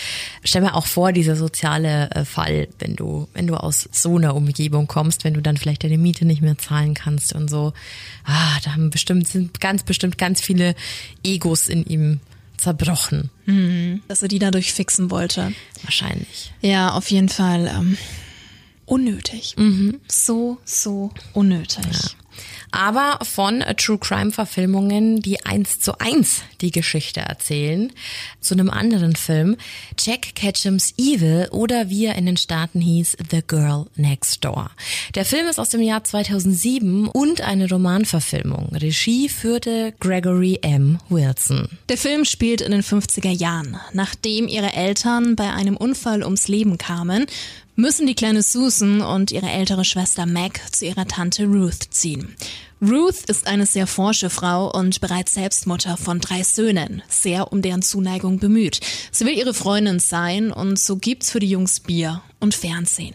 Stell 0.44 0.62
mir 0.62 0.74
auch 0.74 0.86
vor, 0.86 1.12
dieser 1.12 1.36
soziale 1.36 2.10
äh, 2.10 2.24
Fall, 2.24 2.68
wenn 2.78 2.96
du, 2.96 3.28
wenn 3.34 3.46
du 3.46 3.54
aus 3.54 3.88
so 3.92 4.16
einer 4.16 4.34
Umgebung 4.34 4.86
kommst, 4.86 5.24
wenn 5.24 5.34
du 5.34 5.42
dann 5.42 5.56
vielleicht 5.56 5.84
deine 5.84 5.98
Miete 5.98 6.24
nicht 6.24 6.42
mehr 6.42 6.58
zahlen 6.58 6.94
kannst 6.94 7.34
und 7.34 7.48
so. 7.48 7.72
Ah, 8.24 8.58
da 8.64 8.72
haben 8.72 8.90
bestimmt, 8.90 9.28
sind 9.28 9.60
ganz 9.60 9.82
bestimmt 9.82 10.18
ganz 10.18 10.40
viele 10.40 10.74
Egos 11.24 11.57
Fokus 11.58 11.68
in 11.68 11.84
ihm 11.84 12.20
zerbrochen. 12.56 13.30
Mhm. 13.46 14.02
Dass 14.08 14.22
er 14.22 14.28
die 14.28 14.38
dadurch 14.38 14.72
fixen 14.72 15.10
wollte. 15.10 15.52
Wahrscheinlich. 15.82 16.52
Ja, 16.60 16.92
auf 16.92 17.10
jeden 17.10 17.28
Fall 17.28 17.66
ähm, 17.66 17.96
unnötig. 18.84 19.54
Mhm. 19.56 20.00
So, 20.08 20.58
so 20.64 21.10
unnötig. 21.34 21.86
Ja 21.92 22.17
aber 22.70 23.18
von 23.22 23.64
True 23.76 23.98
Crime 23.98 24.32
Verfilmungen, 24.32 25.20
die 25.20 25.44
eins 25.44 25.80
zu 25.80 25.98
eins 25.98 26.42
die 26.60 26.70
Geschichte 26.70 27.20
erzählen, 27.20 27.92
zu 28.40 28.54
einem 28.54 28.70
anderen 28.70 29.16
Film, 29.16 29.56
Jack 29.98 30.34
Ketchums 30.34 30.94
Evil 30.96 31.48
oder 31.50 31.90
wie 31.90 32.06
er 32.06 32.16
in 32.16 32.26
den 32.26 32.36
Staaten 32.36 32.80
hieß, 32.80 33.16
The 33.30 33.42
Girl 33.46 33.86
Next 33.96 34.44
Door. 34.44 34.70
Der 35.14 35.24
Film 35.24 35.46
ist 35.46 35.58
aus 35.58 35.70
dem 35.70 35.82
Jahr 35.82 36.04
2007 36.04 37.08
und 37.08 37.40
eine 37.40 37.68
Romanverfilmung. 37.68 38.70
Regie 38.74 39.28
führte 39.28 39.94
Gregory 40.00 40.58
M. 40.62 40.98
Wilson. 41.08 41.68
Der 41.88 41.98
Film 41.98 42.24
spielt 42.24 42.60
in 42.60 42.72
den 42.72 42.82
50er 42.82 43.30
Jahren. 43.30 43.78
Nachdem 43.92 44.48
ihre 44.48 44.72
Eltern 44.72 45.36
bei 45.36 45.52
einem 45.52 45.76
Unfall 45.76 46.22
ums 46.22 46.48
Leben 46.48 46.78
kamen, 46.78 47.26
müssen 47.78 48.08
die 48.08 48.16
kleine 48.16 48.42
Susan 48.42 49.00
und 49.02 49.30
ihre 49.30 49.48
ältere 49.48 49.84
Schwester 49.84 50.26
Meg 50.26 50.60
zu 50.72 50.84
ihrer 50.84 51.06
Tante 51.06 51.44
Ruth 51.44 51.84
ziehen. 51.90 52.34
Ruth 52.82 53.22
ist 53.28 53.46
eine 53.46 53.66
sehr 53.66 53.86
forsche 53.86 54.30
Frau 54.30 54.68
und 54.72 55.00
bereits 55.00 55.34
selbst 55.34 55.68
Mutter 55.68 55.96
von 55.96 56.18
drei 56.18 56.42
Söhnen, 56.42 57.02
sehr 57.08 57.52
um 57.52 57.62
deren 57.62 57.82
Zuneigung 57.82 58.40
bemüht. 58.40 58.80
Sie 59.12 59.24
will 59.26 59.38
ihre 59.38 59.54
Freundin 59.54 60.00
sein 60.00 60.50
und 60.50 60.76
so 60.76 60.96
gibt's 60.96 61.30
für 61.30 61.38
die 61.38 61.50
Jungs 61.50 61.78
Bier 61.78 62.20
und 62.40 62.52
Fernsehen. 62.52 63.14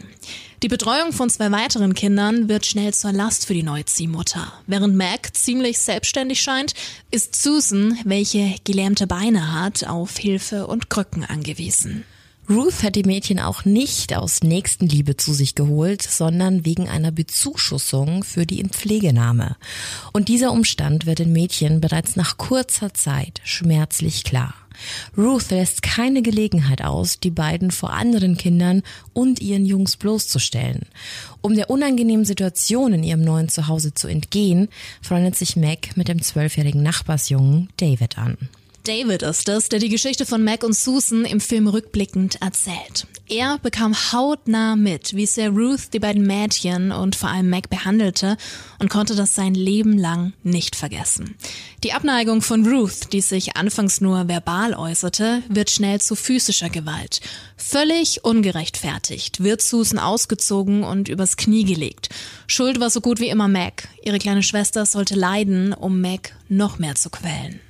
Die 0.63 0.69
Betreuung 0.69 1.11
von 1.11 1.29
zwei 1.29 1.51
weiteren 1.51 1.93
Kindern 1.93 2.47
wird 2.47 2.65
schnell 2.65 2.93
zur 2.93 3.11
Last 3.11 3.45
für 3.45 3.53
die 3.53 3.63
Neuziehmutter. 3.63 4.53
Während 4.65 4.95
Meg 4.95 5.35
ziemlich 5.35 5.79
selbstständig 5.79 6.41
scheint, 6.41 6.73
ist 7.11 7.35
Susan, 7.35 7.99
welche 8.05 8.55
gelähmte 8.63 9.07
Beine 9.07 9.59
hat, 9.59 9.85
auf 9.85 10.17
Hilfe 10.17 10.67
und 10.67 10.89
Krücken 10.89 11.25
angewiesen. 11.25 12.05
Ruth 12.49 12.83
hat 12.83 12.95
die 12.95 13.03
Mädchen 13.03 13.39
auch 13.39 13.63
nicht 13.63 14.13
aus 14.15 14.43
Nächstenliebe 14.43 15.15
zu 15.15 15.33
sich 15.33 15.55
geholt, 15.55 16.01
sondern 16.01 16.65
wegen 16.65 16.89
einer 16.89 17.11
Bezuschussung 17.11 18.23
für 18.23 18.45
die 18.45 18.59
Inpflegenahme. 18.59 19.55
Und 20.11 20.27
dieser 20.27 20.51
Umstand 20.51 21.05
wird 21.05 21.19
den 21.19 21.31
Mädchen 21.31 21.79
bereits 21.79 22.17
nach 22.17 22.37
kurzer 22.37 22.93
Zeit 22.93 23.39
schmerzlich 23.45 24.25
klar. 24.25 24.53
Ruth 25.17 25.51
lässt 25.51 25.83
keine 25.83 26.21
Gelegenheit 26.21 26.83
aus, 26.83 27.19
die 27.19 27.31
beiden 27.31 27.71
vor 27.71 27.93
anderen 27.93 28.37
Kindern 28.37 28.81
und 29.13 29.39
ihren 29.39 29.65
Jungs 29.65 29.95
bloßzustellen. 29.95 30.87
Um 31.41 31.55
der 31.55 31.69
unangenehmen 31.69 32.25
Situation 32.25 32.93
in 32.93 33.03
ihrem 33.03 33.23
neuen 33.23 33.49
Zuhause 33.49 33.93
zu 33.93 34.07
entgehen, 34.07 34.67
freundet 35.01 35.35
sich 35.35 35.55
Meg 35.55 35.95
mit 35.95 36.07
dem 36.09 36.21
zwölfjährigen 36.21 36.83
Nachbarsjungen 36.83 37.69
David 37.77 38.17
an. 38.17 38.37
David 38.83 39.21
ist 39.21 39.47
es, 39.47 39.69
der 39.69 39.79
die 39.79 39.87
Geschichte 39.87 40.25
von 40.25 40.43
Mac 40.43 40.61
und 40.61 40.75
Susan 40.75 41.23
im 41.23 41.39
Film 41.39 41.69
rückblickend 41.69 42.41
erzählt. 42.41 43.07
Er 43.29 43.57
bekam 43.59 43.95
hautnah 44.11 44.75
mit, 44.75 45.15
wie 45.15 45.25
sehr 45.25 45.51
Ruth 45.51 45.93
die 45.93 45.99
beiden 45.99 46.27
Mädchen 46.27 46.91
und 46.91 47.15
vor 47.15 47.29
allem 47.29 47.49
Mac 47.49 47.69
behandelte 47.69 48.35
und 48.79 48.89
konnte 48.89 49.15
das 49.15 49.35
sein 49.35 49.55
Leben 49.55 49.97
lang 49.97 50.33
nicht 50.43 50.75
vergessen. 50.75 51.35
Die 51.85 51.93
Abneigung 51.93 52.41
von 52.41 52.67
Ruth, 52.67 53.13
die 53.13 53.21
sich 53.21 53.55
anfangs 53.55 54.01
nur 54.01 54.27
verbal 54.27 54.73
äußerte, 54.73 55.43
wird 55.47 55.69
schnell 55.69 56.01
zu 56.01 56.15
physischer 56.15 56.69
Gewalt. 56.69 57.21
Völlig 57.55 58.25
ungerechtfertigt 58.25 59.41
wird 59.41 59.61
Susan 59.61 59.97
ausgezogen 59.97 60.83
und 60.83 61.07
übers 61.07 61.37
Knie 61.37 61.63
gelegt. 61.63 62.09
Schuld 62.47 62.81
war 62.81 62.89
so 62.89 62.99
gut 62.99 63.21
wie 63.21 63.29
immer 63.29 63.47
Mac. 63.47 63.87
Ihre 64.03 64.19
kleine 64.19 64.43
Schwester 64.43 64.85
sollte 64.85 65.15
leiden, 65.15 65.71
um 65.71 66.01
Mac 66.01 66.35
noch 66.49 66.79
mehr 66.79 66.95
zu 66.95 67.09
quälen. 67.09 67.61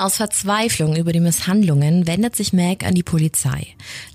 Aus 0.00 0.16
Verzweiflung 0.16 0.96
über 0.96 1.12
die 1.12 1.20
Misshandlungen 1.20 2.06
wendet 2.06 2.34
sich 2.34 2.54
Meg 2.54 2.86
an 2.86 2.94
die 2.94 3.02
Polizei. 3.02 3.66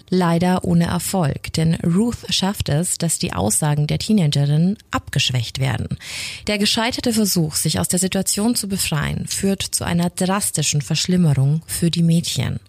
Leider 0.09 0.63
ohne 0.63 0.85
Erfolg, 0.85 1.53
denn 1.53 1.75
Ruth 1.75 2.17
schafft 2.29 2.69
es, 2.69 2.97
dass 2.97 3.19
die 3.19 3.33
Aussagen 3.33 3.85
der 3.85 3.99
Teenagerin 3.99 4.79
abgeschwächt 4.89 5.59
werden. 5.59 5.99
Der 6.47 6.57
gescheiterte 6.57 7.13
Versuch, 7.13 7.53
sich 7.53 7.79
aus 7.79 7.87
der 7.87 7.99
Situation 7.99 8.55
zu 8.55 8.67
befreien, 8.67 9.27
führt 9.27 9.61
zu 9.61 9.83
einer 9.83 10.09
drastischen 10.09 10.81
Verschlimmerung 10.81 11.61
für 11.67 11.91
die 11.91 12.01
Mädchen. 12.01 12.59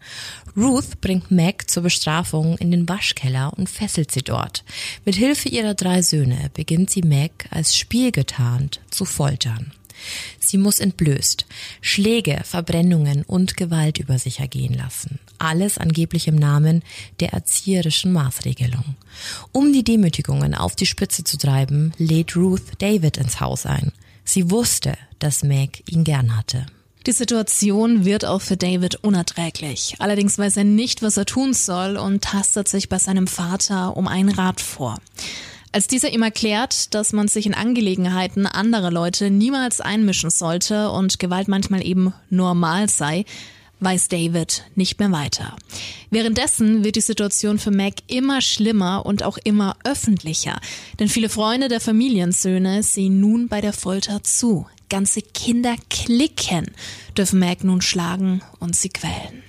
Ruth 0.54 1.00
bringt 1.00 1.30
Meg 1.30 1.70
zur 1.70 1.84
Bestrafung 1.84 2.58
in 2.58 2.70
den 2.70 2.86
Waschkeller 2.86 3.50
und 3.56 3.70
fesselt 3.70 4.12
sie 4.12 4.24
dort. 4.24 4.62
Mit 5.06 5.14
Hilfe 5.14 5.48
ihrer 5.48 5.72
drei 5.72 6.02
Söhne 6.02 6.50
beginnt 6.52 6.90
sie 6.90 7.02
Meg 7.02 7.46
als 7.48 7.74
Spiel 7.74 8.12
getarnt 8.12 8.80
zu 8.90 9.06
foltern. 9.06 9.72
Sie 10.38 10.58
muss 10.58 10.78
entblößt, 10.78 11.46
Schläge, 11.80 12.40
Verbrennungen 12.44 13.22
und 13.22 13.56
Gewalt 13.56 13.98
über 13.98 14.18
sich 14.18 14.40
ergehen 14.40 14.74
lassen. 14.74 15.18
Alles 15.38 15.78
angeblich 15.78 16.28
im 16.28 16.36
Namen 16.36 16.82
der 17.20 17.32
erzieherischen 17.32 18.12
Maßregelung. 18.12 18.96
Um 19.52 19.72
die 19.72 19.84
Demütigungen 19.84 20.54
auf 20.54 20.76
die 20.76 20.86
Spitze 20.86 21.24
zu 21.24 21.38
treiben, 21.38 21.92
lädt 21.98 22.36
Ruth 22.36 22.62
David 22.78 23.16
ins 23.16 23.40
Haus 23.40 23.66
ein. 23.66 23.92
Sie 24.24 24.50
wusste, 24.50 24.96
dass 25.18 25.42
Meg 25.42 25.82
ihn 25.90 26.04
gern 26.04 26.36
hatte. 26.36 26.66
Die 27.06 27.12
Situation 27.12 28.04
wird 28.04 28.24
auch 28.24 28.42
für 28.42 28.56
David 28.56 28.96
unerträglich. 28.96 29.94
Allerdings 30.00 30.38
weiß 30.38 30.56
er 30.56 30.64
nicht, 30.64 31.02
was 31.02 31.16
er 31.16 31.24
tun 31.24 31.54
soll 31.54 31.96
und 31.96 32.24
tastet 32.24 32.66
sich 32.66 32.88
bei 32.88 32.98
seinem 32.98 33.28
Vater 33.28 33.96
um 33.96 34.08
einen 34.08 34.30
Rat 34.30 34.60
vor. 34.60 34.98
Als 35.76 35.88
dieser 35.88 36.10
ihm 36.10 36.22
erklärt, 36.22 36.94
dass 36.94 37.12
man 37.12 37.28
sich 37.28 37.44
in 37.44 37.52
Angelegenheiten 37.52 38.46
anderer 38.46 38.90
Leute 38.90 39.30
niemals 39.30 39.82
einmischen 39.82 40.30
sollte 40.30 40.90
und 40.90 41.18
Gewalt 41.18 41.48
manchmal 41.48 41.86
eben 41.86 42.14
normal 42.30 42.88
sei, 42.88 43.26
weiß 43.80 44.08
David 44.08 44.64
nicht 44.74 44.98
mehr 44.98 45.12
weiter. 45.12 45.54
Währenddessen 46.08 46.82
wird 46.82 46.96
die 46.96 47.02
Situation 47.02 47.58
für 47.58 47.72
Mac 47.72 47.92
immer 48.06 48.40
schlimmer 48.40 49.04
und 49.04 49.22
auch 49.22 49.36
immer 49.44 49.76
öffentlicher, 49.84 50.58
denn 50.98 51.10
viele 51.10 51.28
Freunde 51.28 51.68
der 51.68 51.82
Familiensöhne 51.82 52.82
sehen 52.82 53.20
nun 53.20 53.48
bei 53.48 53.60
der 53.60 53.74
Folter 53.74 54.24
zu. 54.24 54.66
Ganze 54.88 55.20
Kinder 55.20 55.74
klicken, 55.90 56.70
dürfen 57.18 57.38
Mac 57.38 57.64
nun 57.64 57.82
schlagen 57.82 58.40
und 58.60 58.74
sie 58.74 58.88
quälen. 58.88 59.42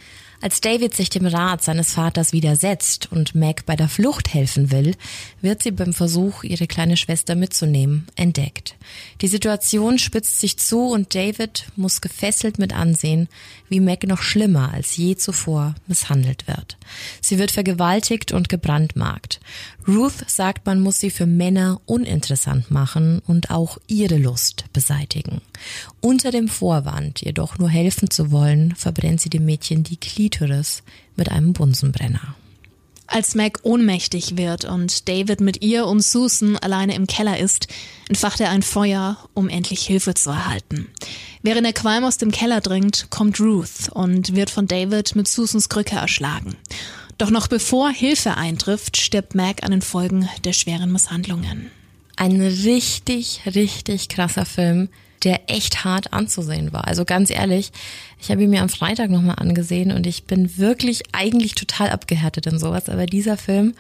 Als 0.48 0.62
David 0.62 0.96
sich 0.96 1.10
dem 1.10 1.26
Rat 1.26 1.62
seines 1.62 1.92
Vaters 1.92 2.32
widersetzt 2.32 3.12
und 3.12 3.36
Meg 3.36 3.66
bei 3.66 3.76
der 3.76 3.90
Flucht 3.90 4.34
helfen 4.34 4.72
will, 4.72 4.96
wird 5.42 5.62
sie 5.62 5.72
beim 5.72 5.92
Versuch, 5.92 6.46
ihre 6.46 6.68
kleine 6.68 6.96
Schwester 6.96 7.36
mitzunehmen, 7.36 8.08
entdeckt. 8.16 8.78
Die 9.20 9.28
Situation 9.28 10.00
spitzt 10.00 10.40
sich 10.40 10.56
zu 10.56 10.88
und 10.88 11.14
David 11.14 11.66
muss 11.76 12.00
gefesselt 12.00 12.60
mit 12.60 12.74
ansehen, 12.74 13.28
wie 13.68 13.82
Meg 13.82 14.08
noch 14.08 14.22
schlimmer 14.22 14.72
als 14.74 14.96
je 14.96 15.18
zuvor 15.18 15.76
misshandelt 15.86 16.48
wird. 16.48 16.78
Sie 17.20 17.40
wird 17.40 17.52
vergewaltigt 17.52 18.32
und 18.32 18.48
gebrandmarkt. 18.48 19.42
Ruth 19.88 20.30
sagt, 20.30 20.66
man 20.66 20.82
muss 20.82 21.00
sie 21.00 21.10
für 21.10 21.26
Männer 21.26 21.80
uninteressant 21.86 22.72
machen 22.72 23.22
und 23.26 23.52
auch 23.52 23.78
ihre 23.88 24.18
Lust 24.18 24.66
beseitigen. 24.74 25.42
Unter 26.02 26.32
dem 26.32 26.50
Vorwand, 26.50 27.22
ihr 27.22 27.32
doch 27.32 27.58
nur 27.58 27.70
helfen 27.70 28.10
zu 28.10 28.32
wollen, 28.32 28.76
verbrennt 28.76 29.22
sie 29.22 29.30
dem 29.30 29.46
Mädchen 29.46 29.84
die 29.84 29.96
Klitoris 29.96 30.84
mit 31.16 31.32
einem 31.32 31.54
Bunsenbrenner. 31.54 32.36
Als 33.10 33.36
Meg 33.36 33.60
ohnmächtig 33.64 34.36
wird 34.36 34.66
und 34.66 35.08
David 35.08 35.40
mit 35.40 35.64
ihr 35.64 35.86
und 35.86 36.02
Susan 36.02 36.58
alleine 36.58 36.94
im 36.94 37.08
Keller 37.08 37.40
ist, 37.40 37.70
entfacht 38.10 38.42
er 38.42 38.50
ein 38.50 38.64
Feuer, 38.64 39.18
um 39.34 39.48
endlich 39.48 39.86
Hilfe 39.86 40.14
zu 40.14 40.32
erhalten. 40.32 40.90
Während 41.42 41.66
der 41.66 41.72
Qualm 41.72 42.04
aus 42.04 42.18
dem 42.18 42.32
Keller 42.32 42.60
dringt, 42.60 43.08
kommt 43.10 43.40
Ruth 43.40 43.88
und 43.94 44.36
wird 44.36 44.50
von 44.50 44.68
David 44.68 45.16
mit 45.16 45.30
Susans 45.30 45.70
Krücke 45.70 45.96
erschlagen. 45.96 46.58
Doch 47.18 47.32
noch 47.32 47.48
bevor 47.48 47.90
Hilfe 47.90 48.38
eintrifft, 48.38 48.98
stirbt 48.98 49.34
Meg 49.34 49.64
an 49.64 49.72
den 49.72 49.82
Folgen 49.82 50.30
der 50.44 50.54
schweren 50.54 50.92
Misshandlungen. 50.92 51.72
Ein 52.16 52.40
richtig, 52.42 53.42
richtig 53.46 54.10
krasser 54.10 54.46
Film, 54.46 54.90
der 55.24 55.50
echt 55.50 55.84
hart 55.84 56.14
anzusehen 56.14 56.74
war. 56.74 56.86
Also 56.86 57.06
ganz 57.06 57.32
ehrlich, 57.32 57.72
ich 58.22 58.30
habe 58.30 58.44
ihn 58.44 58.52
mir 58.52 58.62
am 58.62 58.70
Freitag 58.70 59.10
nochmal 59.10 59.38
angesehen 59.40 59.92
und 59.92 60.06
ich 60.06 60.26
bin 60.26 60.58
wirklich 60.58 61.04
eigentlich 61.12 61.56
total 61.56 61.90
abgehärtet 61.90 62.46
in 62.46 62.60
sowas. 62.60 62.88
Aber 62.88 63.08
dieser 63.08 63.38
Film 63.38 63.74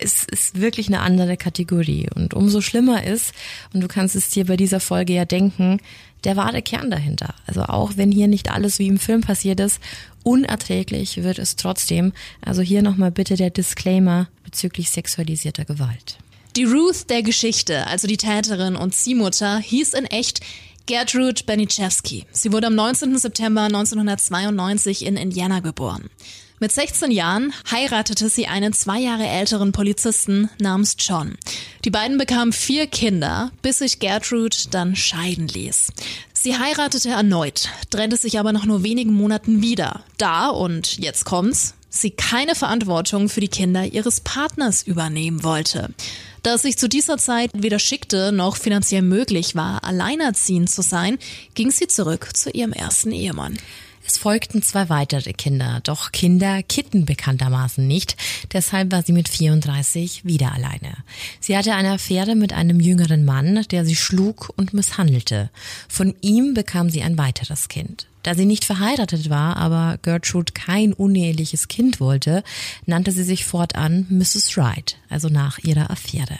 ist, 0.00 0.30
ist 0.30 0.60
wirklich 0.60 0.88
eine 0.88 1.00
andere 1.00 1.36
Kategorie. 1.36 2.08
Und 2.14 2.34
umso 2.34 2.60
schlimmer 2.60 3.04
ist, 3.04 3.32
und 3.72 3.80
du 3.80 3.88
kannst 3.88 4.16
es 4.16 4.28
dir 4.30 4.46
bei 4.46 4.56
dieser 4.56 4.80
Folge 4.80 5.12
ja 5.12 5.24
denken, 5.24 5.78
der 6.24 6.36
wahre 6.36 6.62
Kern 6.62 6.90
dahinter. 6.90 7.34
Also 7.46 7.62
auch 7.62 7.92
wenn 7.96 8.10
hier 8.10 8.28
nicht 8.28 8.50
alles 8.50 8.78
wie 8.78 8.88
im 8.88 8.98
Film 8.98 9.20
passiert 9.20 9.60
ist, 9.60 9.80
unerträglich 10.22 11.22
wird 11.22 11.38
es 11.38 11.56
trotzdem. 11.56 12.12
Also 12.44 12.62
hier 12.62 12.82
nochmal 12.82 13.10
bitte 13.10 13.36
der 13.36 13.50
Disclaimer 13.50 14.28
bezüglich 14.44 14.90
sexualisierter 14.90 15.64
Gewalt. 15.64 16.18
Die 16.56 16.64
Ruth 16.64 17.10
der 17.10 17.22
Geschichte, 17.22 17.86
also 17.86 18.08
die 18.08 18.16
Täterin 18.16 18.76
und 18.76 18.94
Ziehmutter, 18.94 19.58
hieß 19.58 19.94
in 19.94 20.06
echt 20.06 20.40
Gertrude 20.86 21.42
Beniczewski. 21.44 22.24
Sie 22.32 22.52
wurde 22.52 22.68
am 22.68 22.74
19. 22.74 23.18
September 23.18 23.62
1992 23.62 25.04
in 25.04 25.16
Indiana 25.16 25.60
geboren. 25.60 26.08
Mit 26.58 26.72
16 26.72 27.10
Jahren 27.10 27.52
heiratete 27.70 28.30
sie 28.30 28.46
einen 28.46 28.72
zwei 28.72 28.98
Jahre 28.98 29.26
älteren 29.26 29.72
Polizisten 29.72 30.48
namens 30.58 30.96
John. 30.98 31.36
Die 31.84 31.90
beiden 31.90 32.16
bekamen 32.16 32.54
vier 32.54 32.86
Kinder, 32.86 33.50
bis 33.60 33.78
sich 33.78 33.98
Gertrude 33.98 34.56
dann 34.70 34.96
scheiden 34.96 35.48
ließ. 35.48 35.88
Sie 36.32 36.56
heiratete 36.56 37.10
erneut, 37.10 37.68
trennte 37.90 38.16
sich 38.16 38.38
aber 38.38 38.52
nach 38.52 38.64
nur 38.64 38.82
wenigen 38.82 39.12
Monaten 39.12 39.60
wieder. 39.60 40.02
Da, 40.16 40.48
und 40.48 40.96
jetzt 40.96 41.26
kommt's, 41.26 41.74
sie 41.90 42.10
keine 42.10 42.54
Verantwortung 42.54 43.28
für 43.28 43.40
die 43.40 43.48
Kinder 43.48 43.84
ihres 43.84 44.20
Partners 44.20 44.82
übernehmen 44.82 45.44
wollte. 45.44 45.90
Da 46.42 46.54
es 46.54 46.62
sich 46.62 46.78
zu 46.78 46.88
dieser 46.88 47.18
Zeit 47.18 47.50
weder 47.52 47.78
schickte 47.78 48.32
noch 48.32 48.56
finanziell 48.56 49.02
möglich 49.02 49.56
war, 49.56 49.84
alleinerziehend 49.84 50.70
zu 50.70 50.80
sein, 50.80 51.18
ging 51.54 51.70
sie 51.70 51.86
zurück 51.86 52.30
zu 52.34 52.48
ihrem 52.50 52.72
ersten 52.72 53.12
Ehemann. 53.12 53.58
Es 54.06 54.18
folgten 54.18 54.62
zwei 54.62 54.88
weitere 54.88 55.32
Kinder, 55.32 55.80
doch 55.82 56.12
Kinder 56.12 56.62
kitten 56.62 57.06
bekanntermaßen 57.06 57.84
nicht, 57.84 58.16
deshalb 58.52 58.92
war 58.92 59.02
sie 59.02 59.12
mit 59.12 59.28
34 59.28 60.24
wieder 60.24 60.52
alleine. 60.52 60.96
Sie 61.40 61.56
hatte 61.56 61.74
eine 61.74 61.90
Affäre 61.92 62.36
mit 62.36 62.52
einem 62.52 62.78
jüngeren 62.78 63.24
Mann, 63.24 63.64
der 63.72 63.84
sie 63.84 63.96
schlug 63.96 64.52
und 64.56 64.72
misshandelte. 64.72 65.50
Von 65.88 66.14
ihm 66.20 66.54
bekam 66.54 66.88
sie 66.88 67.02
ein 67.02 67.18
weiteres 67.18 67.68
Kind. 67.68 68.06
Da 68.22 68.34
sie 68.34 68.46
nicht 68.46 68.64
verheiratet 68.64 69.28
war, 69.28 69.56
aber 69.56 69.98
Gertrude 70.02 70.52
kein 70.52 70.92
uneheliches 70.92 71.66
Kind 71.66 71.98
wollte, 72.00 72.44
nannte 72.84 73.10
sie 73.10 73.24
sich 73.24 73.44
fortan 73.44 74.06
Mrs. 74.08 74.56
Wright, 74.56 74.98
also 75.08 75.28
nach 75.28 75.58
ihrer 75.58 75.90
Affäre. 75.90 76.38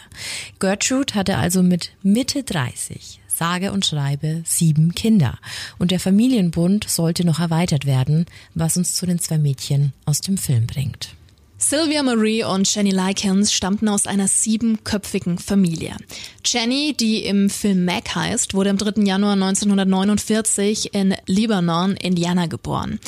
Gertrude 0.61 1.15
hatte 1.15 1.37
also 1.37 1.63
mit 1.63 1.93
Mitte 2.03 2.45
30 2.45 3.21
sage 3.37 3.73
und 3.73 3.87
schreibe 3.87 4.43
sieben 4.45 4.95
Kinder. 4.95 5.39
Und 5.79 5.91
der 5.91 6.01
Familienbund 6.01 6.89
sollte 6.89 7.25
noch 7.25 7.41
erweitert 7.41 7.87
werden, 7.87 8.27
was 8.55 8.77
uns 8.77 8.95
zu 8.95 9.07
den 9.07 9.19
zwei 9.19 9.39
Mädchen 9.39 9.93
aus 10.05 10.21
dem 10.21 10.39
Film 10.39 10.67
bringt. 10.67 11.17
Sylvia 11.59 12.03
Marie 12.03 12.45
und 12.45 12.73
Jenny 12.73 12.91
Likens 12.91 13.51
stammten 13.51 13.89
aus 13.89 14.07
einer 14.07 14.29
siebenköpfigen 14.29 15.39
Familie. 15.39 15.97
Jenny, 16.45 16.95
die 16.95 17.25
im 17.25 17.49
Film 17.49 17.87
Mac 17.87 18.15
heißt, 18.15 18.53
wurde 18.53 18.69
am 18.69 18.77
3. 18.77 19.03
Januar 19.03 19.33
1949 19.33 20.93
in 20.93 21.15
Libanon, 21.27 21.97
Indiana 21.97 22.47
geboren. 22.47 23.01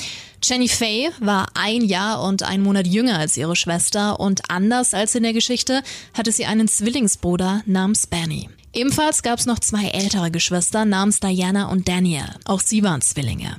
Jenny 0.43 0.69
Faye 0.69 1.11
war 1.21 1.49
ein 1.55 1.83
Jahr 1.83 2.23
und 2.23 2.43
ein 2.43 2.63
Monat 2.63 2.87
jünger 2.87 3.19
als 3.19 3.37
ihre 3.37 3.55
Schwester 3.55 4.19
und 4.19 4.51
anders 4.51 4.95
als 4.95 5.15
in 5.15 5.25
der 5.25 5.35
Geschichte 5.35 5.83
hatte 6.15 6.33
sie 6.33 6.47
einen 6.47 6.69
Zwillingsbruder 6.69 7.63
namens 7.67 8.07
Benny. 8.07 8.49
Ebenfalls 8.73 9.23
gab 9.23 9.39
es 9.39 9.47
noch 9.47 9.59
zwei 9.59 9.89
ältere 9.89 10.31
Geschwister 10.31 10.85
namens 10.85 11.21
Diana 11.21 11.71
und 11.71 11.89
Daniel. 11.89 12.27
Auch 12.45 12.61
sie 12.61 12.83
waren 12.83 13.01
Zwillinge. 13.01 13.57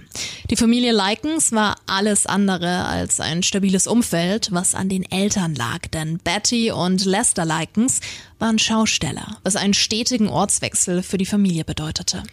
Die 0.49 0.55
Familie 0.55 0.91
Likens 0.91 1.51
war 1.51 1.77
alles 1.87 2.25
andere 2.25 2.85
als 2.85 3.19
ein 3.19 3.43
stabiles 3.43 3.87
Umfeld, 3.87 4.49
was 4.51 4.75
an 4.75 4.87
den 4.87 5.03
Eltern 5.11 5.55
lag, 5.55 5.87
denn 5.87 6.19
Betty 6.19 6.71
und 6.71 7.05
Lester 7.05 7.45
Likens 7.45 8.01
waren 8.37 8.59
Schausteller, 8.59 9.37
was 9.43 9.55
einen 9.55 9.73
stetigen 9.73 10.29
Ortswechsel 10.29 11.01
für 11.01 11.17
die 11.17 11.25
Familie 11.25 11.65
bedeutete. 11.65 12.23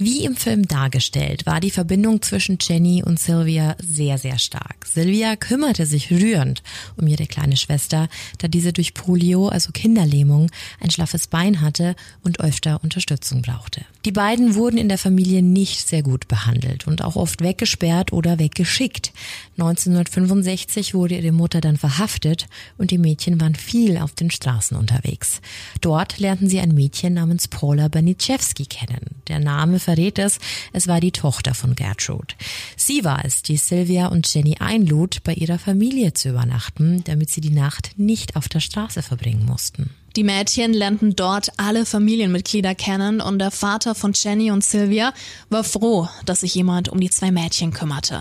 Wie 0.00 0.24
im 0.24 0.36
Film 0.36 0.68
dargestellt, 0.68 1.44
war 1.44 1.58
die 1.58 1.72
Verbindung 1.72 2.22
zwischen 2.22 2.56
Jenny 2.60 3.02
und 3.02 3.18
Sylvia 3.18 3.74
sehr, 3.82 4.16
sehr 4.16 4.38
stark. 4.38 4.86
Sylvia 4.86 5.34
kümmerte 5.34 5.86
sich 5.86 6.12
rührend 6.12 6.62
um 6.96 7.08
ihre 7.08 7.26
kleine 7.26 7.56
Schwester, 7.56 8.08
da 8.38 8.46
diese 8.46 8.72
durch 8.72 8.94
Polio, 8.94 9.48
also 9.48 9.72
Kinderlähmung, 9.72 10.52
ein 10.78 10.92
schlaffes 10.92 11.26
Bein 11.26 11.62
hatte 11.62 11.96
und 12.22 12.38
öfter 12.38 12.78
Unterstützung 12.84 13.42
brauchte. 13.42 13.84
Die 14.04 14.12
beiden 14.12 14.54
wurden 14.54 14.78
in 14.78 14.88
der 14.88 14.98
Familie 14.98 15.42
nicht 15.42 15.88
sehr 15.88 16.04
gut 16.04 16.28
behandelt 16.28 16.86
und 16.86 17.02
auch 17.02 17.16
oft 17.16 17.42
weggesperrt 17.42 18.12
oder 18.12 18.38
weggeschickt. 18.38 19.12
1965 19.58 20.94
wurde 20.94 21.16
ihre 21.16 21.32
Mutter 21.32 21.60
dann 21.60 21.76
verhaftet 21.76 22.46
und 22.76 22.92
die 22.92 22.98
Mädchen 22.98 23.40
waren 23.40 23.56
viel 23.56 23.98
auf 23.98 24.12
den 24.12 24.30
Straßen 24.30 24.76
unterwegs. 24.76 25.40
Dort 25.80 26.20
lernten 26.20 26.48
sie 26.48 26.60
ein 26.60 26.72
Mädchen 26.72 27.14
namens 27.14 27.48
Paula 27.48 27.88
Baniszewski 27.88 28.66
kennen. 28.66 29.16
Der 29.26 29.40
Name 29.40 29.80
verrät 29.88 30.18
es, 30.18 30.38
es 30.74 30.86
war 30.86 31.00
die 31.00 31.12
Tochter 31.12 31.54
von 31.54 31.74
Gertrude. 31.74 32.34
Sie 32.76 33.04
war 33.04 33.24
es, 33.24 33.40
die 33.40 33.56
Sylvia 33.56 34.08
und 34.08 34.30
Jenny 34.32 34.56
einlud, 34.60 35.22
bei 35.24 35.32
ihrer 35.32 35.58
Familie 35.58 36.12
zu 36.12 36.28
übernachten, 36.28 37.02
damit 37.04 37.30
sie 37.30 37.40
die 37.40 37.48
Nacht 37.48 37.92
nicht 37.96 38.36
auf 38.36 38.50
der 38.50 38.60
Straße 38.60 39.02
verbringen 39.02 39.46
mussten. 39.46 39.88
Die 40.14 40.24
Mädchen 40.24 40.74
lernten 40.74 41.16
dort 41.16 41.52
alle 41.56 41.86
Familienmitglieder 41.86 42.74
kennen 42.74 43.22
und 43.22 43.38
der 43.38 43.50
Vater 43.50 43.94
von 43.94 44.12
Jenny 44.14 44.50
und 44.50 44.62
Sylvia 44.62 45.14
war 45.48 45.64
froh, 45.64 46.06
dass 46.26 46.40
sich 46.40 46.54
jemand 46.54 46.90
um 46.90 47.00
die 47.00 47.08
zwei 47.08 47.30
Mädchen 47.30 47.72
kümmerte. 47.72 48.20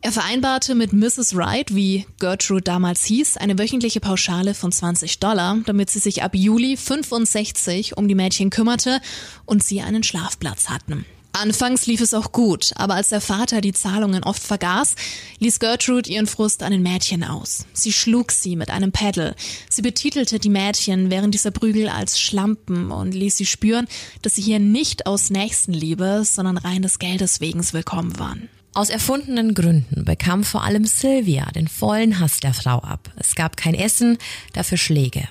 Er 0.00 0.12
vereinbarte 0.12 0.76
mit 0.76 0.92
Mrs. 0.92 1.34
Wright, 1.34 1.74
wie 1.74 2.06
Gertrude 2.20 2.62
damals 2.62 3.04
hieß, 3.04 3.36
eine 3.36 3.58
wöchentliche 3.58 3.98
Pauschale 3.98 4.54
von 4.54 4.70
20 4.70 5.18
Dollar, 5.18 5.58
damit 5.66 5.90
sie 5.90 5.98
sich 5.98 6.22
ab 6.22 6.36
Juli 6.36 6.76
65 6.76 7.96
um 7.96 8.06
die 8.06 8.14
Mädchen 8.14 8.50
kümmerte 8.50 9.00
und 9.44 9.62
sie 9.62 9.80
einen 9.80 10.04
Schlafplatz 10.04 10.68
hatten. 10.68 11.04
Anfangs 11.32 11.86
lief 11.86 12.00
es 12.00 12.14
auch 12.14 12.32
gut, 12.32 12.72
aber 12.76 12.94
als 12.94 13.10
der 13.10 13.20
Vater 13.20 13.60
die 13.60 13.72
Zahlungen 13.72 14.22
oft 14.24 14.42
vergaß, 14.42 14.94
ließ 15.40 15.58
Gertrude 15.58 16.10
ihren 16.10 16.26
Frust 16.26 16.62
an 16.62 16.72
den 16.72 16.82
Mädchen 16.82 17.22
aus. 17.22 17.66
Sie 17.72 17.92
schlug 17.92 18.32
sie 18.32 18.56
mit 18.56 18.70
einem 18.70 18.92
Paddel. 18.92 19.34
Sie 19.68 19.82
betitelte 19.82 20.38
die 20.38 20.48
Mädchen 20.48 21.10
während 21.10 21.34
dieser 21.34 21.50
Prügel 21.50 21.88
als 21.88 22.20
Schlampen 22.20 22.90
und 22.90 23.14
ließ 23.14 23.36
sie 23.36 23.46
spüren, 23.46 23.88
dass 24.22 24.36
sie 24.36 24.42
hier 24.42 24.58
nicht 24.58 25.06
aus 25.06 25.30
Nächstenliebe, 25.30 26.22
sondern 26.24 26.56
rein 26.56 26.82
des 26.82 26.98
Geldes 26.98 27.40
wegen 27.40 27.64
willkommen 27.72 28.18
waren. 28.18 28.48
Aus 28.74 28.90
erfundenen 28.90 29.54
Gründen 29.54 30.04
bekam 30.04 30.44
vor 30.44 30.62
allem 30.62 30.84
Sylvia 30.84 31.46
den 31.52 31.68
vollen 31.68 32.20
Hass 32.20 32.40
der 32.40 32.54
Frau 32.54 32.78
ab. 32.78 33.10
Es 33.16 33.34
gab 33.34 33.56
kein 33.56 33.74
Essen, 33.74 34.18
dafür 34.52 34.78
Schläge. 34.78 35.28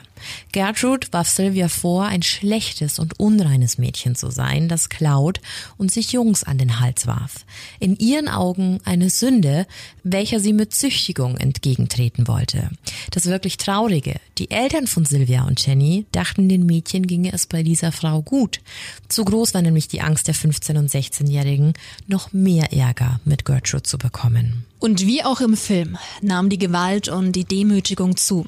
Gertrude 0.52 1.08
warf 1.12 1.30
Sylvia 1.30 1.68
vor, 1.68 2.06
ein 2.06 2.24
schlechtes 2.24 3.00
und 3.00 3.20
unreines 3.20 3.78
Mädchen 3.78 4.16
zu 4.16 4.30
sein, 4.30 4.68
das 4.68 4.90
klaut 4.90 5.40
und 5.78 5.92
sich 5.92 6.12
Jungs 6.12 6.44
an 6.44 6.58
den 6.58 6.80
Hals 6.80 7.08
warf. 7.08 7.46
In 7.80 7.98
ihren 7.98 8.28
Augen 8.28 8.80
eine 8.86 9.10
Sünde, 9.10 9.68
welcher 10.04 10.40
sie 10.40 10.54
mit 10.54 10.74
Züchtigung 10.74 11.38
entgegentreten 11.38 12.28
wollte. 12.28 12.70
Das 13.12 13.26
wirklich 13.26 13.58
Traurige, 13.58 14.20
die 14.38 14.52
Eltern 14.52 14.88
von 14.88 15.06
Sylvia 15.06 15.44
und 15.44 15.66
Jenny 15.66 16.06
dachten, 16.12 16.50
den 16.50 16.66
Mädchen 16.66 17.08
ginge 17.08 17.34
es 17.34 17.48
bei 17.48 17.64
dieser 17.64 17.92
Frau 17.92 18.22
gut. 18.22 18.62
Zu 19.08 19.26
groß 19.26 19.54
war 19.54 19.62
nämlich 19.62 19.88
die 19.88 20.02
Angst 20.02 20.28
der 20.28 20.36
15- 20.36 20.78
und 20.78 20.90
16-Jährigen, 20.90 21.74
noch 22.08 22.34
mehr 22.34 22.74
Ärger 22.74 23.20
mit 23.26 23.46
Gertrude 23.46 23.84
zu 23.84 23.98
bekommen. 23.98 24.66
Und 24.80 25.06
wie 25.06 25.24
auch 25.24 25.42
im 25.42 25.58
Film 25.58 25.98
nahm 26.22 26.50
die 26.50 26.60
Gewalt 26.60 27.10
und 27.10 27.32
die 27.32 27.46
Demütigung 27.46 28.16
zu. 28.16 28.46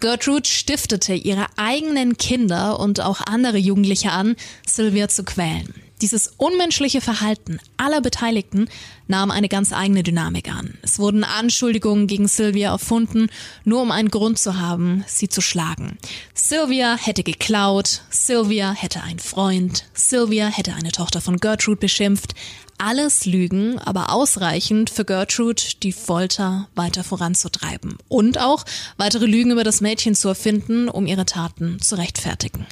Gertrude 0.00 0.48
stiftete 0.48 1.14
ihre 1.14 1.46
eigenen 1.56 2.16
Kinder 2.16 2.78
und 2.80 3.00
auch 3.00 3.20
andere 3.20 3.58
Jugendliche 3.58 4.12
an, 4.12 4.36
Sylvia 4.66 5.08
zu 5.08 5.24
quälen. 5.24 5.74
Dieses 6.00 6.32
unmenschliche 6.38 7.02
Verhalten 7.02 7.60
aller 7.76 8.00
Beteiligten 8.00 8.68
nahm 9.06 9.30
eine 9.30 9.50
ganz 9.50 9.72
eigene 9.74 10.02
Dynamik 10.02 10.50
an. 10.50 10.78
Es 10.80 10.98
wurden 10.98 11.24
Anschuldigungen 11.24 12.06
gegen 12.06 12.26
Sylvia 12.26 12.70
erfunden, 12.70 13.28
nur 13.64 13.82
um 13.82 13.90
einen 13.90 14.10
Grund 14.10 14.38
zu 14.38 14.58
haben, 14.58 15.04
sie 15.06 15.28
zu 15.28 15.42
schlagen. 15.42 15.98
Sylvia 16.32 16.96
hätte 16.96 17.22
geklaut, 17.22 18.00
Sylvia 18.08 18.72
hätte 18.72 19.02
einen 19.02 19.18
Freund, 19.18 19.84
Sylvia 19.92 20.46
hätte 20.46 20.72
eine 20.72 20.92
Tochter 20.92 21.20
von 21.20 21.36
Gertrude 21.36 21.80
beschimpft. 21.80 22.34
Alles 22.82 23.26
Lügen, 23.26 23.78
aber 23.78 24.10
ausreichend 24.10 24.88
für 24.88 25.04
Gertrude, 25.04 25.62
die 25.82 25.92
Folter 25.92 26.66
weiter 26.74 27.04
voranzutreiben 27.04 27.98
und 28.08 28.40
auch 28.40 28.64
weitere 28.96 29.26
Lügen 29.26 29.50
über 29.50 29.64
das 29.64 29.82
Mädchen 29.82 30.14
zu 30.14 30.28
erfinden, 30.28 30.88
um 30.88 31.04
ihre 31.04 31.26
Taten 31.26 31.78
zu 31.82 31.96
rechtfertigen. 31.96 32.64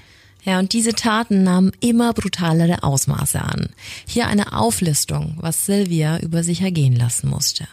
Ja, 0.44 0.60
und 0.60 0.72
diese 0.72 0.94
Taten 0.94 1.42
nahmen 1.42 1.72
immer 1.80 2.14
brutalere 2.14 2.84
Ausmaße 2.84 3.42
an. 3.42 3.68
Hier 4.06 4.28
eine 4.28 4.54
Auflistung, 4.54 5.36
was 5.40 5.66
Sylvia 5.66 6.18
über 6.20 6.42
sich 6.42 6.62
ergehen 6.62 6.96
lassen 6.96 7.28
musste. 7.28 7.68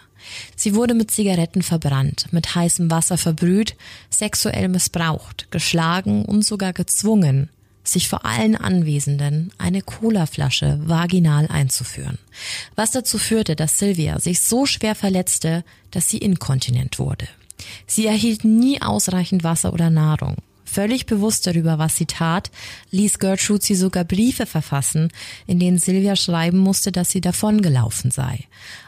Sie 0.58 0.76
wurde 0.76 0.94
mit 0.94 1.12
Zigaretten 1.12 1.62
verbrannt, 1.62 2.28
mit 2.32 2.54
heißem 2.54 2.92
Wasser 2.92 3.18
verbrüht, 3.18 3.78
sexuell 4.10 4.68
missbraucht, 4.68 5.50
geschlagen 5.52 6.26
und 6.26 6.44
sogar 6.44 6.74
gezwungen, 6.74 7.48
sich 7.88 8.10
vor 8.10 8.26
allen 8.26 8.56
Anwesenden 8.56 9.52
eine 9.58 9.82
Colaflasche 9.82 10.80
vaginal 10.84 11.48
einzuführen. 11.48 12.18
Was 12.76 12.92
dazu 12.92 13.18
führte, 13.18 13.56
dass 13.56 13.80
Sylvia 13.80 14.20
sich 14.20 14.42
so 14.42 14.66
schwer 14.66 14.96
verletzte, 14.96 15.64
dass 15.92 16.10
sie 16.10 16.18
inkontinent 16.18 17.00
wurde. 17.00 17.28
Sie 17.88 18.06
erhielt 18.06 18.44
nie 18.44 18.82
ausreichend 18.82 19.44
Wasser 19.44 19.74
oder 19.74 19.90
Nahrung. 19.90 20.36
Völlig 20.66 21.06
bewusst 21.06 21.48
darüber, 21.48 21.78
was 21.78 21.96
sie 21.96 22.06
tat, 22.06 22.52
ließ 22.92 23.20
Gertrude 23.20 23.64
sie 23.64 23.76
sogar 23.76 24.04
Briefe 24.04 24.46
verfassen, 24.46 25.10
in 25.48 25.60
denen 25.60 25.78
Sylvia 25.78 26.18
schreiben 26.18 26.58
musste, 26.58 26.92
dass 26.92 27.12
sie 27.12 27.22
davongelaufen 27.22 28.12
sei. 28.12 28.40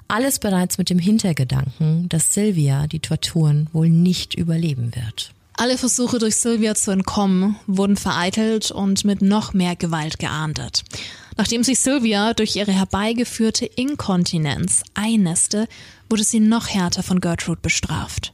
Alles 0.10 0.40
bereits 0.40 0.78
mit 0.78 0.90
dem 0.90 1.00
Hintergedanken, 1.00 2.10
dass 2.10 2.34
Sylvia 2.34 2.88
die 2.88 3.00
Torturen 3.00 3.70
wohl 3.72 3.90
nicht 3.90 4.34
überleben 4.34 4.96
wird. 4.96 5.32
Alle 5.60 5.80
Versuche 5.80 6.20
durch 6.20 6.36
Sylvia 6.36 6.76
zu 6.76 6.92
entkommen 6.92 7.56
wurden 7.66 7.98
vereitelt 7.98 8.70
und 8.70 9.04
mit 9.06 9.24
noch 9.24 9.54
mehr 9.56 9.76
Gewalt 9.76 10.20
geahndet. 10.20 10.84
Nachdem 11.36 11.64
sich 11.64 11.80
Sylvia 11.80 12.36
durch 12.36 12.56
ihre 12.56 12.72
herbeigeführte 12.72 13.66
Inkontinenz 13.66 14.84
einnässte, 14.94 15.68
wurde 16.12 16.24
sie 16.24 16.40
noch 16.40 16.68
härter 16.68 17.02
von 17.02 17.22
Gertrude 17.22 17.60
bestraft. 17.60 18.34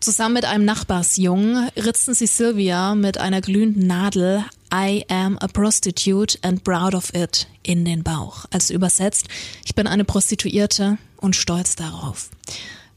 Zusammen 0.00 0.34
mit 0.34 0.44
einem 0.44 0.64
Nachbarsjungen 0.64 1.68
ritzten 1.76 2.14
sie 2.14 2.26
Sylvia 2.26 2.96
mit 2.96 3.16
einer 3.18 3.40
glühenden 3.40 3.86
Nadel 3.86 4.44
I 4.74 5.04
am 5.08 5.38
a 5.38 5.46
prostitute 5.46 6.36
and 6.42 6.64
proud 6.64 6.96
of 6.96 7.14
it 7.14 7.46
in 7.62 7.84
den 7.84 8.02
Bauch. 8.02 8.44
Also 8.50 8.74
übersetzt, 8.74 9.28
ich 9.64 9.76
bin 9.76 9.86
eine 9.86 10.04
Prostituierte 10.04 10.98
und 11.18 11.36
stolz 11.36 11.76
darauf. 11.76 12.30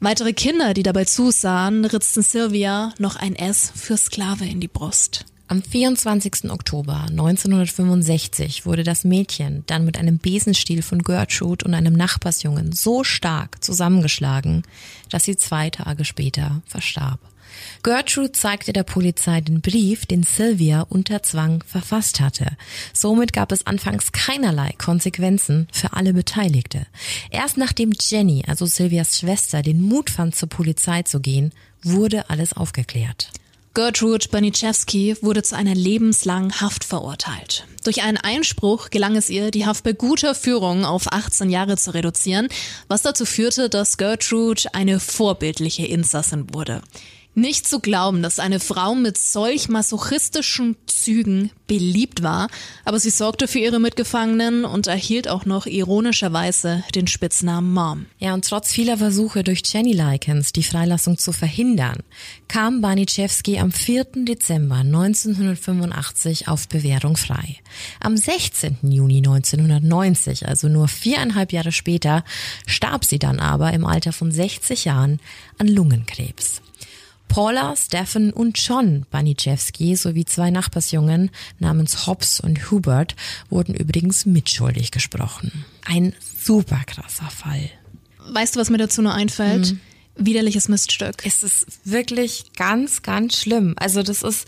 Weitere 0.02 0.32
Kinder, 0.32 0.74
die 0.74 0.84
dabei 0.84 1.04
zusahen, 1.04 1.84
ritzten 1.84 2.24
Sylvia 2.24 2.94
noch 3.00 3.18
ein 3.18 3.36
S 3.36 3.74
für 3.76 3.98
Sklave 3.98 4.46
in 4.46 4.62
die 4.62 4.70
Brust. 4.70 5.26
Am 5.50 5.62
24. 5.62 6.50
Oktober 6.52 7.08
1965 7.10 8.66
wurde 8.66 8.86
das 8.86 9.04
Mädchen 9.04 9.64
dann 9.68 9.84
mit 9.84 9.98
einem 9.98 10.18
Besenstiel 10.18 10.84
von 10.84 11.02
Gertrude 11.02 11.66
und 11.66 11.74
einem 11.74 11.94
Nachbarsjungen 11.94 12.72
so 12.72 13.04
stark 13.04 13.62
zusammengeschlagen, 13.62 14.64
dass 15.10 15.26
sie 15.26 15.36
zwei 15.36 15.70
Tage 15.70 16.06
später 16.06 16.62
verstarb. 16.66 17.20
Gertrude 17.82 18.34
zeigte 18.34 18.74
der 18.74 18.84
Polizei 18.84 19.40
den 19.42 19.62
Brief, 19.62 20.06
den 20.06 20.24
Sylvia 20.24 20.82
unter 20.82 21.24
Zwang 21.24 21.64
verfasst 21.66 22.20
hatte. 22.20 22.58
Somit 22.94 23.32
gab 23.32 23.52
es 23.52 23.66
anfangs 23.66 24.12
keinerlei 24.12 24.74
Konsequenzen 24.78 25.68
für 25.72 25.94
alle 25.94 26.14
Beteiligte. 26.14 26.88
Erst 27.32 27.58
nachdem 27.58 27.92
Jenny, 27.98 28.44
also 28.48 28.66
Sylvias 28.66 29.20
Schwester, 29.20 29.62
den 29.62 29.82
Mut 29.82 30.10
fand, 30.10 30.36
zur 30.36 30.50
Polizei 30.50 31.04
zu 31.04 31.22
gehen, 31.22 31.54
wurde 31.82 32.30
alles 32.30 32.54
aufgeklärt. 32.54 33.32
Gertrude 33.76 34.28
Baniszewski 34.30 35.16
wurde 35.22 35.44
zu 35.44 35.56
einer 35.56 35.76
lebenslangen 35.76 36.60
Haft 36.60 36.84
verurteilt. 36.84 37.66
Durch 37.86 38.02
einen 38.02 38.18
Einspruch 38.18 38.90
gelang 38.90 39.16
es 39.16 39.30
ihr, 39.30 39.52
die 39.52 39.66
Haft 39.66 39.86
bei 39.86 39.94
guter 39.94 40.36
Führung 40.36 40.84
auf 40.84 41.12
18 41.12 41.50
Jahre 41.50 41.78
zu 41.78 41.94
reduzieren, 41.94 42.50
was 42.90 43.04
dazu 43.04 43.26
führte, 43.26 43.70
dass 43.70 43.98
Gertrude 43.98 44.64
eine 44.74 45.00
vorbildliche 45.00 45.86
Insassin 45.86 46.54
wurde. 46.54 46.82
Nicht 47.40 47.70
zu 47.70 47.80
glauben, 47.80 48.22
dass 48.22 48.38
eine 48.38 48.60
Frau 48.60 48.96
mit 48.96 49.18
solch 49.18 49.70
masochistischen 49.70 50.76
Zügen 50.88 51.52
beliebt 51.68 52.22
war, 52.22 52.50
aber 52.84 53.00
sie 53.00 53.12
sorgte 53.12 53.48
für 53.48 53.60
ihre 53.60 53.80
Mitgefangenen 53.80 54.66
und 54.66 54.88
erhielt 54.88 55.30
auch 55.30 55.46
noch 55.46 55.66
ironischerweise 55.66 56.84
den 56.96 57.08
Spitznamen 57.08 57.74
Mom. 57.74 58.08
Ja, 58.18 58.34
und 58.34 58.44
trotz 58.44 58.74
vieler 58.74 58.98
Versuche 58.98 59.46
durch 59.46 59.62
Jenny 59.66 59.94
Likens, 59.94 60.52
die 60.52 60.64
Freilassung 60.64 61.18
zu 61.18 61.32
verhindern, 61.32 62.00
kam 62.50 62.82
Baniszewski 62.82 63.58
am 63.58 63.72
4. 63.72 64.26
Dezember 64.26 64.80
1985 64.80 66.50
auf 66.50 66.68
Bewährung 66.68 67.16
frei. 67.16 67.56
Am 68.02 68.18
16. 68.18 68.80
Juni 68.82 69.20
1990, 69.20 70.46
also 70.46 70.68
nur 70.68 70.90
viereinhalb 70.90 71.54
Jahre 71.54 71.72
später, 71.72 72.26
starb 72.68 73.06
sie 73.06 73.18
dann 73.18 73.40
aber 73.40 73.72
im 73.72 73.86
Alter 73.86 74.12
von 74.12 74.30
60 74.30 74.84
Jahren 74.84 75.22
an 75.58 75.70
Lungenkrebs. 75.70 76.62
Paula, 77.30 77.76
Stephen 77.78 78.34
und 78.34 78.58
John 78.62 79.06
Baniszewski 79.10 79.96
sowie 79.96 80.26
zwei 80.26 80.50
Nachbarsjungen 80.50 81.32
namens 81.60 82.06
Hobbs 82.06 82.42
und 82.42 82.70
Hubert 82.70 83.16
wurden 83.50 83.74
übrigens 83.74 84.26
mitschuldig 84.26 84.92
gesprochen. 84.92 85.64
Ein 85.86 86.14
super 86.44 86.82
krasser 86.86 87.30
Fall. 87.30 87.70
Weißt 88.28 88.56
du, 88.56 88.60
was 88.60 88.70
mir 88.70 88.78
dazu 88.78 89.02
nur 89.02 89.14
einfällt? 89.14 89.72
Mhm. 89.72 89.80
Widerliches 90.18 90.68
Miststück. 90.68 91.26
Es 91.26 91.44
ist 91.44 91.66
wirklich 91.86 92.52
ganz, 92.58 93.04
ganz 93.04 93.38
schlimm. 93.38 93.76
Also 93.78 94.04
das 94.04 94.24
ist, 94.24 94.48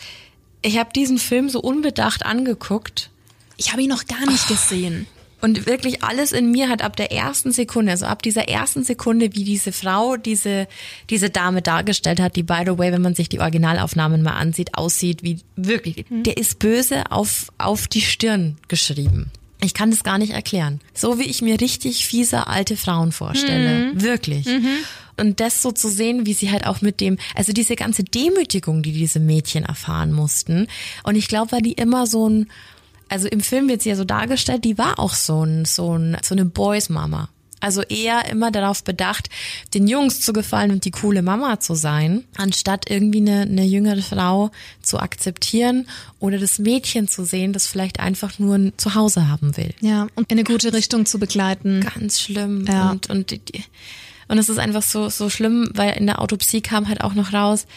ich 0.62 0.78
habe 0.78 0.90
diesen 0.94 1.18
Film 1.18 1.48
so 1.48 1.62
unbedacht 1.62 2.26
angeguckt. 2.26 3.10
Ich 3.56 3.72
habe 3.72 3.84
ihn 3.84 3.90
noch 3.90 4.06
gar 4.06 4.26
nicht 4.26 4.46
oh. 4.50 4.54
gesehen. 4.54 5.08
Und 5.42 5.66
wirklich 5.66 6.04
alles 6.04 6.32
in 6.32 6.52
mir 6.52 6.70
hat 6.70 6.82
ab 6.82 6.96
der 6.96 7.12
ersten 7.12 7.52
Sekunde, 7.52 7.92
also 7.92 8.06
ab 8.06 8.22
dieser 8.22 8.48
ersten 8.48 8.84
Sekunde, 8.84 9.34
wie 9.34 9.44
diese 9.44 9.72
Frau 9.72 10.16
diese, 10.16 10.68
diese 11.10 11.30
Dame 11.30 11.62
dargestellt 11.62 12.20
hat, 12.20 12.36
die 12.36 12.44
by 12.44 12.62
the 12.66 12.78
way, 12.78 12.92
wenn 12.92 13.02
man 13.02 13.16
sich 13.16 13.28
die 13.28 13.39
Originalaufnahmen 13.39 14.22
mal 14.22 14.34
ansieht, 14.34 14.76
aussieht 14.76 15.24
wie 15.24 15.39
wirklich, 15.56 16.06
mhm. 16.10 16.24
der 16.24 16.38
ist 16.38 16.60
böse 16.60 17.12
auf, 17.12 17.52
auf 17.58 17.88
die 17.88 18.02
Stirn 18.02 18.58
geschrieben. 18.68 19.32
Ich 19.64 19.74
kann 19.74 19.92
das 19.92 20.04
gar 20.04 20.18
nicht 20.18 20.32
erklären. 20.32 20.80
So 20.94 21.20
wie 21.20 21.30
ich 21.30 21.42
mir 21.42 21.62
richtig 21.62 22.06
fiese 22.06 22.48
alte 22.48 22.76
Frauen 22.76 23.12
vorstelle. 23.12 23.94
Mhm. 23.94 24.02
Wirklich. 24.02 24.46
Mhm. 24.48 24.78
Und 25.18 25.39
das 25.39 25.62
so 25.62 25.72
zu 25.72 25.89
sehen, 25.89 26.26
wie 26.26 26.34
sie 26.34 26.52
halt 26.52 26.66
auch 26.66 26.82
mit 26.82 27.00
dem, 27.00 27.18
also 27.36 27.54
diese 27.54 27.76
ganze 27.76 28.04
Demütigung, 28.04 28.82
die 28.82 28.92
diese 28.92 29.20
Mädchen 29.20 29.64
erfahren 29.64 30.12
mussten. 30.12 30.68
Und 31.04 31.16
ich 31.16 31.28
glaube, 31.28 31.52
weil 31.52 31.62
die 31.62 31.74
immer 31.74 32.08
so 32.08 32.28
ein, 32.28 32.50
also 33.12 33.28
im 33.28 33.41
Film 33.41 33.68
wird 33.68 33.82
sie 33.82 33.89
ja 33.89 33.95
so 33.95 34.05
dargestellt, 34.05 34.64
die 34.64 34.78
war 34.78 34.97
auch 34.97 35.14
so 35.14 35.43
ein, 35.43 35.66
so 35.66 35.97
ein, 35.97 36.18
so 36.24 36.34
eine 36.34 36.45
Boys-Mama. 36.45 37.30
Also 37.59 37.84
eher 37.84 38.28
immer 38.28 38.49
darauf 38.49 38.84
bedacht, 38.84 39.30
den 39.76 39.86
Jungs 39.86 40.22
zu 40.22 40.34
gefallen 40.34 40.72
und 40.72 40.86
die 40.86 40.91
coole 40.91 41.22
Mama 41.22 41.59
zu 41.59 41.76
sein, 41.76 42.24
anstatt 42.36 42.89
irgendwie 42.89 43.20
eine, 43.20 43.41
eine 43.41 43.66
jüngere 43.66 44.01
Frau 44.01 44.49
zu 44.82 44.97
akzeptieren 44.97 45.88
oder 46.20 46.39
das 46.39 46.57
Mädchen 46.57 47.07
zu 47.07 47.24
sehen, 47.24 47.53
das 47.53 47.68
vielleicht 47.68 47.99
einfach 47.99 48.39
nur 48.39 48.55
ein 48.55 48.74
Zuhause 48.78 49.28
haben 49.28 49.57
will. 49.57 49.76
Ja, 49.82 50.07
und 50.16 50.32
in 50.32 50.39
eine 50.39 50.43
gute 50.43 50.74
Richtung 50.74 51.05
zu 51.05 51.20
begleiten. 51.20 51.82
Ganz 51.82 52.20
schlimm. 52.20 52.66
Ja. 52.68 52.91
Und, 52.91 53.09
und, 53.09 53.34
und 54.28 54.38
es 54.38 54.49
ist 54.49 54.57
einfach 54.57 54.84
so, 54.84 55.09
so 55.09 55.30
schlimm, 55.30 55.70
weil 55.74 55.97
in 55.97 56.07
der 56.07 56.20
Autopsie 56.20 56.62
kam 56.62 56.88
halt 56.88 57.01
auch 57.01 57.14
noch 57.14 57.32
raus, 57.32 57.68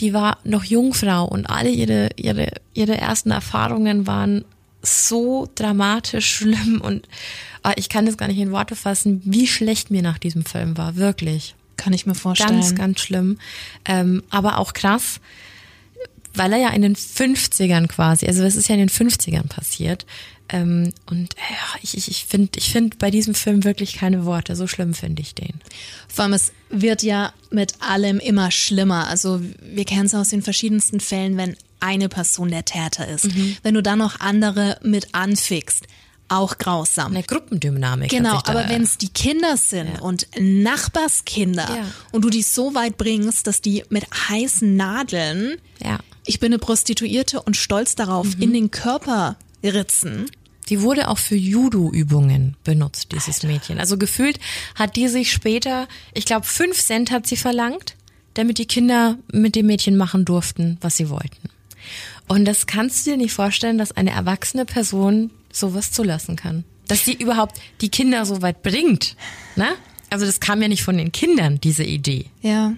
die 0.00 0.12
war 0.12 0.38
noch 0.44 0.64
Jungfrau 0.64 1.24
und 1.24 1.46
alle 1.46 1.70
ihre, 1.70 2.10
ihre, 2.16 2.52
ihre 2.74 2.96
ersten 2.96 3.30
Erfahrungen 3.30 4.06
waren 4.06 4.44
so 4.82 5.48
dramatisch 5.54 6.36
schlimm 6.36 6.80
und 6.82 7.08
ah, 7.62 7.72
ich 7.76 7.88
kann 7.88 8.06
das 8.06 8.16
gar 8.16 8.28
nicht 8.28 8.38
in 8.38 8.52
Worte 8.52 8.76
fassen, 8.76 9.22
wie 9.24 9.46
schlecht 9.46 9.90
mir 9.90 10.02
nach 10.02 10.18
diesem 10.18 10.44
Film 10.44 10.76
war, 10.76 10.96
wirklich. 10.96 11.54
Kann 11.76 11.92
ich 11.92 12.06
mir 12.06 12.14
vorstellen. 12.14 12.60
Ganz, 12.60 12.74
ganz 12.74 13.00
schlimm. 13.00 13.38
Ähm, 13.84 14.22
aber 14.30 14.58
auch 14.58 14.72
krass, 14.72 15.20
weil 16.34 16.52
er 16.52 16.58
ja 16.58 16.68
in 16.70 16.82
den 16.82 16.96
50ern 16.96 17.88
quasi, 17.88 18.26
also 18.26 18.42
es 18.42 18.56
ist 18.56 18.68
ja 18.68 18.74
in 18.74 18.86
den 18.86 18.90
50ern 18.90 19.48
passiert. 19.48 20.06
Ähm, 20.52 20.92
und 21.06 21.34
äh, 21.34 21.78
ich, 21.82 21.96
ich, 21.96 22.08
ich 22.08 22.26
finde 22.26 22.50
ich 22.56 22.70
find 22.70 22.98
bei 22.98 23.10
diesem 23.10 23.34
Film 23.34 23.64
wirklich 23.64 23.94
keine 23.94 24.26
Worte. 24.26 24.54
So 24.54 24.66
schlimm 24.66 24.92
finde 24.94 25.22
ich 25.22 25.34
den. 25.34 25.60
Vor 26.08 26.24
allem, 26.24 26.34
es 26.34 26.52
wird 26.68 27.02
ja 27.02 27.32
mit 27.50 27.74
allem 27.80 28.20
immer 28.20 28.50
schlimmer. 28.50 29.08
Also 29.08 29.40
wir 29.62 29.84
kennen 29.84 30.06
es 30.06 30.14
aus 30.14 30.28
den 30.28 30.42
verschiedensten 30.42 31.00
Fällen, 31.00 31.36
wenn 31.38 31.56
eine 31.80 32.08
Person 32.08 32.50
der 32.50 32.64
Täter 32.64 33.08
ist. 33.08 33.34
Mhm. 33.34 33.56
Wenn 33.62 33.74
du 33.74 33.82
dann 33.82 33.98
noch 33.98 34.20
andere 34.20 34.78
mit 34.82 35.14
anfickst, 35.14 35.86
auch 36.28 36.56
grausam. 36.58 37.12
Eine 37.12 37.22
Gruppendynamik. 37.22 38.10
Genau, 38.10 38.40
aber 38.44 38.68
wenn 38.68 38.82
es 38.82 38.96
die 38.96 39.08
Kinder 39.08 39.56
sind 39.56 39.94
ja. 39.94 40.00
und 40.00 40.26
Nachbarskinder 40.38 41.68
ja. 41.68 41.86
und 42.10 42.24
du 42.24 42.30
die 42.30 42.42
so 42.42 42.74
weit 42.74 42.96
bringst, 42.96 43.46
dass 43.46 43.60
die 43.60 43.84
mit 43.90 44.06
heißen 44.28 44.76
Nadeln, 44.76 45.56
ja. 45.82 45.98
ich 46.24 46.40
bin 46.40 46.52
eine 46.52 46.58
Prostituierte 46.58 47.42
und 47.42 47.56
stolz 47.56 47.96
darauf, 47.96 48.36
mhm. 48.36 48.42
in 48.42 48.52
den 48.54 48.70
Körper 48.70 49.36
ritzen. 49.62 50.30
Die 50.72 50.80
wurde 50.80 51.08
auch 51.08 51.18
für 51.18 51.36
Judo-Übungen 51.36 52.56
benutzt, 52.64 53.12
dieses 53.12 53.40
Alter. 53.40 53.48
Mädchen. 53.48 53.78
Also 53.78 53.98
gefühlt 53.98 54.40
hat 54.74 54.96
die 54.96 55.06
sich 55.08 55.30
später, 55.30 55.86
ich 56.14 56.24
glaube, 56.24 56.46
fünf 56.46 56.82
Cent 56.82 57.10
hat 57.10 57.26
sie 57.26 57.36
verlangt, 57.36 57.94
damit 58.32 58.56
die 58.56 58.64
Kinder 58.64 59.18
mit 59.30 59.54
dem 59.54 59.66
Mädchen 59.66 59.98
machen 59.98 60.24
durften, 60.24 60.78
was 60.80 60.96
sie 60.96 61.10
wollten. 61.10 61.50
Und 62.26 62.46
das 62.46 62.64
kannst 62.64 63.06
du 63.06 63.10
dir 63.10 63.16
nicht 63.18 63.34
vorstellen, 63.34 63.76
dass 63.76 63.92
eine 63.92 64.12
erwachsene 64.12 64.64
Person 64.64 65.30
sowas 65.52 65.92
zulassen 65.92 66.36
kann. 66.36 66.64
Dass 66.88 67.04
sie 67.04 67.12
überhaupt 67.12 67.60
die 67.82 67.90
Kinder 67.90 68.24
so 68.24 68.40
weit 68.40 68.62
bringt. 68.62 69.14
Ne? 69.56 69.68
Also 70.08 70.24
das 70.24 70.40
kam 70.40 70.62
ja 70.62 70.68
nicht 70.68 70.84
von 70.84 70.96
den 70.96 71.12
Kindern, 71.12 71.60
diese 71.60 71.84
Idee. 71.84 72.30
Ja. 72.40 72.72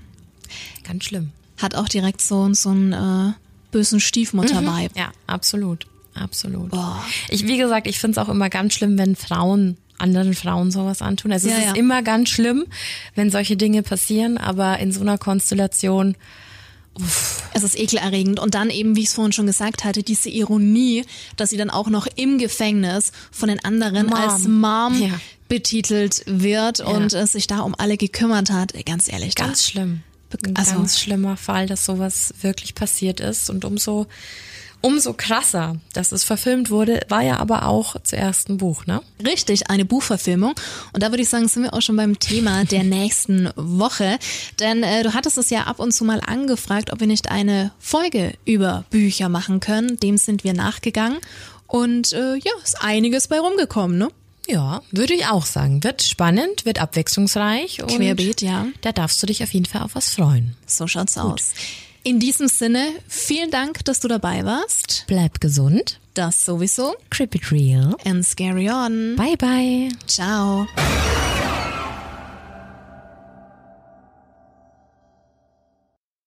Ganz 0.83 1.05
schlimm. 1.05 1.31
Hat 1.59 1.77
auch 1.77 1.89
direkt 1.89 2.23
so, 2.23 2.53
so 2.55 2.71
einen 2.71 2.93
äh, 2.93 3.35
bösen 3.71 4.01
Stiefmutter-Vibe. 4.01 4.95
Mhm. 4.95 4.99
Ja, 4.99 5.13
absolut. 5.29 5.87
Absolut. 6.15 6.71
Boah. 6.71 7.05
Ich, 7.29 7.47
wie 7.47 7.59
gesagt, 7.59 7.87
ich 7.87 7.99
finde 7.99 8.21
es 8.21 8.27
auch 8.27 8.31
immer 8.31 8.51
ganz 8.51 8.75
schlimm, 8.75 8.99
wenn 8.99 9.17
Frauen 9.17 9.77
anderen 9.97 10.35
Frauen 10.35 10.71
sowas 10.71 11.03
antun. 11.03 11.33
Also 11.33 11.49
ja, 11.49 11.55
es 11.55 11.61
ist 11.61 11.67
ja. 11.69 11.75
immer 11.77 12.03
ganz 12.03 12.29
schlimm, 12.29 12.65
wenn 13.15 13.31
solche 13.31 13.57
Dinge 13.57 13.83
passieren, 13.83 14.39
aber 14.39 14.79
in 14.81 14.93
so 14.93 15.01
einer 15.01 15.19
Konstellation 15.19 16.17
Uff. 16.97 17.43
Es 17.53 17.63
ist 17.65 17.77
ekelerregend. 17.77 18.39
Und 18.39 18.55
dann 18.55 18.71
eben, 18.71 18.95
wie 18.95 19.01
ich 19.01 19.09
es 19.09 19.15
vorhin 19.15 19.33
schon 19.33 19.47
gesagt 19.47 19.85
hatte, 19.85 20.03
diese 20.03 20.29
Ironie, 20.29 21.05
dass 21.37 21.51
sie 21.51 21.57
dann 21.57 21.71
auch 21.71 21.89
noch 21.89 22.07
im 22.15 22.39
Gefängnis 22.39 23.11
von 23.33 23.49
den 23.49 23.65
anderen 23.65 24.07
Mom. 24.07 24.15
als 24.15 24.47
Mom 24.47 25.03
ja. 25.03 25.21
betitelt 25.49 26.23
wird 26.27 26.81
und 26.81 27.13
es 27.13 27.33
sich 27.33 27.47
da 27.47 27.61
um 27.61 27.75
alle 27.77 27.97
gekümmert 27.97 28.51
hat. 28.51 28.75
Ganz 28.87 29.13
ehrlich. 29.13 29.35
Ganz 29.35 29.65
schlimm. 29.65 30.03
Ein 30.47 30.57
also, 30.57 30.75
ganz 30.75 30.99
schlimmer 30.99 31.37
Fall, 31.37 31.67
dass 31.67 31.85
sowas 31.85 32.35
wirklich 32.41 32.75
passiert 32.75 33.21
ist. 33.21 33.51
Und 33.51 33.65
umso 33.65 34.07
Umso 34.85 35.15
krasser, 35.15 35.77
dass 35.95 36.13
es 36.13 36.25
verfilmt 36.25 36.69
wurde, 36.69 37.01
war 37.09 37.23
ja 37.23 37.39
aber 37.39 37.67
auch 37.69 37.97
zuerst 38.03 38.51
ein 38.51 38.59
Buch, 38.59 38.85
ne? 38.85 39.01
Richtig, 39.25 39.71
eine 39.71 39.87
Buchverfilmung. 39.87 40.53
Und 40.93 41.03
da 41.03 41.09
würde 41.09 41.23
ich 41.23 41.31
sagen, 41.31 41.49
sind 41.49 41.63
wir 41.63 41.73
auch 41.73 41.81
schon 41.81 41.97
beim 41.97 42.19
Thema 42.19 42.67
der 42.67 42.85
nächsten 42.85 43.49
Woche. 43.57 44.19
Denn 44.61 44.83
äh, 44.83 45.03
du 45.03 45.15
hattest 45.15 45.39
es 45.39 45.49
ja 45.49 45.63
ab 45.63 45.81
und 45.81 45.93
zu 45.93 46.05
mal 46.05 46.21
angefragt, 46.21 46.93
ob 46.93 47.01
wir 47.01 47.07
nicht 47.07 47.31
eine 47.31 47.73
Folge 47.79 48.35
über 48.45 48.85
Bücher 48.91 49.31
machen 49.31 49.59
können. 49.61 49.99
Dem 50.01 50.19
sind 50.19 50.45
wir 50.45 50.53
nachgegangen. 50.53 51.17
Und 51.67 52.13
äh, 52.13 52.35
ja, 52.35 52.53
ist 52.63 52.83
einiges 52.83 53.29
bei 53.29 53.41
rumgekommen, 53.41 53.97
ne? 53.97 54.11
Ja, 54.47 54.83
würde 54.91 55.15
ich 55.15 55.25
auch 55.29 55.47
sagen. 55.47 55.83
Wird 55.83 56.03
spannend, 56.03 56.67
wird 56.67 56.79
abwechslungsreich. 56.79 57.79
Querbeet, 57.79 58.43
ja. 58.43 58.67
Da 58.83 58.93
darfst 58.93 59.23
du 59.23 59.27
dich 59.29 59.43
auf 59.43 59.55
jeden 59.55 59.65
Fall 59.65 59.81
auf 59.81 59.95
was 59.95 60.11
freuen. 60.11 60.55
So 60.67 60.87
schaut's 60.87 61.15
Gut. 61.15 61.25
aus. 61.25 61.53
In 62.07 62.21
diesem 62.21 62.49
Sinne, 62.49 62.91
vielen 63.09 63.51
Dank, 63.51 63.83
dass 63.87 63.99
du 63.99 64.09
dabei 64.09 64.45
warst. 64.45 65.05
Bleib 65.07 65.41
gesund. 65.41 65.99
Das 66.13 66.45
sowieso. 66.45 66.95
Creep 67.09 67.35
it 67.35 67.51
real. 67.51 67.97
And 68.05 68.23
scary 68.23 68.69
on. 68.69 69.17
Bye 69.17 69.37
bye. 69.39 69.89
Ciao. 70.07 70.67